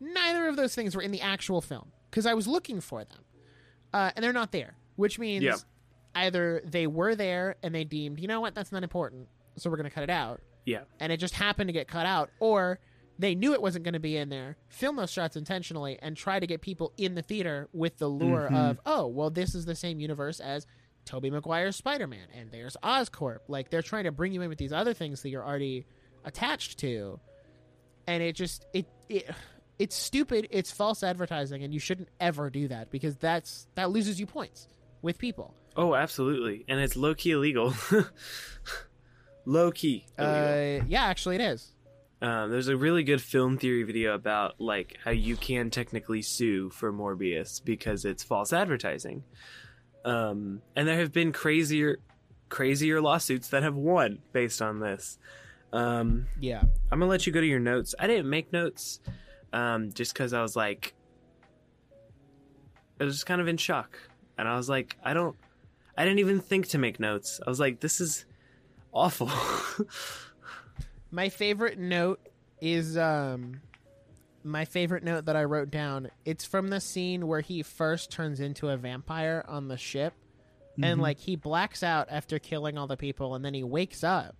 neither 0.00 0.48
of 0.48 0.56
those 0.56 0.74
things 0.74 0.96
were 0.96 1.02
in 1.02 1.10
the 1.10 1.20
actual 1.20 1.60
film 1.60 1.90
because 2.10 2.26
i 2.26 2.34
was 2.34 2.46
looking 2.46 2.80
for 2.80 3.04
them 3.04 3.18
uh, 3.92 4.10
and 4.14 4.22
they're 4.24 4.32
not 4.32 4.52
there 4.52 4.74
which 4.96 5.18
means 5.18 5.42
Yeah. 5.44 5.56
either 6.14 6.62
they 6.64 6.86
were 6.86 7.14
there 7.14 7.56
and 7.62 7.74
they 7.74 7.84
deemed 7.84 8.18
you 8.18 8.28
know 8.28 8.40
what 8.40 8.54
that's 8.54 8.72
not 8.72 8.82
important 8.82 9.28
so 9.56 9.68
we're 9.70 9.76
going 9.76 9.88
to 9.88 9.94
cut 9.94 10.04
it 10.04 10.10
out 10.10 10.40
yeah. 10.64 10.82
and 11.00 11.12
it 11.12 11.18
just 11.18 11.34
happened 11.34 11.68
to 11.68 11.72
get 11.72 11.88
cut 11.88 12.06
out 12.06 12.30
or 12.40 12.78
they 13.18 13.34
knew 13.34 13.52
it 13.52 13.60
wasn't 13.60 13.84
going 13.84 13.92
to 13.94 14.00
be 14.00 14.16
in 14.16 14.28
there 14.30 14.56
film 14.68 14.96
those 14.96 15.10
shots 15.10 15.36
intentionally 15.36 15.98
and 16.00 16.16
try 16.16 16.40
to 16.40 16.46
get 16.46 16.60
people 16.62 16.92
in 16.96 17.14
the 17.14 17.22
theater 17.22 17.68
with 17.72 17.98
the 17.98 18.08
lure 18.08 18.48
Mhm. 18.50 18.70
of 18.70 18.80
oh 18.86 19.06
well 19.06 19.30
this 19.30 19.54
is 19.54 19.64
the 19.66 19.74
same 19.74 20.00
universe 20.00 20.40
as 20.40 20.66
tobey 21.04 21.30
maguire's 21.30 21.76
spider-man 21.76 22.28
and 22.34 22.50
there's 22.52 22.76
oscorp 22.82 23.38
like 23.48 23.70
they're 23.70 23.82
trying 23.82 24.04
to 24.04 24.12
bring 24.12 24.32
you 24.32 24.40
in 24.42 24.48
with 24.48 24.58
these 24.58 24.72
other 24.72 24.94
things 24.94 25.22
that 25.22 25.30
you're 25.30 25.44
already 25.46 25.84
attached 26.24 26.78
to 26.78 27.18
and 28.10 28.22
it 28.24 28.34
just 28.34 28.66
it 28.74 28.86
it 29.08 29.30
it's 29.78 29.94
stupid 29.94 30.48
it's 30.50 30.70
false 30.70 31.02
advertising 31.02 31.62
and 31.62 31.72
you 31.72 31.78
shouldn't 31.78 32.08
ever 32.18 32.50
do 32.50 32.68
that 32.68 32.90
because 32.90 33.16
that's 33.16 33.68
that 33.76 33.90
loses 33.90 34.18
you 34.18 34.26
points 34.26 34.66
with 35.00 35.16
people. 35.16 35.54
Oh, 35.76 35.94
absolutely, 35.94 36.64
and 36.68 36.80
it's 36.80 36.96
low 36.96 37.14
key 37.14 37.30
illegal. 37.30 37.72
low 39.44 39.70
key. 39.70 40.04
illegal. 40.18 40.80
Uh, 40.82 40.84
yeah, 40.88 41.04
actually, 41.04 41.36
it 41.36 41.40
is. 41.40 41.72
Um, 42.20 42.50
there's 42.50 42.68
a 42.68 42.76
really 42.76 43.04
good 43.04 43.22
film 43.22 43.56
theory 43.56 43.84
video 43.84 44.14
about 44.14 44.60
like 44.60 44.98
how 45.04 45.12
you 45.12 45.36
can 45.36 45.70
technically 45.70 46.20
sue 46.20 46.68
for 46.68 46.92
Morbius 46.92 47.64
because 47.64 48.04
it's 48.04 48.22
false 48.24 48.52
advertising. 48.52 49.22
Um, 50.04 50.60
and 50.74 50.88
there 50.88 50.98
have 50.98 51.12
been 51.12 51.32
crazier, 51.32 52.00
crazier 52.48 53.00
lawsuits 53.00 53.48
that 53.48 53.62
have 53.62 53.76
won 53.76 54.18
based 54.32 54.60
on 54.60 54.80
this. 54.80 55.18
Um, 55.72 56.26
Yeah. 56.40 56.62
I'm 56.90 56.98
gonna 56.98 57.06
let 57.10 57.26
you 57.26 57.32
go 57.32 57.40
to 57.40 57.46
your 57.46 57.60
notes. 57.60 57.94
I 57.98 58.06
didn't 58.06 58.28
make 58.28 58.52
notes, 58.52 59.00
um, 59.52 59.92
just 59.92 60.12
because 60.12 60.32
I 60.32 60.42
was 60.42 60.56
like, 60.56 60.94
I 63.00 63.04
was 63.04 63.14
just 63.14 63.26
kind 63.26 63.40
of 63.40 63.48
in 63.48 63.56
shock, 63.56 63.98
and 64.36 64.48
I 64.48 64.56
was 64.56 64.68
like, 64.68 64.96
I 65.02 65.14
don't, 65.14 65.36
I 65.96 66.04
didn't 66.04 66.18
even 66.18 66.40
think 66.40 66.68
to 66.68 66.78
make 66.78 66.98
notes. 67.00 67.40
I 67.46 67.48
was 67.48 67.60
like, 67.60 67.80
this 67.80 68.00
is 68.00 68.24
awful. 68.92 69.30
My 71.10 71.28
favorite 71.28 71.78
note 71.78 72.20
is 72.60 72.96
um 72.96 73.60
my 74.42 74.64
favorite 74.64 75.02
note 75.02 75.26
that 75.26 75.36
I 75.36 75.44
wrote 75.44 75.70
down. 75.70 76.10
It's 76.24 76.44
from 76.44 76.68
the 76.68 76.80
scene 76.80 77.26
where 77.26 77.40
he 77.40 77.62
first 77.62 78.10
turns 78.10 78.40
into 78.40 78.68
a 78.68 78.76
vampire 78.76 79.44
on 79.48 79.68
the 79.68 79.76
ship 79.76 80.14
and 80.82 81.00
like 81.02 81.18
he 81.18 81.36
blacks 81.36 81.82
out 81.82 82.08
after 82.10 82.38
killing 82.38 82.78
all 82.78 82.86
the 82.86 82.96
people 82.96 83.34
and 83.34 83.44
then 83.44 83.52
he 83.52 83.62
wakes 83.62 84.02
up. 84.02 84.36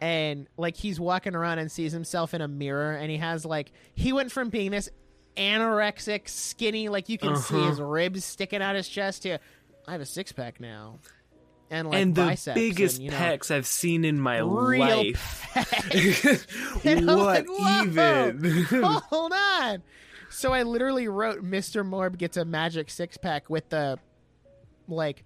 And 0.00 0.48
like 0.56 0.76
he's 0.76 0.98
walking 1.00 1.34
around 1.34 1.58
and 1.60 1.70
sees 1.70 1.92
himself 1.92 2.34
in 2.34 2.40
a 2.40 2.48
mirror 2.48 2.92
and 2.92 3.10
he 3.10 3.16
has 3.18 3.44
like 3.46 3.72
he 3.94 4.12
went 4.12 4.32
from 4.32 4.50
being 4.50 4.70
this 4.72 4.90
anorexic, 5.36 6.28
skinny, 6.28 6.88
like 6.88 7.08
you 7.08 7.18
can 7.18 7.36
see 7.36 7.54
Uh-huh. 7.56 7.68
his 7.70 7.80
ribs 7.80 8.24
sticking 8.24 8.60
out 8.62 8.74
his 8.76 8.88
chest 8.88 9.22
to 9.22 9.38
I 9.86 9.92
have 9.92 10.00
a 10.00 10.06
six 10.06 10.32
pack 10.32 10.60
now. 10.60 10.98
And 11.70 11.88
like 11.90 12.02
and 12.02 12.14
the 12.14 12.52
biggest 12.54 12.96
and, 12.98 13.04
you 13.06 13.10
know, 13.10 13.16
pecs 13.16 13.50
I've 13.50 13.66
seen 13.66 14.04
in 14.04 14.20
my 14.20 14.40
life. 14.42 15.48
pecs. 15.54 16.46
And 16.84 17.10
I'm 17.10 17.18
what 17.18 17.46
like, 17.48 17.86
even? 17.86 18.64
Hold 18.82 19.32
on. 19.32 19.82
So 20.30 20.52
I 20.52 20.64
literally 20.64 21.08
wrote 21.08 21.42
Mr. 21.44 21.88
Morb 21.88 22.18
gets 22.18 22.36
a 22.36 22.44
magic 22.44 22.90
six 22.90 23.16
pack 23.16 23.48
with 23.48 23.68
the 23.70 23.98
like 24.88 25.24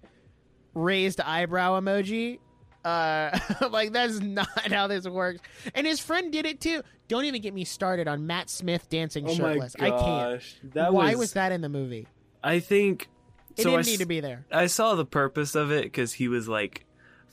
raised 0.73 1.19
eyebrow 1.19 1.79
emoji. 1.79 2.39
Uh 2.85 3.37
like 3.71 3.91
that's 3.91 4.19
not 4.19 4.47
how 4.71 4.87
this 4.87 5.05
works. 5.07 5.41
And 5.75 5.85
his 5.85 5.99
friend 5.99 6.31
did 6.31 6.45
it 6.45 6.61
too. 6.61 6.81
Don't 7.07 7.25
even 7.25 7.41
get 7.41 7.53
me 7.53 7.65
started 7.65 8.07
on 8.07 8.27
Matt 8.27 8.49
Smith 8.49 8.87
dancing 8.89 9.27
oh 9.27 9.33
shirtless. 9.33 9.75
I 9.79 9.89
can't. 9.89 10.73
That 10.73 10.93
Why 10.93 11.11
was, 11.11 11.17
was 11.17 11.33
that 11.33 11.51
in 11.51 11.61
the 11.61 11.69
movie? 11.69 12.07
I 12.43 12.59
think. 12.59 13.09
It 13.57 13.63
so 13.63 13.71
didn't 13.71 13.79
s- 13.81 13.87
need 13.87 13.99
to 13.99 14.05
be 14.05 14.19
there. 14.21 14.45
I 14.51 14.67
saw 14.67 14.95
the 14.95 15.05
purpose 15.05 15.55
of 15.55 15.71
it 15.71 15.83
because 15.83 16.13
he 16.13 16.27
was 16.27 16.47
like 16.47 16.85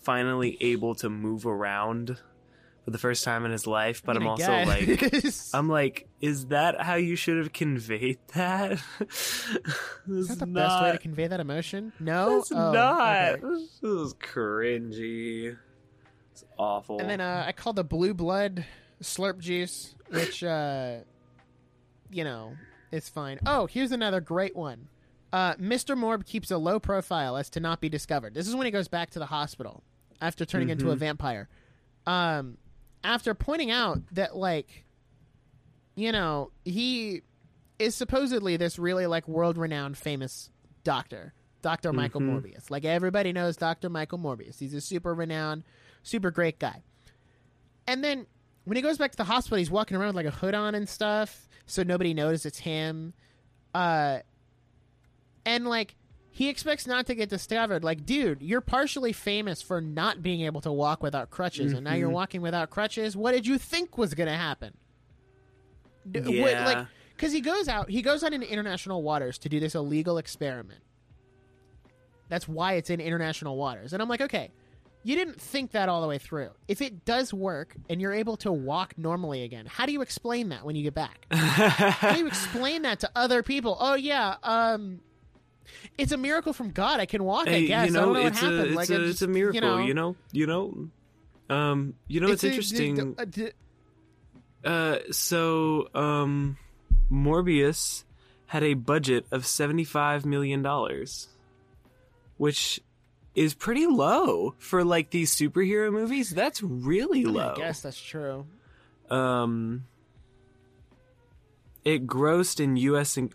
finally 0.02 0.56
able 0.60 0.94
to 0.96 1.08
move 1.08 1.46
around 1.46 2.18
for 2.86 2.92
the 2.92 2.98
first 2.98 3.24
time 3.24 3.44
in 3.44 3.50
his 3.50 3.66
life. 3.66 4.00
But 4.02 4.16
I 4.16 4.20
I'm 4.20 4.22
mean, 4.22 4.30
also 4.30 4.64
like. 4.64 5.34
I'm 5.52 5.68
like, 5.68 6.08
is 6.22 6.46
that 6.46 6.80
how 6.80 6.94
you 6.94 7.16
should 7.16 7.36
have 7.36 7.52
conveyed 7.52 8.18
that? 8.34 8.78
Is 10.08 10.28
that 10.28 10.38
the 10.38 10.46
best 10.46 10.82
way 10.82 10.92
to 10.92 10.98
convey 10.98 11.26
that 11.26 11.40
emotion? 11.40 11.92
No, 12.00 12.38
it's 12.38 12.52
Oh, 12.52 12.72
not. 12.72 13.32
okay. 13.32 13.40
This 13.42 13.80
is 13.82 14.14
cringy. 14.14 15.56
It's 16.32 16.44
awful. 16.56 17.00
And 17.00 17.10
then 17.10 17.20
uh, 17.20 17.44
I 17.46 17.52
called 17.52 17.76
the 17.76 17.84
blue 17.84 18.14
blood 18.14 18.64
slurp 19.02 19.38
juice, 19.40 19.94
which 20.10 20.42
uh, 20.44 20.98
you 22.10 22.22
know 22.24 22.54
is 22.92 23.08
fine. 23.08 23.40
Oh, 23.44 23.66
here's 23.66 23.90
another 23.92 24.20
great 24.20 24.54
one. 24.54 24.88
Uh, 25.32 25.54
Mr. 25.56 25.98
Morb 25.98 26.24
keeps 26.24 26.50
a 26.52 26.56
low 26.56 26.78
profile 26.78 27.36
as 27.36 27.50
to 27.50 27.60
not 27.60 27.80
be 27.80 27.88
discovered. 27.88 28.32
This 28.32 28.46
is 28.46 28.54
when 28.54 28.64
he 28.64 28.70
goes 28.70 28.86
back 28.88 29.10
to 29.10 29.18
the 29.18 29.26
hospital 29.26 29.82
after 30.20 30.44
turning 30.44 30.68
into 30.70 30.92
a 30.92 30.96
vampire. 30.96 31.48
Um, 32.06 32.58
after 33.06 33.32
pointing 33.34 33.70
out 33.70 34.02
that 34.12 34.36
like, 34.36 34.84
you 35.94 36.12
know, 36.12 36.50
he 36.64 37.22
is 37.78 37.94
supposedly 37.94 38.56
this 38.56 38.78
really 38.78 39.06
like 39.06 39.26
world 39.28 39.56
renowned 39.56 39.96
famous 39.96 40.50
doctor, 40.84 41.32
Doctor 41.62 41.92
Michael 41.92 42.20
Mhm. 42.20 42.42
Morbius. 42.42 42.70
Like 42.70 42.84
everybody 42.84 43.32
knows 43.32 43.56
Doctor 43.56 43.88
Michael 43.88 44.18
Morbius. 44.18 44.58
He's 44.58 44.74
a 44.74 44.80
super 44.80 45.14
renowned, 45.14 45.64
super 46.02 46.30
great 46.30 46.58
guy. 46.58 46.82
And 47.86 48.02
then 48.02 48.26
when 48.64 48.76
he 48.76 48.82
goes 48.82 48.98
back 48.98 49.12
to 49.12 49.16
the 49.16 49.24
hospital, 49.24 49.58
he's 49.58 49.70
walking 49.70 49.96
around 49.96 50.08
with 50.08 50.16
like 50.16 50.26
a 50.26 50.36
hood 50.36 50.54
on 50.54 50.74
and 50.74 50.88
stuff, 50.88 51.48
so 51.66 51.82
nobody 51.84 52.12
knows 52.12 52.44
it's 52.44 52.58
him. 52.58 53.14
Uh, 53.74 54.18
and 55.44 55.66
like 55.66 55.94
he 56.36 56.50
expects 56.50 56.86
not 56.86 57.06
to 57.06 57.14
get 57.14 57.30
discovered. 57.30 57.82
Like, 57.82 58.04
dude, 58.04 58.42
you're 58.42 58.60
partially 58.60 59.14
famous 59.14 59.62
for 59.62 59.80
not 59.80 60.20
being 60.22 60.42
able 60.42 60.60
to 60.60 60.70
walk 60.70 61.02
without 61.02 61.30
crutches, 61.30 61.72
and 61.72 61.84
now 61.84 61.94
you're 61.94 62.10
Mhm. 62.10 62.12
walking 62.12 62.42
without 62.42 62.68
crutches. 62.68 63.16
What 63.16 63.32
did 63.32 63.46
you 63.46 63.56
think 63.56 63.96
was 63.96 64.12
gonna 64.12 64.36
happen? 64.36 64.76
D- 66.10 66.20
what- 66.20 66.34
Yeah. 66.34 66.64
like, 66.66 66.86
because 67.16 67.32
he 67.32 67.40
goes 67.40 67.68
out, 67.68 67.88
he 67.88 68.02
goes 68.02 68.22
out 68.22 68.34
into 68.34 68.46
international 68.52 69.02
waters 69.02 69.38
to 69.38 69.48
do 69.48 69.58
this 69.60 69.74
illegal 69.74 70.18
experiment. 70.18 70.82
That's 72.28 72.46
why 72.46 72.74
it's 72.74 72.90
in 72.90 73.00
international 73.00 73.56
waters, 73.56 73.94
and 73.94 74.02
I'm 74.02 74.08
like, 74.10 74.20
okay, 74.20 74.50
you 75.04 75.16
didn't 75.16 75.40
think 75.40 75.70
that 75.70 75.88
all 75.88 76.02
the 76.02 76.08
way 76.08 76.18
through. 76.18 76.50
If 76.68 76.82
it 76.82 77.06
does 77.06 77.32
work 77.32 77.76
and 77.88 77.98
you're 77.98 78.12
able 78.12 78.36
to 78.38 78.52
walk 78.52 78.98
normally 78.98 79.42
again, 79.42 79.64
how 79.64 79.86
do 79.86 79.92
you 79.92 80.02
explain 80.02 80.50
that 80.50 80.64
when 80.66 80.76
you 80.76 80.82
get 80.82 80.92
back? 80.94 81.26
How 81.30 82.12
do 82.12 82.18
you 82.18 82.26
explain 82.26 82.82
that 82.82 83.00
to 83.00 83.10
other 83.16 83.42
people? 83.42 83.78
Oh 83.80 83.94
yeah, 83.94 84.34
um, 84.42 85.00
it's 85.98 86.12
a 86.12 86.16
miracle 86.16 86.52
from 86.52 86.70
God. 86.70 87.00
I 87.00 87.06
can 87.06 87.24
walk. 87.24 87.48
I 87.48 87.62
guess 87.62 87.86
you 87.88 87.92
know, 87.92 88.00
I 88.00 88.04
don't 88.04 88.12
know 88.14 88.20
what 88.22 88.26
it's 88.32 88.40
happened. 88.40 88.60
a 88.60 88.64
it's 88.66 88.76
like 88.76 88.90
a, 88.90 88.94
it's 89.02 89.10
just- 89.10 89.22
a 89.22 89.26
miracle. 89.28 89.54
You 89.54 89.60
know, 89.60 89.78
You 89.78 89.94
know, 89.94 90.16
you 90.32 90.46
know, 90.46 91.54
um, 91.54 91.94
you 92.08 92.20
know, 92.20 92.28
it's, 92.28 92.42
a- 92.44 92.48
interesting. 92.48 93.14
d- 93.14 93.24
d- 93.26 93.50
Uh, 94.64 94.98
so 95.12 95.88
um, 95.94 96.56
Morbius 97.10 98.04
had 98.46 98.62
a 98.64 98.74
budget 98.74 99.26
of 99.30 99.46
seventy-five 99.46 100.24
million 100.26 100.62
dollars, 100.62 101.28
which 102.36 102.80
is 103.34 103.54
pretty 103.54 103.86
low 103.86 104.54
for 104.58 104.82
like 104.84 105.10
these 105.10 105.34
superhero 105.34 105.92
movies. 105.92 106.30
That's 106.30 106.62
really 106.62 107.24
low. 107.24 107.52
I 107.52 107.56
guess 107.56 107.80
that's 107.80 108.00
true. 108.00 108.46
Um, 109.10 109.84
it 111.84 112.06
grossed 112.06 112.58
in 112.60 112.76
U.S. 112.76 113.16
and 113.16 113.32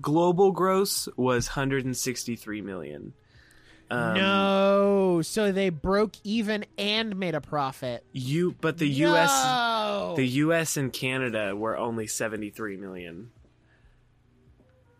global 0.00 0.52
gross 0.52 1.08
was 1.16 1.48
hundred 1.48 1.84
and 1.84 1.96
sixty-three 1.96 2.60
million. 2.62 3.12
Um, 3.90 4.14
no, 4.14 5.22
so 5.22 5.52
they 5.52 5.68
broke 5.68 6.14
even 6.24 6.64
and 6.78 7.16
made 7.16 7.34
a 7.34 7.40
profit. 7.40 8.04
You, 8.12 8.56
but 8.60 8.78
the 8.78 8.88
U.S. 8.88 10.16
The 10.16 10.26
U.S. 10.26 10.76
and 10.76 10.92
Canada 10.92 11.54
were 11.54 11.76
only 11.76 12.06
seventy-three 12.06 12.76
million. 12.78 13.30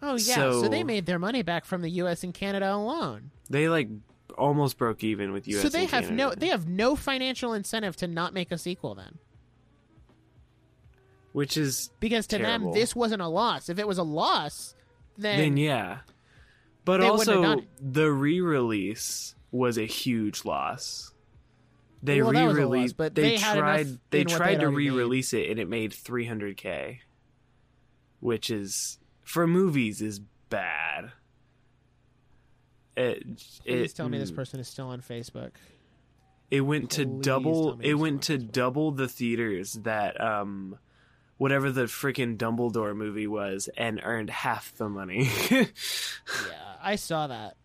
oh 0.02 0.16
yeah, 0.16 0.34
so, 0.34 0.62
so- 0.62 0.68
they 0.68 0.84
made 0.84 1.06
their 1.06 1.18
money 1.18 1.42
back 1.42 1.64
from 1.64 1.80
the 1.82 1.90
U.S. 1.90 2.22
and 2.24 2.34
Canada 2.34 2.72
alone. 2.74 3.30
They 3.48 3.68
like 3.68 3.88
almost 4.36 4.76
broke 4.78 5.02
even 5.02 5.32
with 5.32 5.48
U.S. 5.48 5.62
so 5.62 5.68
they 5.68 5.82
and 5.82 5.90
have 5.90 6.10
no 6.10 6.34
they 6.34 6.48
have 6.48 6.68
no 6.68 6.94
financial 6.94 7.54
incentive 7.54 7.96
to 7.96 8.06
not 8.06 8.34
make 8.34 8.52
a 8.52 8.58
sequel 8.58 8.94
then, 8.94 9.18
which 11.32 11.56
is 11.56 11.90
because 12.00 12.26
to 12.28 12.38
Terrible. 12.38 12.72
them 12.72 12.80
this 12.80 12.94
wasn't 12.94 13.22
a 13.22 13.28
loss. 13.28 13.68
If 13.68 13.78
it 13.78 13.86
was 13.88 13.98
a 13.98 14.02
loss, 14.02 14.74
then, 15.16 15.38
then 15.38 15.56
yeah. 15.56 15.98
But 16.84 17.00
also, 17.00 17.62
the 17.80 18.10
re-release 18.10 19.34
was 19.50 19.78
a 19.78 19.86
huge 19.86 20.44
loss. 20.44 21.12
They 22.02 22.20
Well, 22.20 22.32
that 22.32 22.46
was 22.46 22.56
a 22.56 22.60
loss, 22.60 22.68
re-released, 22.68 22.96
but 22.96 23.14
they, 23.14 23.22
they 23.22 23.36
tried. 23.38 23.98
They 24.10 24.24
tried 24.24 24.60
to 24.60 24.68
re-release 24.68 25.32
it, 25.32 25.48
and 25.50 25.58
it 25.58 25.68
made 25.68 25.92
300k, 25.92 26.98
which 28.20 28.50
is 28.50 28.98
for 29.22 29.46
movies 29.46 30.02
is 30.02 30.20
bad. 30.50 31.12
It, 32.96 33.24
please 33.64 33.92
it, 33.92 33.96
tell 33.96 34.08
me 34.08 34.18
this 34.18 34.30
mm, 34.30 34.36
person 34.36 34.60
is 34.60 34.68
still 34.68 34.88
on 34.88 35.00
Facebook. 35.00 35.52
It 36.50 36.60
went 36.60 36.90
to 36.92 37.04
double. 37.04 37.80
It 37.80 37.94
went 37.94 38.22
to 38.24 38.34
is- 38.34 38.44
double 38.44 38.92
the 38.92 39.08
theaters 39.08 39.72
that 39.82 40.20
um, 40.20 40.78
whatever 41.44 41.70
the 41.70 41.82
freaking 41.82 42.38
Dumbledore 42.38 42.96
movie 42.96 43.26
was, 43.26 43.68
and 43.76 44.00
earned 44.02 44.30
half 44.30 44.74
the 44.78 44.88
money. 44.88 45.28
yeah, 45.50 45.66
I 46.82 46.96
saw 46.96 47.26
that. 47.26 47.56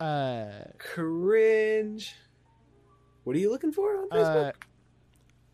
Uh, 0.00 0.64
Cringe. 0.78 2.12
What 3.22 3.36
are 3.36 3.38
you 3.38 3.52
looking 3.52 3.70
for 3.70 3.98
on 4.10 4.18
uh, 4.18 4.50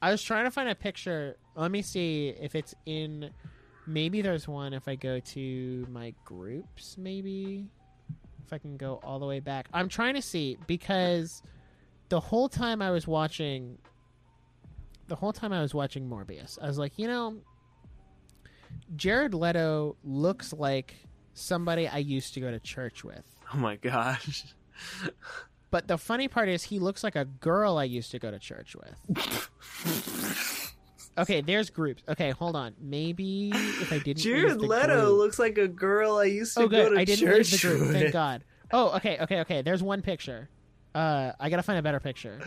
I 0.01 0.11
was 0.11 0.23
trying 0.23 0.45
to 0.45 0.51
find 0.51 0.71
a 0.71 0.75
picture. 0.75 1.37
Let 1.55 1.71
me 1.71 1.83
see 1.83 2.29
if 2.41 2.55
it's 2.55 2.75
in. 2.87 3.29
Maybe 3.87 4.23
there's 4.23 4.49
one 4.49 4.73
if 4.73 4.89
I 4.89 4.95
go 4.95 5.21
to 5.21 5.87
my 5.91 6.15
groups. 6.25 6.97
Maybe 6.97 7.69
if 8.47 8.55
I 8.55 8.57
can 8.57 8.79
go 8.79 9.01
all 9.05 9.19
the 9.19 9.27
way 9.27 9.41
back. 9.41 9.69
I'm 9.75 9.91
trying 9.91 10.15
to 10.15 10.23
see 10.23 10.57
because 10.67 11.43
the 12.09 12.21
whole 12.21 12.49
time 12.49 12.81
I 12.81 12.91
was 12.91 13.07
watching, 13.07 13.77
the 15.09 15.17
whole 15.17 15.33
time 15.33 15.53
I 15.53 15.61
was 15.61 15.75
watching 15.75 16.09
Morbius, 16.09 16.59
I 16.61 16.67
was 16.67 16.79
like, 16.79 16.99
you 16.99 17.07
know, 17.07 17.37
Jared 18.97 19.35
Leto 19.35 19.97
looks 20.05 20.53
like 20.53 20.95
somebody 21.35 21.87
I 21.89 21.99
used 21.99 22.35
to 22.35 22.41
go 22.41 22.51
to 22.51 22.59
church 22.61 23.05
with. 23.05 23.23
Oh 23.53 23.59
my 23.59 23.77
gosh. 23.77 24.45
But 25.71 25.89
the 25.89 25.99
funny 25.99 26.29
part 26.29 26.49
is, 26.49 26.63
he 26.63 26.79
looks 26.79 27.03
like 27.03 27.17
a 27.17 27.25
girl 27.25 27.79
I 27.79 27.83
used 27.85 28.13
to 28.13 28.21
go 28.21 28.31
to 28.31 28.39
church 28.39 28.77
with. 28.77 29.51
okay, 31.19 31.41
there's 31.41 31.69
groups. 31.71 32.05
Okay, 32.09 32.31
hold 32.31 32.55
on. 32.55 32.75
Maybe 32.81 33.51
if 33.53 33.93
I 33.93 33.99
didn't. 33.99 34.23
Jared 34.23 34.61
Leto 34.61 35.07
group- 35.07 35.19
looks 35.19 35.39
like 35.41 35.59
a 35.59 35.67
girl 35.67 36.17
I 36.19 36.27
used 36.27 36.57
to 36.57 36.63
Oh, 36.65 36.69
go 36.69 36.91
to 36.91 36.97
I 36.97 37.05
didn't 37.05 37.29
leave 37.29 37.39
church 37.49 37.61
the 37.61 37.69
group. 37.69 37.81
with. 37.81 37.93
Thank 37.93 38.13
God. 38.13 38.45
Oh, 38.73 38.95
okay, 38.97 39.19
okay, 39.23 39.41
okay. 39.41 39.63
There's 39.63 39.83
one 39.83 40.01
picture. 40.01 40.49
Uh, 40.95 41.33
I 41.41 41.51
gotta 41.51 41.63
find 41.65 41.79
a 41.79 41.83
better 41.83 41.99
picture 42.01 42.39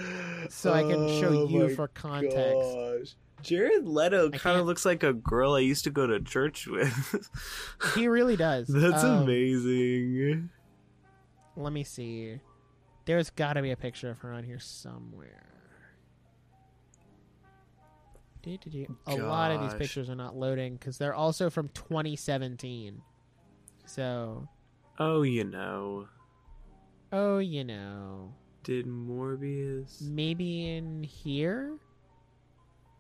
so 0.50 0.72
I 0.74 0.82
can 0.84 1.08
show 1.20 1.30
Oh 1.30 1.48
you 1.50 1.76
for 1.76 1.88
context. 1.90 2.74
Gosh. 2.74 3.16
Jared 3.44 3.88
Leto 3.88 4.30
kind 4.32 4.58
of 4.60 4.66
looks 4.66 4.86
like 4.86 5.04
a 5.04 5.14
girl 5.14 5.54
I 5.54 5.60
used 5.60 5.84
to 5.84 5.90
go 5.92 6.08
to 6.08 6.20
church 6.20 6.66
with. 6.68 7.30
He 7.96 8.08
really 8.08 8.36
does. 8.36 8.68
That's 8.68 9.04
Um, 9.04 9.24
amazing. 9.24 10.50
Let 11.56 11.74
me 11.74 11.84
see. 11.84 12.40
There's 13.06 13.30
got 13.30 13.54
to 13.54 13.62
be 13.62 13.72
a 13.72 13.78
picture 13.78 14.10
of 14.10 14.20
her 14.20 14.32
on 14.34 14.44
here 14.44 14.60
somewhere. 14.60 15.44
A 19.08 19.16
lot 19.18 19.52
of 19.52 19.62
these 19.62 19.74
pictures 19.74 20.10
are 20.10 20.16
not 20.16 20.36
loading 20.38 20.76
because 20.78 20.98
they're 20.98 21.14
also 21.14 21.50
from 21.50 21.68
2017. 21.70 23.02
So, 23.86 24.48
Oh, 25.00 25.22
you 25.24 25.44
know. 25.44 26.08
Oh, 27.12 27.38
you 27.40 27.64
know, 27.64 28.34
Did 28.64 28.86
Morbius. 28.86 30.02
maybe 30.02 30.70
in 30.70 31.04
here. 31.04 31.74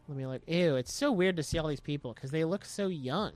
Let 0.08 0.18
me 0.18 0.26
look. 0.26 0.42
Ew, 0.48 0.76
it's 0.78 0.94
so 0.94 1.12
weird 1.12 1.36
to 1.38 1.44
see 1.44 1.58
all 1.58 1.68
these 1.68 1.80
people 1.82 2.14
because 2.14 2.32
they 2.32 2.46
look 2.46 2.64
so 2.66 2.88
young. 2.88 3.34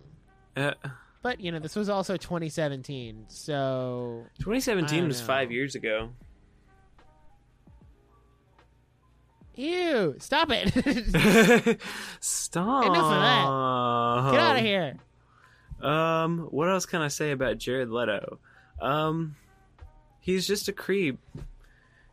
Uh, 0.55 0.73
But 1.21 1.39
you 1.39 1.51
know, 1.51 1.59
this 1.59 1.75
was 1.75 1.89
also 1.89 2.15
2017, 2.17 3.25
so 3.27 4.25
2017 4.39 5.07
was 5.07 5.19
know. 5.19 5.27
five 5.27 5.51
years 5.51 5.75
ago. 5.75 6.09
ew, 9.55 10.15
stop 10.19 10.49
it. 10.51 11.79
Stop. 12.19 12.85
Enough 12.85 12.97
of 13.03 13.09
that. 13.11 13.45
out 13.45 14.55
Oh. 14.55 14.57
of 14.57 14.61
here. 14.63 14.95
Um, 15.81 16.39
what 16.51 16.69
else 16.69 16.85
can 16.85 17.01
I 17.01 17.07
say 17.09 17.31
about 17.31 17.57
Jared 17.57 17.89
Leto? 17.89 18.39
Um, 18.81 19.35
he's 20.21 20.47
just 20.47 20.69
a 20.69 20.71
creep. 20.73 21.19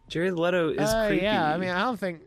Jared 0.08 0.34
Leto 0.34 0.70
is 0.70 0.80
Uh, 0.90 1.06
creepy. 1.08 1.22
yeah, 1.22 1.54
I 1.54 1.56
mean, 1.58 1.68
I 1.68 1.82
don't 1.82 2.00
think, 2.00 2.22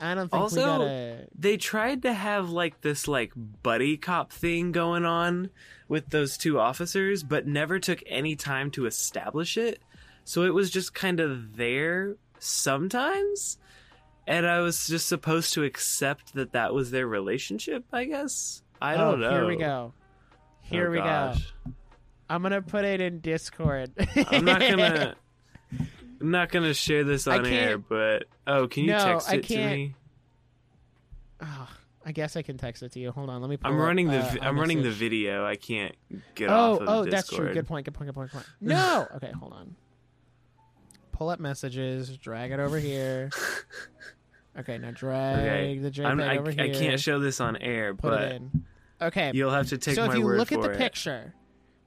I 0.00 0.14
don't 0.14 0.28
think 0.28 0.42
Also- 0.42 0.60
gotta. 0.66 1.28
they 1.38 1.56
tried 1.56 2.02
to 2.02 2.12
have 2.12 2.50
like 2.50 2.80
this 2.82 3.06
like 3.08 3.32
buddy 3.62 3.96
cop 3.96 4.32
thing 4.32 4.72
going 4.72 5.04
on 5.06 5.50
with 5.88 6.10
those 6.10 6.36
two 6.36 6.58
officers, 6.58 7.22
but 7.22 7.46
never 7.46 7.78
took 7.78 8.02
any 8.06 8.34
time 8.36 8.70
to 8.72 8.84
establish 8.86 9.56
it. 9.56 9.80
So 10.24 10.42
it 10.42 10.52
was 10.54 10.70
just 10.70 10.92
kind 10.94 11.20
of 11.20 11.56
there 11.56 12.16
sometimes, 12.40 13.58
and 14.26 14.46
I 14.46 14.60
was 14.60 14.86
just 14.88 15.06
supposed 15.08 15.52
to 15.54 15.62
accept 15.64 16.34
that 16.34 16.52
that 16.52 16.74
was 16.74 16.90
their 16.90 17.06
relationship. 17.06 17.84
I 17.92 18.06
guess 18.06 18.62
I 18.82 18.96
don't 18.96 19.22
oh, 19.22 19.28
know. 19.28 19.30
Here 19.30 19.46
we 19.46 19.56
go. 19.56 19.92
Here 20.62 20.88
Oh, 20.88 20.90
we 20.90 20.96
gosh. 20.98 21.52
go. 21.64 21.72
I'm 22.28 22.42
gonna 22.42 22.62
put 22.62 22.84
it 22.84 23.00
in 23.00 23.20
Discord. 23.20 23.92
I'm 24.28 24.44
not 24.44 24.60
gonna. 24.60 25.16
I'm 26.20 26.30
not 26.30 26.50
gonna 26.50 26.74
share 26.74 27.04
this 27.04 27.26
on 27.26 27.44
air, 27.46 27.76
but 27.78 28.24
oh, 28.46 28.66
can 28.66 28.84
you 28.84 28.92
No, 28.92 29.04
text 29.04 29.32
it 29.32 29.44
to 29.48 29.56
me? 29.56 29.94
Oh, 31.40 31.68
I 32.06 32.12
guess 32.12 32.36
I 32.36 32.42
can 32.42 32.56
text 32.56 32.82
it 32.82 32.92
to 32.92 33.00
you. 33.00 33.10
Hold 33.10 33.28
on, 33.28 33.40
let 33.40 33.50
me. 33.50 33.56
Pull 33.56 33.70
I'm 33.70 33.78
up, 33.78 33.86
running 33.86 34.08
the 34.08 34.20
uh, 34.20 34.36
I'm 34.40 34.58
running 34.58 34.82
the 34.82 34.90
video. 34.90 35.44
I 35.44 35.56
can't 35.56 35.94
get 36.34 36.50
oh, 36.50 36.54
off 36.54 36.80
of 36.80 36.88
oh, 36.88 37.04
the 37.04 37.10
that's 37.10 37.28
true. 37.28 37.52
Good 37.52 37.66
point. 37.66 37.84
Good 37.84 37.94
point. 37.94 38.08
Good 38.08 38.14
point. 38.14 38.30
Good 38.30 38.38
point. 38.38 38.46
No. 38.60 39.06
okay, 39.16 39.32
hold 39.32 39.52
on. 39.52 39.76
Pull 41.12 41.28
up 41.28 41.40
messages. 41.40 42.16
Drag 42.16 42.52
it 42.52 42.60
over 42.60 42.78
here. 42.78 43.30
Okay, 44.56 44.78
now 44.78 44.92
drag 44.92 45.38
Okay. 45.38 45.78
the 45.78 45.90
JPEG 45.90 46.06
I'm, 46.06 46.20
I, 46.20 46.38
over 46.38 46.50
I 46.50 46.70
can't 46.70 47.00
show 47.00 47.18
this 47.18 47.40
on 47.40 47.56
air, 47.56 47.94
put 47.94 48.10
but. 48.10 48.40
Okay. 49.02 49.32
you'll 49.34 49.50
have 49.50 49.68
to 49.70 49.78
take 49.78 49.96
so 49.96 50.06
my 50.06 50.12
if 50.12 50.18
you 50.18 50.28
look 50.28 50.52
at 50.52 50.62
the 50.62 50.70
it. 50.70 50.78
picture, 50.78 51.34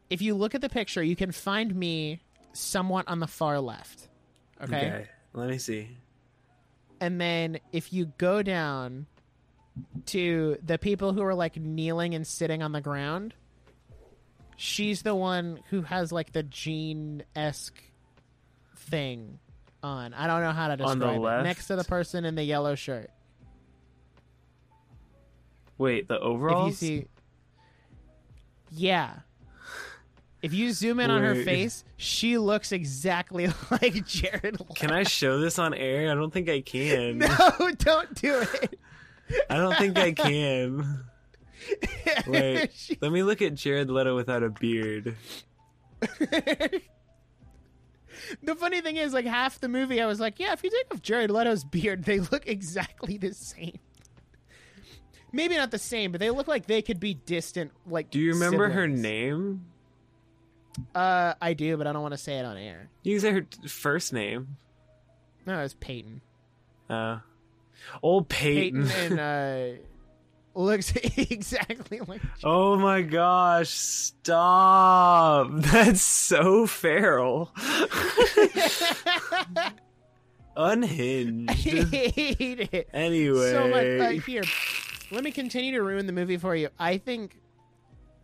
if 0.10 0.22
you 0.22 0.36
look 0.36 0.56
at 0.56 0.62
the 0.62 0.70
picture, 0.70 1.04
you 1.04 1.16
can 1.16 1.32
find 1.32 1.74
me 1.76 2.22
somewhat 2.54 3.08
on 3.08 3.20
the 3.20 3.28
far 3.28 3.60
left. 3.60 4.08
Okay. 4.62 5.06
Let 5.34 5.50
me 5.50 5.58
see. 5.58 5.90
And 7.00 7.22
then 7.22 7.60
if 7.72 7.94
you 7.94 8.12
go 8.18 8.42
down 8.42 9.06
to 10.08 10.58
the 10.66 10.78
people 10.80 11.14
who 11.14 11.22
are 11.22 11.36
like 11.36 11.56
kneeling 11.58 12.16
and 12.16 12.26
sitting 12.26 12.64
on 12.64 12.72
the 12.72 12.82
ground, 12.82 13.36
she's 14.56 15.04
the 15.04 15.14
one 15.14 15.60
who 15.70 15.84
has 15.84 16.12
like 16.12 16.32
the 16.32 16.42
Jean 16.44 17.24
esque 17.36 17.80
thing 18.76 19.38
on. 19.84 20.14
I 20.16 20.26
don't 20.26 20.42
know 20.42 20.52
how 20.52 20.68
to 20.76 20.84
On 20.84 20.98
the 20.98 21.06
describe 21.06 21.16
it. 21.18 21.20
left? 21.20 21.44
Next 21.44 21.68
to 21.68 21.76
the 21.76 21.84
person 21.84 22.26
in 22.26 22.34
the 22.34 22.44
yellow 22.44 22.74
shirt. 22.74 23.12
Wait, 25.78 26.08
the 26.08 26.20
overalls? 26.20 26.82
If 26.82 26.90
you 26.90 26.98
see, 27.02 27.08
yeah. 28.72 29.14
If 30.42 30.54
you 30.54 30.72
zoom 30.72 31.00
in 31.00 31.10
on 31.10 31.24
her 31.24 31.34
Wait. 31.34 31.46
face, 31.46 31.84
she 31.98 32.38
looks 32.38 32.72
exactly 32.72 33.48
like 33.72 34.06
Jared. 34.06 34.60
Leto. 34.60 34.74
Can 34.76 34.92
I 34.92 35.04
show 35.04 35.40
this 35.40 35.58
on 35.58 35.74
air? 35.74 36.12
I 36.12 36.16
don't 36.16 36.32
think 36.32 36.48
I 36.50 36.62
can. 36.62 37.18
No, 37.60 37.72
don't 37.78 38.14
do 38.16 38.42
it. 38.62 38.80
I 39.50 39.56
don't 39.58 39.76
think 39.78 39.98
I 39.98 40.12
can. 40.12 41.04
Wait, 42.28 42.72
She- 42.74 42.98
let 43.02 43.12
me 43.12 43.24
look 43.24 43.42
at 43.42 43.56
Jared 43.56 43.90
Leto 43.90 44.16
without 44.16 44.44
a 44.44 44.50
beard. 44.50 45.16
the 48.44 48.56
funny 48.56 48.82
thing 48.82 48.98
is, 48.98 49.14
like 49.14 49.26
half 49.26 49.60
the 49.60 49.68
movie, 49.70 50.02
I 50.02 50.06
was 50.06 50.20
like, 50.20 50.40
yeah, 50.40 50.54
if 50.54 50.64
you 50.64 50.70
take 50.70 50.94
off 50.94 51.02
Jared 51.02 51.32
Leto's 51.32 51.64
beard, 51.64 52.04
they 52.06 52.20
look 52.20 52.48
exactly 52.48 53.18
the 53.18 53.34
same. 53.34 53.80
Maybe 55.32 55.58
not 55.58 55.72
the 55.72 55.80
same, 55.80 56.12
but 56.12 56.20
they 56.22 56.30
look 56.30 56.48
like 56.48 56.68
they 56.68 56.82
could 56.82 57.00
be 57.00 57.14
distant. 57.16 57.72
Like, 57.86 58.12
Do 58.12 58.20
you 58.20 58.34
remember 58.34 58.70
her 58.70 58.88
name? 58.88 59.66
Uh, 60.96 61.34
I 61.42 61.54
do, 61.54 61.78
but 61.78 61.88
I 61.88 61.94
don't 61.94 62.02
want 62.02 62.14
to 62.14 62.18
say 62.18 62.40
it 62.40 62.46
on 62.46 62.58
air. 62.58 62.90
You 63.04 63.16
can 63.16 63.22
say 63.22 63.32
her 63.32 63.46
first 63.68 64.14
name. 64.14 64.58
No, 65.46 65.60
it's 65.62 65.76
Peyton. 65.80 66.22
Uh, 66.90 67.20
old 68.02 68.30
Peyton. 68.30 68.88
Peyton 68.88 69.20
and 69.20 69.20
uh, 69.78 69.82
looks 70.56 70.94
exactly 70.96 72.00
like. 72.08 72.22
oh 72.44 72.78
my 72.78 73.02
gosh! 73.02 73.70
Stop! 73.70 75.50
That's 75.54 76.02
so 76.02 76.66
feral. 76.68 77.52
I 77.56 79.72
Unhinged. 80.56 81.52
hate 81.52 82.70
it. 82.74 82.90
Anyway, 82.94 83.52
so 83.52 83.68
much. 83.68 83.86
Uh, 83.86 84.10
here, 84.26 84.44
let 85.12 85.24
me 85.24 85.32
continue 85.32 85.74
to 85.74 85.84
ruin 85.84 86.08
the 86.08 86.14
movie 86.14 86.38
for 86.38 86.56
you. 86.56 86.70
I 86.80 86.98
think 86.98 87.38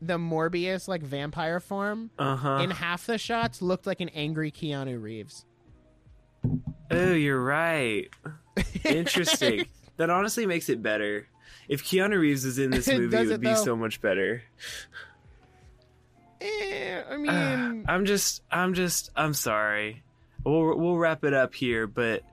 the 0.08 0.18
Morbius 0.18 0.88
like 0.88 1.02
vampire 1.02 1.60
form 1.60 2.12
uh 2.20 2.36
huh. 2.36 2.60
in 2.62 2.72
half 2.72 3.06
the 3.06 3.18
shots 3.18 3.62
looked 3.62 3.88
like 3.88 4.02
an 4.02 4.10
angry 4.10 4.52
Keanu 4.52 5.02
Reeves. 5.02 5.46
Oh, 6.92 7.14
you're 7.14 7.42
right. 7.42 8.10
Interesting. 8.84 9.66
that 9.98 10.10
honestly 10.10 10.46
makes 10.46 10.70
it 10.70 10.82
better. 10.82 11.28
If 11.68 11.84
Keanu 11.84 12.20
Reeves 12.20 12.46
is 12.46 12.60
in 12.60 12.72
this 12.72 12.88
movie, 12.88 13.16
it 13.16 13.22
it, 13.22 13.28
would 13.28 13.42
be 13.42 13.48
though? 13.48 13.56
so 13.56 13.76
much 13.76 14.02
better. 14.02 14.44
Eh, 16.42 17.02
I 17.10 17.18
mean, 17.18 17.86
I'm 17.88 18.06
just, 18.06 18.44
I'm 18.52 18.74
just, 18.74 19.12
I'm 19.16 19.34
sorry. 19.34 20.04
We'll 20.44 20.78
we'll 20.78 20.98
wrap 20.98 21.24
it 21.24 21.34
up 21.34 21.56
here, 21.56 21.88
but 21.88 22.24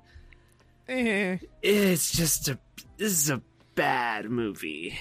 eh. 0.89 1.39
it's 1.63 2.11
just 2.11 2.49
a, 2.49 2.59
this 2.97 3.13
is 3.13 3.31
a 3.31 3.41
bad 3.77 4.29
movie. 4.29 4.99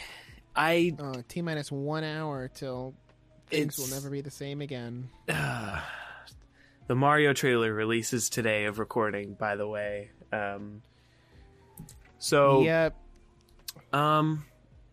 I 0.59 0.93
Oh, 0.99 1.23
T 1.27 1.41
minus 1.41 1.71
one 1.71 2.03
hour 2.03 2.49
till 2.53 2.93
things 3.47 3.77
will 3.77 3.87
never 3.87 4.09
be 4.09 4.19
the 4.21 4.29
same 4.31 4.59
again. 4.61 5.09
uh, 5.29 5.81
the 6.87 6.95
Mario 6.95 7.31
trailer 7.33 7.73
releases 7.73 8.29
today 8.29 8.65
of 8.65 8.77
recording. 8.77 9.35
By 9.35 9.55
the 9.55 9.67
way, 9.67 10.11
um, 10.33 10.81
so 12.17 12.61
Yep. 12.63 12.95
Um, 13.93 14.45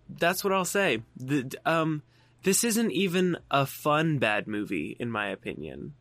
that's 0.09 0.45
what 0.45 0.53
I'll 0.53 0.65
say. 0.65 1.03
The, 1.17 1.53
um, 1.67 2.03
this 2.45 2.63
isn't 2.63 2.93
even 2.93 3.37
a 3.51 3.67
fun 3.67 4.19
bad 4.19 4.47
movie, 4.47 4.97
in 5.01 5.11
my 5.11 5.29
opinion. 5.31 5.95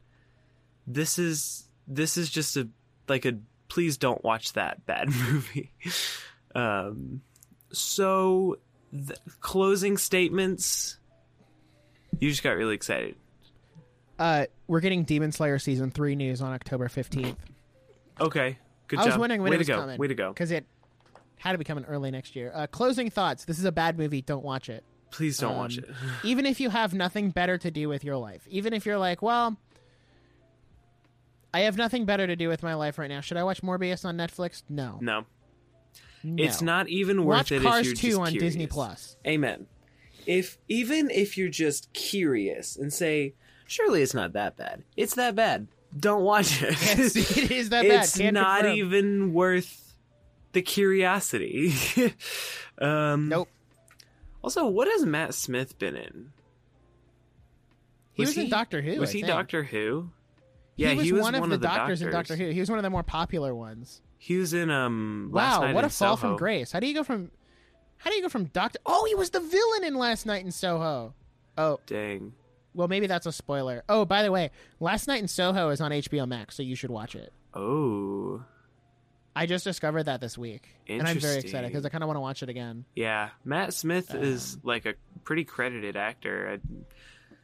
This 0.86 1.18
is 1.18 1.68
this 1.88 2.18
is 2.18 2.30
just 2.30 2.56
a 2.56 2.68
like 3.08 3.26
a 3.26 3.40
please 3.68 3.98
don't 3.98 4.24
watch 4.24 4.54
that 4.54 4.86
bad 4.86 5.10
movie. 5.32 5.72
um, 6.54 7.22
so 7.72 8.60
the 8.94 9.16
closing 9.42 9.98
statements. 9.98 10.98
You 12.20 12.30
just 12.30 12.44
got 12.44 12.52
really 12.56 12.76
excited. 12.76 13.16
Uh, 14.18 14.46
we're 14.68 14.80
getting 14.80 15.04
Demon 15.04 15.32
Slayer 15.32 15.60
season 15.60 15.92
three 15.92 16.16
news 16.16 16.42
on 16.42 16.54
October 16.54 16.88
fifteenth 16.88 17.38
Okay, 18.20 18.58
good 18.88 19.00
I 19.00 19.04
job. 19.04 19.12
was 19.12 19.20
wondering 19.20 19.42
when 19.42 19.50
Way 19.50 19.56
it 19.56 19.60
was 19.60 19.68
to 19.68 19.74
go. 19.74 19.80
coming. 19.82 20.00
Way 20.00 20.08
to 20.08 20.16
go. 20.16 20.30
because 20.30 20.52
it 20.52 20.66
had 21.38 21.52
to 21.52 21.58
be 21.58 21.66
coming 21.66 21.84
early 21.86 22.12
next 22.12 22.36
year. 22.36 22.52
Uh, 22.56 22.66
closing 22.68 23.10
thoughts. 23.10 23.44
This 23.44 23.60
is 23.60 23.66
a 23.66 23.72
bad 23.74 23.98
movie. 23.98 24.22
Don't 24.22 24.44
watch 24.46 24.70
it. 24.70 24.86
Please 25.12 25.38
don't 25.38 25.58
watch 25.58 25.78
Um, 25.78 25.84
it. 25.84 25.96
even 26.24 26.46
if 26.46 26.60
you 26.62 26.70
have 26.70 26.94
nothing 26.94 27.30
better 27.30 27.58
to 27.58 27.70
do 27.72 27.90
with 27.90 28.04
your 28.06 28.16
life, 28.16 28.48
even 28.50 28.74
if 28.74 28.86
you're 28.86 28.98
like, 28.98 29.22
well, 29.22 29.58
I 31.54 31.62
have 31.62 31.78
nothing 31.78 32.06
better 32.06 32.26
to 32.26 32.36
do 32.36 32.48
with 32.50 32.64
my 32.64 32.74
life 32.74 32.98
right 32.98 33.10
now. 33.10 33.22
Should 33.22 33.38
I 33.38 33.44
watch 33.44 33.62
Morbius 33.62 34.06
on 34.06 34.18
Netflix? 34.18 34.64
No. 34.70 34.98
No, 35.02 35.26
No. 36.26 36.44
it's 36.44 36.62
not 36.62 36.90
even 36.90 37.24
worth 37.24 37.38
Watch 37.38 37.52
it. 37.52 37.62
Cars 37.62 37.82
if 37.82 37.86
you're 37.86 37.96
2 37.96 38.08
just 38.08 38.20
on 38.20 38.32
curious. 38.32 38.54
Disney 38.54 38.68
Plus. 38.68 39.16
Amen. 39.28 39.68
If 40.26 40.58
even 40.68 41.12
if 41.12 41.38
you're 41.38 41.50
just 41.50 41.94
curious 41.94 42.76
and 42.76 42.92
say, 42.92 43.36
surely 43.68 44.02
it's 44.02 44.16
not 44.16 44.34
that 44.34 44.58
bad. 44.58 44.84
It's 44.98 45.16
that 45.16 45.36
bad. 45.36 45.68
Don't 45.98 46.24
watch 46.24 46.62
it. 46.64 46.72
Yes, 46.82 47.16
it 47.16 47.52
is 47.52 47.70
that 47.70 47.84
bad. 47.88 48.04
it's 48.04 48.18
not 48.18 48.62
confirm. 48.62 48.78
even 48.78 49.34
worth 49.34 49.96
the 50.54 50.62
curiosity. 50.62 51.74
um, 52.80 53.30
Nope. 53.30 53.50
Also, 54.42 54.66
what 54.66 54.88
has 54.88 55.06
Matt 55.06 55.34
Smith 55.34 55.78
been 55.78 55.96
in? 55.96 56.32
He 58.14 58.24
was, 58.24 58.38
in 58.38 58.50
Doctor 58.50 58.82
Who. 58.82 59.00
Was 59.00 59.10
I 59.10 59.14
he 59.14 59.22
think. 59.22 59.28
Doctor 59.28 59.64
Who? 59.64 60.10
Yeah, 60.78 60.92
he 60.92 61.12
was, 61.12 61.22
one, 61.22 61.36
of 61.36 61.44
the, 61.50 61.58
the 61.58 61.68
doctors, 61.68 62.02
in 62.02 62.12
Doctor 62.12 62.36
Who. 62.36 62.50
He 62.50 62.60
was 62.60 62.70
one 62.70 62.80
of 62.80 62.84
the 62.84 62.90
more 62.90 63.04
popular 63.04 63.56
ones. 63.56 64.02
He 64.18 64.38
was 64.38 64.54
in 64.54 64.70
um. 64.72 65.30
Last 65.32 65.60
wow, 65.62 65.74
what 65.74 65.84
a 65.86 65.90
fall 65.90 66.18
from 66.18 66.36
grace! 66.38 66.72
How 66.72 66.80
do 66.80 66.88
you 66.88 66.94
go 66.94 67.04
from? 67.04 67.32
How 67.98 68.10
do 68.10 68.16
you 68.16 68.22
go 68.22 68.30
from 68.30 68.46
Doctor? 68.46 68.80
Oh, 68.86 69.06
he 69.06 69.16
was 69.16 69.30
the 69.30 69.40
villain 69.40 69.84
in 69.84 69.96
Last 69.96 70.26
Night 70.26 70.44
in 70.46 70.52
Soho. 70.52 71.14
Oh, 71.58 71.80
Dang. 71.88 72.34
well, 72.74 72.88
maybe 72.88 73.08
that's 73.08 73.26
a 73.26 73.32
spoiler. 73.32 73.84
Oh, 73.88 74.04
by 74.06 74.22
the 74.24 74.32
way, 74.32 74.52
Last 74.80 75.08
Night 75.08 75.22
in 75.22 75.28
Soho 75.28 75.70
is 75.70 75.80
on 75.82 75.92
HBO 75.92 76.28
Max, 76.28 76.56
so 76.56 76.64
you 76.64 76.76
should 76.76 76.92
watch 76.92 77.16
it. 77.16 77.32
Oh, 77.54 78.44
I 79.36 79.46
just 79.46 79.64
discovered 79.64 80.04
that 80.04 80.22
this 80.22 80.38
week, 80.38 80.70
and 80.88 81.08
I'm 81.08 81.20
very 81.20 81.40
excited 81.40 81.68
because 81.70 81.86
I 81.86 81.90
kind 81.90 82.04
of 82.04 82.08
want 82.08 82.18
to 82.18 82.22
watch 82.22 82.44
it 82.44 82.50
again. 82.50 82.86
yeah. 82.96 83.30
Matt 83.44 83.74
Smith 83.74 84.14
Um, 84.14 84.24
is 84.24 84.58
like 84.64 84.86
a 84.86 84.94
pretty 85.24 85.44
credited 85.46 85.96
actor. 85.96 86.60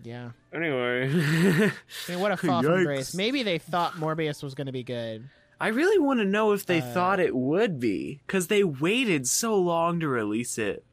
Yeah, 0.04 0.32
I... 0.52 0.56
Anyway, 0.58 1.10
I 1.12 1.72
mean, 2.12 2.20
what 2.20 2.32
a 2.32 2.38
fall 2.38 2.64
from 2.64 2.84
grace. 2.84 3.14
Maybe 3.14 3.44
they 3.44 3.58
thought 3.60 3.94
Morbius 3.94 4.42
was 4.44 4.54
going 4.56 4.68
to 4.68 4.74
be 4.74 4.84
good. 4.84 5.30
I 5.62 5.68
really 5.68 6.00
want 6.00 6.20
to 6.20 6.26
know 6.26 6.52
if 6.54 6.66
they 6.66 6.80
Uh, 6.82 6.94
thought 6.94 7.20
it 7.20 7.36
would 7.36 7.80
be 7.80 8.20
because 8.26 8.48
they 8.48 8.64
waited 8.64 9.28
so 9.28 9.56
long 9.58 10.00
to 10.00 10.08
release 10.08 10.58
it. 10.58 10.84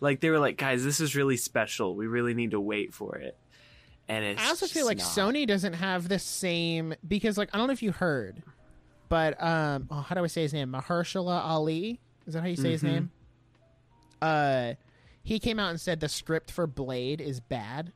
Like 0.00 0.20
they 0.20 0.30
were 0.30 0.38
like, 0.38 0.56
guys, 0.56 0.84
this 0.84 1.00
is 1.00 1.14
really 1.16 1.36
special. 1.36 1.94
We 1.96 2.06
really 2.06 2.32
need 2.34 2.52
to 2.52 2.60
wait 2.60 2.94
for 2.94 3.16
it. 3.16 3.36
And 4.08 4.24
it's 4.24 4.42
I 4.42 4.48
also 4.48 4.66
feel 4.66 4.86
like 4.86 4.98
not. 4.98 5.06
Sony 5.06 5.46
doesn't 5.46 5.74
have 5.74 6.08
the 6.08 6.18
same 6.18 6.94
because, 7.06 7.38
like, 7.38 7.50
I 7.52 7.58
don't 7.58 7.66
know 7.68 7.72
if 7.72 7.82
you 7.82 7.92
heard, 7.92 8.42
but 9.08 9.40
um, 9.42 9.86
oh, 9.90 10.00
how 10.00 10.14
do 10.14 10.24
I 10.24 10.26
say 10.26 10.42
his 10.42 10.52
name? 10.52 10.72
Mahershala 10.72 11.40
Ali. 11.44 12.00
Is 12.26 12.34
that 12.34 12.40
how 12.42 12.46
you 12.48 12.56
say 12.56 12.70
his 12.72 12.82
Mhm. 12.82 12.86
name? 12.86 13.10
Uh, 14.20 14.74
he 15.22 15.38
came 15.38 15.58
out 15.58 15.70
and 15.70 15.80
said 15.80 16.00
the 16.00 16.08
script 16.08 16.50
for 16.50 16.66
Blade 16.66 17.20
is 17.20 17.40
bad. 17.40 17.92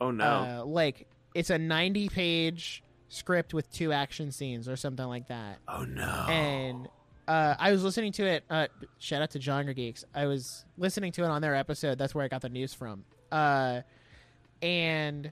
Oh 0.00 0.10
no. 0.10 0.24
Uh, 0.24 0.64
like 0.64 1.06
it's 1.34 1.50
a 1.50 1.58
ninety-page 1.58 2.82
script 3.12 3.52
with 3.52 3.70
two 3.70 3.92
action 3.92 4.32
scenes 4.32 4.68
or 4.68 4.76
something 4.76 5.06
like 5.06 5.28
that. 5.28 5.58
oh 5.68 5.84
no. 5.84 6.26
And 6.28 6.88
uh, 7.28 7.54
I 7.58 7.70
was 7.70 7.84
listening 7.84 8.12
to 8.12 8.26
it. 8.26 8.44
Uh, 8.50 8.66
shout 8.98 9.22
out 9.22 9.30
to 9.30 9.40
Genre 9.40 9.72
Geeks. 9.74 10.04
I 10.14 10.26
was 10.26 10.64
listening 10.78 11.12
to 11.12 11.24
it 11.24 11.28
on 11.28 11.42
their 11.42 11.54
episode. 11.54 11.98
That's 11.98 12.14
where 12.14 12.24
I 12.24 12.28
got 12.28 12.42
the 12.42 12.48
news 12.48 12.74
from. 12.74 13.04
Uh, 13.30 13.82
and 14.60 15.30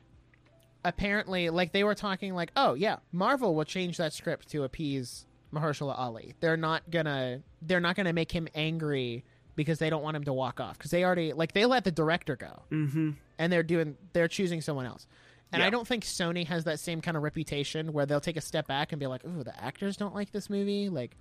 apparently, 0.85 1.51
like 1.51 1.73
they 1.73 1.83
were 1.83 1.95
talking, 1.95 2.35
like, 2.35 2.53
oh 2.57 2.75
yeah, 2.75 2.97
Marvel 3.13 3.55
will 3.55 3.65
change 3.65 3.97
that 3.97 4.13
script 4.13 4.51
to 4.51 4.63
appease 4.65 5.27
Mahershala 5.53 5.99
Ali. 5.99 6.35
They're 6.41 6.57
not 6.57 6.91
gonna. 6.91 7.43
They're 7.63 7.81
not 7.81 7.97
gonna 7.97 8.13
make 8.13 8.31
him 8.31 8.47
angry 8.55 9.25
because 9.57 9.79
they 9.79 9.91
don't 9.91 10.03
want 10.03 10.17
him 10.17 10.25
to 10.25 10.33
walk 10.33 10.61
off 10.61 10.79
because 10.79 10.91
they 10.91 11.05
already 11.05 11.33
like 11.33 11.53
they 11.53 11.67
let 11.67 11.85
the 11.85 11.91
director 11.91 12.37
go 12.37 12.63
mm-hmm. 12.71 13.11
and 13.39 13.53
they're 13.53 13.63
doing 13.63 13.97
they're 14.13 14.29
choosing 14.29 14.61
someone 14.61 14.87
else. 14.87 15.07
And 15.53 15.61
Yeah. 15.61 15.67
I 15.67 15.71
don't 15.71 15.87
think 15.87 16.05
Sony 16.05 16.47
has 16.47 16.65
that 16.65 16.79
same 16.79 17.01
kind 17.01 17.17
of 17.17 17.23
reputation 17.23 17.93
where 17.93 18.07
they'll 18.07 18.21
take 18.21 18.37
a 18.37 18.41
step 18.41 18.67
back 18.69 18.93
and 18.93 19.01
be 19.01 19.07
like, 19.07 19.25
"Ooh, 19.25 19.43
the 19.43 19.59
actors 19.63 19.97
don't 19.97 20.15
like 20.15 20.31
this 20.33 20.49
movie." 20.49 20.89
Like, 20.89 21.17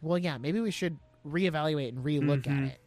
well, 0.00 0.16
yeah, 0.18 0.38
maybe 0.38 0.60
we 0.60 0.70
should 0.70 0.96
reevaluate 1.26 1.88
and 1.90 2.04
relook 2.04 2.42
Mhm. 2.44 2.56
at 2.58 2.64
it. 2.72 2.80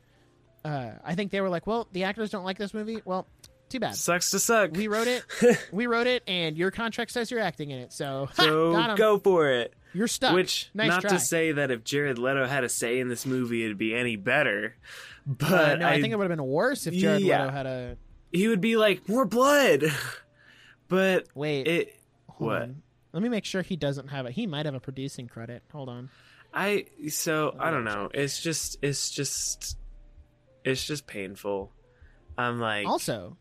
Uh, 0.65 0.91
I 1.03 1.15
think 1.15 1.31
they 1.31 1.41
were 1.41 1.49
like, 1.49 1.67
"Well, 1.67 1.87
the 1.91 2.03
actors 2.05 2.29
don't 2.31 2.45
like 2.45 2.57
this 2.57 2.73
movie. 2.73 3.01
Well, 3.05 3.27
too 3.69 3.79
bad. 3.79 3.95
Sucks 3.95 4.31
to 4.31 4.39
suck. 4.39 4.71
We 4.71 4.87
wrote 4.87 5.07
it. 5.07 5.23
we 5.71 5.87
wrote 5.87 6.07
it, 6.07 6.23
and 6.27 6.57
your 6.57 6.71
contract 6.71 7.11
says 7.11 7.29
you're 7.31 7.39
acting 7.39 7.69
in 7.71 7.79
it. 7.79 7.93
So, 7.93 8.29
so 8.35 8.75
'em. 8.75 8.95
go 8.95 9.17
for 9.19 9.49
it. 9.49 9.73
You're 9.93 10.07
stuck. 10.07 10.33
Which, 10.33 10.69
nice 10.73 10.89
not 10.89 11.01
try. 11.01 11.09
to 11.11 11.19
say 11.19 11.51
that 11.51 11.69
if 11.69 11.83
Jared 11.83 12.17
Leto 12.17 12.47
had 12.47 12.63
a 12.63 12.69
say 12.69 12.99
in 12.99 13.07
this 13.09 13.25
movie, 13.25 13.65
it'd 13.65 13.77
be 13.77 13.93
any 13.93 14.15
better. 14.15 14.75
Uh, 15.29 15.33
But 15.37 15.79
no, 15.79 15.87
I, 15.87 16.01
think 16.01 16.13
it 16.13 16.15
would 16.17 16.29
have 16.29 16.35
been 16.37 16.45
worse 16.47 16.87
if 16.87 16.93
Jared 16.93 17.21
Yeah. 17.21 17.41
Leto 17.43 17.51
had 17.53 17.65
a 17.65 17.97
he 18.31 18.47
would 18.47 18.61
be 18.61 18.77
like 18.77 19.07
more 19.09 19.25
blood. 19.25 19.83
But 20.91 21.27
wait. 21.33 21.67
it, 21.69 21.95
what? 22.35 22.63
on. 22.63 22.81
Let 23.13 23.23
me 23.23 23.29
make 23.29 23.45
sure 23.45 23.61
he 23.61 23.77
doesn't 23.77 24.09
have 24.09 24.25
it. 24.25 24.33
He 24.33 24.45
might 24.45 24.65
have 24.65 24.75
a 24.75 24.79
producing 24.81 25.29
credit. 25.29 25.63
Hold 25.71 25.87
on. 25.87 26.09
I 26.53 26.87
so 27.07 27.55
I 27.57 27.71
don't 27.71 27.85
know. 27.85 28.09
It's 28.13 28.41
just 28.41 28.77
it's 28.81 29.09
just 29.09 29.77
it's 30.65 30.85
just 30.85 31.07
painful. 31.07 31.71
I'm 32.37 32.59
like, 32.59 32.87
Also, 32.87 33.37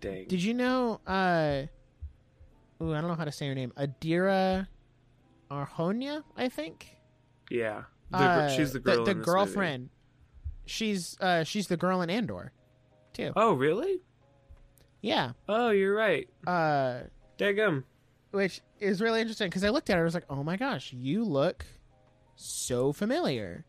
dang. 0.00 0.26
Did 0.26 0.42
you 0.42 0.54
know? 0.54 1.00
Uh, 1.06 1.64
ooh, 2.82 2.94
I 2.94 3.00
don't 3.02 3.08
know 3.08 3.14
how 3.14 3.24
to 3.26 3.32
say 3.32 3.46
her 3.48 3.54
name. 3.54 3.74
Adira 3.76 4.66
Arhonia, 5.50 6.22
I 6.34 6.48
think. 6.48 6.96
yeah, 7.50 7.82
the, 8.10 8.16
Uh, 8.16 8.48
she's 8.48 8.72
the 8.72 8.80
girl. 8.80 9.04
The, 9.04 9.10
in 9.10 9.18
this 9.18 9.26
girlfriend. 9.26 9.90
She's 10.64 11.18
uh, 11.20 11.44
she's 11.44 11.68
the 11.68 11.76
girl 11.76 12.00
in 12.00 12.08
Andor, 12.08 12.52
too. 13.12 13.32
Oh, 13.36 13.52
really? 13.52 14.00
Yeah. 15.06 15.32
Oh, 15.48 15.70
you're 15.70 15.94
right. 15.94 16.28
Uh, 16.46 17.02
Daggum. 17.38 17.84
which 18.32 18.60
is 18.80 19.00
really 19.00 19.20
interesting 19.20 19.48
because 19.48 19.62
I 19.62 19.68
looked 19.68 19.88
at 19.88 19.94
her. 19.94 20.00
And 20.00 20.04
I 20.04 20.08
was 20.08 20.14
like, 20.14 20.26
oh 20.28 20.42
my 20.42 20.56
gosh, 20.56 20.92
you 20.92 21.24
look 21.24 21.64
so 22.34 22.92
familiar. 22.92 23.64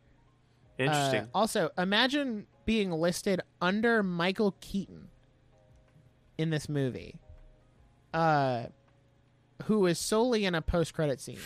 Interesting. 0.80 1.22
Uh, 1.22 1.28
also, 1.36 1.70
imagine 1.78 2.48
being 2.66 2.92
listed 2.92 3.42
under 3.62 4.02
Michael 4.02 4.56
Keaton 4.62 5.10
in 6.38 6.50
this 6.50 6.68
movie, 6.68 7.16
uh, 8.14 8.66
who 9.64 9.86
is 9.86 9.98
solely 10.00 10.46
in 10.46 10.54
a 10.56 10.62
post-credit 10.62 11.20
scene, 11.22 11.40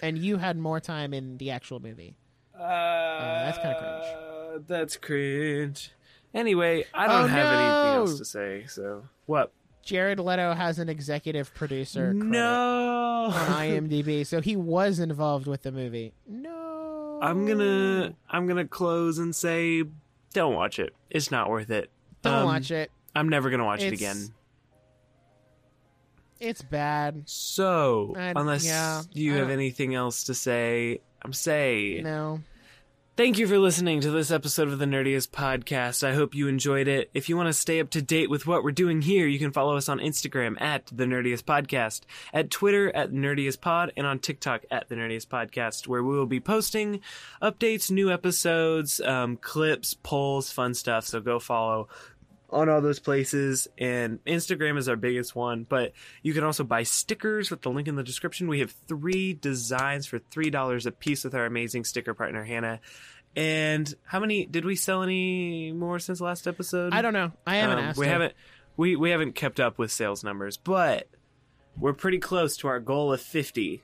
and 0.00 0.18
you 0.18 0.38
had 0.38 0.58
more 0.58 0.80
time 0.80 1.14
in 1.14 1.36
the 1.38 1.50
actual 1.50 1.80
movie. 1.80 2.14
Uh, 2.58 3.44
that's 3.44 3.58
kinda 3.58 3.78
cringe. 3.78 4.66
That's 4.66 4.96
cringe. 4.96 5.92
Anyway, 6.34 6.84
I 6.92 7.06
don't 7.06 7.24
Oh, 7.24 7.26
have 7.28 7.46
anything 7.46 7.94
else 7.94 8.18
to 8.18 8.24
say. 8.24 8.66
So 8.66 9.04
what? 9.26 9.52
Jared 9.82 10.18
Leto 10.18 10.52
has 10.54 10.78
an 10.78 10.88
executive 10.88 11.54
producer 11.54 12.12
credit 12.12 12.24
No. 12.26 13.26
on 13.26 13.32
IMDb, 13.32 14.26
so 14.26 14.40
he 14.40 14.56
was 14.56 14.98
involved 14.98 15.46
with 15.46 15.62
the 15.62 15.70
movie. 15.72 16.12
No, 16.26 17.20
I'm 17.22 17.46
gonna 17.46 18.14
I'm 18.28 18.46
gonna 18.46 18.66
close 18.66 19.18
and 19.18 19.34
say, 19.36 19.84
don't 20.32 20.54
watch 20.54 20.78
it. 20.78 20.94
It's 21.10 21.30
not 21.30 21.48
worth 21.50 21.70
it. 21.70 21.90
don't 22.22 22.34
Um, 22.40 22.44
watch 22.46 22.70
it. 22.70 22.90
I'm 23.14 23.28
never 23.28 23.50
gonna 23.50 23.64
watch 23.66 23.82
it 23.82 23.92
again. 23.92 24.28
It's 26.40 26.62
bad. 26.62 27.22
So, 27.26 28.14
I- 28.16 28.32
unless 28.36 28.66
yeah, 28.66 29.02
you 29.12 29.34
have 29.34 29.50
anything 29.50 29.94
else 29.94 30.24
to 30.24 30.34
say, 30.34 31.00
I'm 31.22 31.32
saying 31.32 32.02
No. 32.04 32.40
Thank 33.16 33.38
you 33.38 33.46
for 33.46 33.58
listening 33.58 34.00
to 34.00 34.10
this 34.10 34.32
episode 34.32 34.68
of 34.68 34.78
the 34.78 34.84
Nerdiest 34.84 35.28
Podcast. 35.28 36.02
I 36.02 36.14
hope 36.14 36.34
you 36.34 36.48
enjoyed 36.48 36.88
it. 36.88 37.10
If 37.14 37.28
you 37.28 37.36
want 37.36 37.48
to 37.48 37.52
stay 37.52 37.78
up 37.78 37.90
to 37.90 38.02
date 38.02 38.28
with 38.28 38.46
what 38.46 38.64
we're 38.64 38.72
doing 38.72 39.02
here, 39.02 39.26
you 39.26 39.38
can 39.38 39.52
follow 39.52 39.76
us 39.76 39.88
on 39.88 40.00
Instagram 40.00 40.60
at 40.60 40.86
the 40.86 41.04
Nerdiest 41.04 41.44
Podcast, 41.44 42.00
at 42.32 42.50
Twitter 42.50 42.94
at 42.94 43.12
Nerdiest 43.12 43.60
Pod, 43.60 43.92
and 43.96 44.06
on 44.06 44.18
TikTok 44.18 44.64
at 44.70 44.88
the 44.88 44.96
Nerdiest 44.96 45.28
Podcast, 45.28 45.86
where 45.86 46.02
we 46.02 46.16
will 46.16 46.26
be 46.26 46.40
posting 46.40 47.00
updates, 47.40 47.90
new 47.90 48.10
episodes, 48.10 49.00
um, 49.00 49.36
clips, 49.36 49.94
polls, 49.94 50.50
fun 50.50 50.74
stuff. 50.74 51.06
So 51.06 51.20
go 51.20 51.38
follow 51.38 51.88
on 52.50 52.68
all 52.68 52.80
those 52.80 53.00
places 53.00 53.66
and 53.78 54.22
Instagram 54.24 54.78
is 54.78 54.88
our 54.88 54.96
biggest 54.96 55.34
one 55.34 55.64
but 55.68 55.92
you 56.22 56.32
can 56.32 56.44
also 56.44 56.62
buy 56.64 56.82
stickers 56.82 57.50
with 57.50 57.62
the 57.62 57.70
link 57.70 57.88
in 57.88 57.96
the 57.96 58.02
description 58.02 58.46
we 58.48 58.60
have 58.60 58.70
three 58.86 59.32
designs 59.32 60.06
for 60.06 60.18
three 60.18 60.50
dollars 60.50 60.86
a 60.86 60.92
piece 60.92 61.24
with 61.24 61.34
our 61.34 61.46
amazing 61.46 61.84
sticker 61.84 62.14
partner 62.14 62.44
Hannah 62.44 62.80
and 63.36 63.92
how 64.04 64.20
many 64.20 64.46
did 64.46 64.64
we 64.64 64.76
sell 64.76 65.02
any 65.02 65.72
more 65.72 65.98
since 65.98 66.20
last 66.20 66.46
episode 66.46 66.92
I 66.94 67.02
don't 67.02 67.12
know. 67.14 67.32
I 67.46 67.56
haven't 67.56 67.78
Um, 67.78 67.84
asked. 67.84 67.98
we 67.98 68.06
her. 68.06 68.12
haven't 68.12 68.34
we 68.76 68.94
we 68.96 69.10
haven't 69.10 69.34
kept 69.34 69.58
up 69.58 69.78
with 69.78 69.90
sales 69.90 70.22
numbers 70.22 70.56
but 70.56 71.08
we're 71.78 71.92
pretty 71.94 72.18
close 72.18 72.56
to 72.58 72.68
our 72.68 72.78
goal 72.78 73.12
of 73.12 73.20
50 73.20 73.82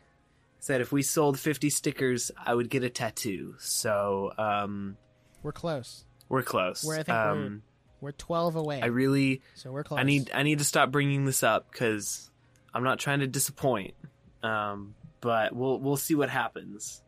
said 0.60 0.80
if 0.80 0.92
we 0.92 1.02
sold 1.02 1.40
50 1.40 1.70
stickers 1.70 2.30
I 2.36 2.54
would 2.54 2.70
get 2.70 2.84
a 2.84 2.90
tattoo 2.90 3.56
so 3.58 4.32
um 4.38 4.96
We're 5.42 5.50
close. 5.52 6.04
we're 6.28 6.42
close 6.42 6.84
We're- 6.84 7.00
I 7.00 7.02
think 7.02 7.16
um 7.18 7.62
We're 8.00 8.12
12 8.12 8.56
away. 8.56 8.80
I 8.82 8.86
really 8.86 9.42
so 9.54 9.70
we're 9.72 9.84
close. 9.84 10.00
I 10.00 10.04
need 10.04 10.30
I 10.34 10.42
need 10.42 10.58
to 10.58 10.64
stop 10.64 10.90
bringing 10.90 11.24
this 11.24 11.42
up 11.42 11.70
because 11.70 12.30
I'm 12.72 12.84
not 12.84 12.98
trying 12.98 13.20
to 13.20 13.26
disappoint. 13.26 13.94
Um, 14.42 14.94
but 15.20 15.54
we'll 15.54 15.78
we'll 15.78 15.96
see 15.96 16.14
what 16.14 16.30
happens. 16.30 17.02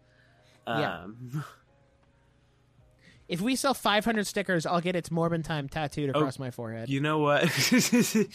Um, 0.67 0.81
Yeah. 1.35 1.41
If 3.29 3.41
we 3.41 3.57
sell 3.57 3.73
500 3.73 4.27
stickers, 4.27 4.67
I'll 4.67 4.81
get 4.81 4.95
its 4.95 5.09
Morbin 5.09 5.43
Time 5.43 5.69
tattooed 5.69 6.11
Oh, 6.15 6.19
across 6.19 6.39
my 6.39 6.51
forehead. 6.51 6.89
You 6.89 7.01
know 7.01 7.19
what? 7.19 7.45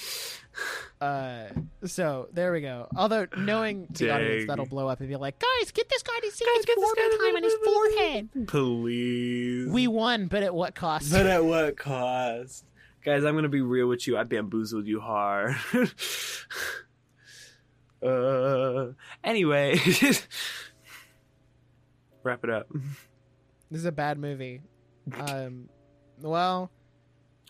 Uh, 0.99 1.43
so 1.85 2.27
there 2.33 2.51
we 2.51 2.61
go. 2.61 2.87
Although 2.95 3.27
knowing 3.37 3.85
the 3.91 4.09
audience, 4.09 4.47
that'll 4.47 4.65
blow 4.65 4.87
up 4.87 4.99
and 5.01 5.07
be 5.07 5.15
like, 5.15 5.37
guys, 5.37 5.69
get 5.71 5.87
this 5.87 6.01
guy 6.01 6.19
to 6.19 6.31
see 6.31 6.43
Guys, 6.45 6.65
his 6.65 6.75
Morbin 6.83 7.17
Time 7.19 7.35
on 7.35 7.43
his 7.43 7.53
forehead. 7.63 8.47
Please. 8.47 9.69
We 9.69 9.87
won, 9.87 10.25
but 10.25 10.41
at 10.41 10.55
what 10.55 10.73
cost? 10.73 11.11
But 11.11 11.27
at 11.27 11.45
what 11.45 11.77
cost? 11.77 12.65
Guys, 13.05 13.23
I'm 13.23 13.35
gonna 13.35 13.49
be 13.49 13.61
real 13.61 13.85
with 13.87 14.07
you. 14.07 14.17
I 14.17 14.23
bamboozled 14.23 14.87
you 14.87 14.99
hard. 14.99 15.55
uh. 18.03 18.87
Anyway, 19.23 19.79
wrap 22.23 22.43
it 22.43 22.49
up. 22.49 22.67
This 23.69 23.79
is 23.81 23.85
a 23.85 23.91
bad 23.91 24.17
movie. 24.17 24.61
Um, 25.15 25.69
well, 26.21 26.69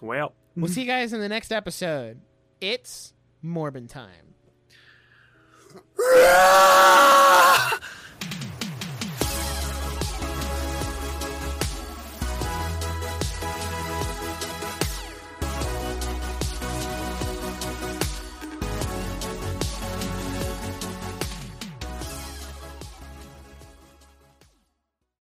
well, 0.01 0.33
we'll 0.55 0.69
see 0.69 0.81
you 0.81 0.87
guys 0.87 1.13
in 1.13 1.19
the 1.19 1.29
next 1.29 1.51
episode. 1.51 2.21
It's 2.61 3.13
Morbin 3.43 3.89
time. 3.89 4.35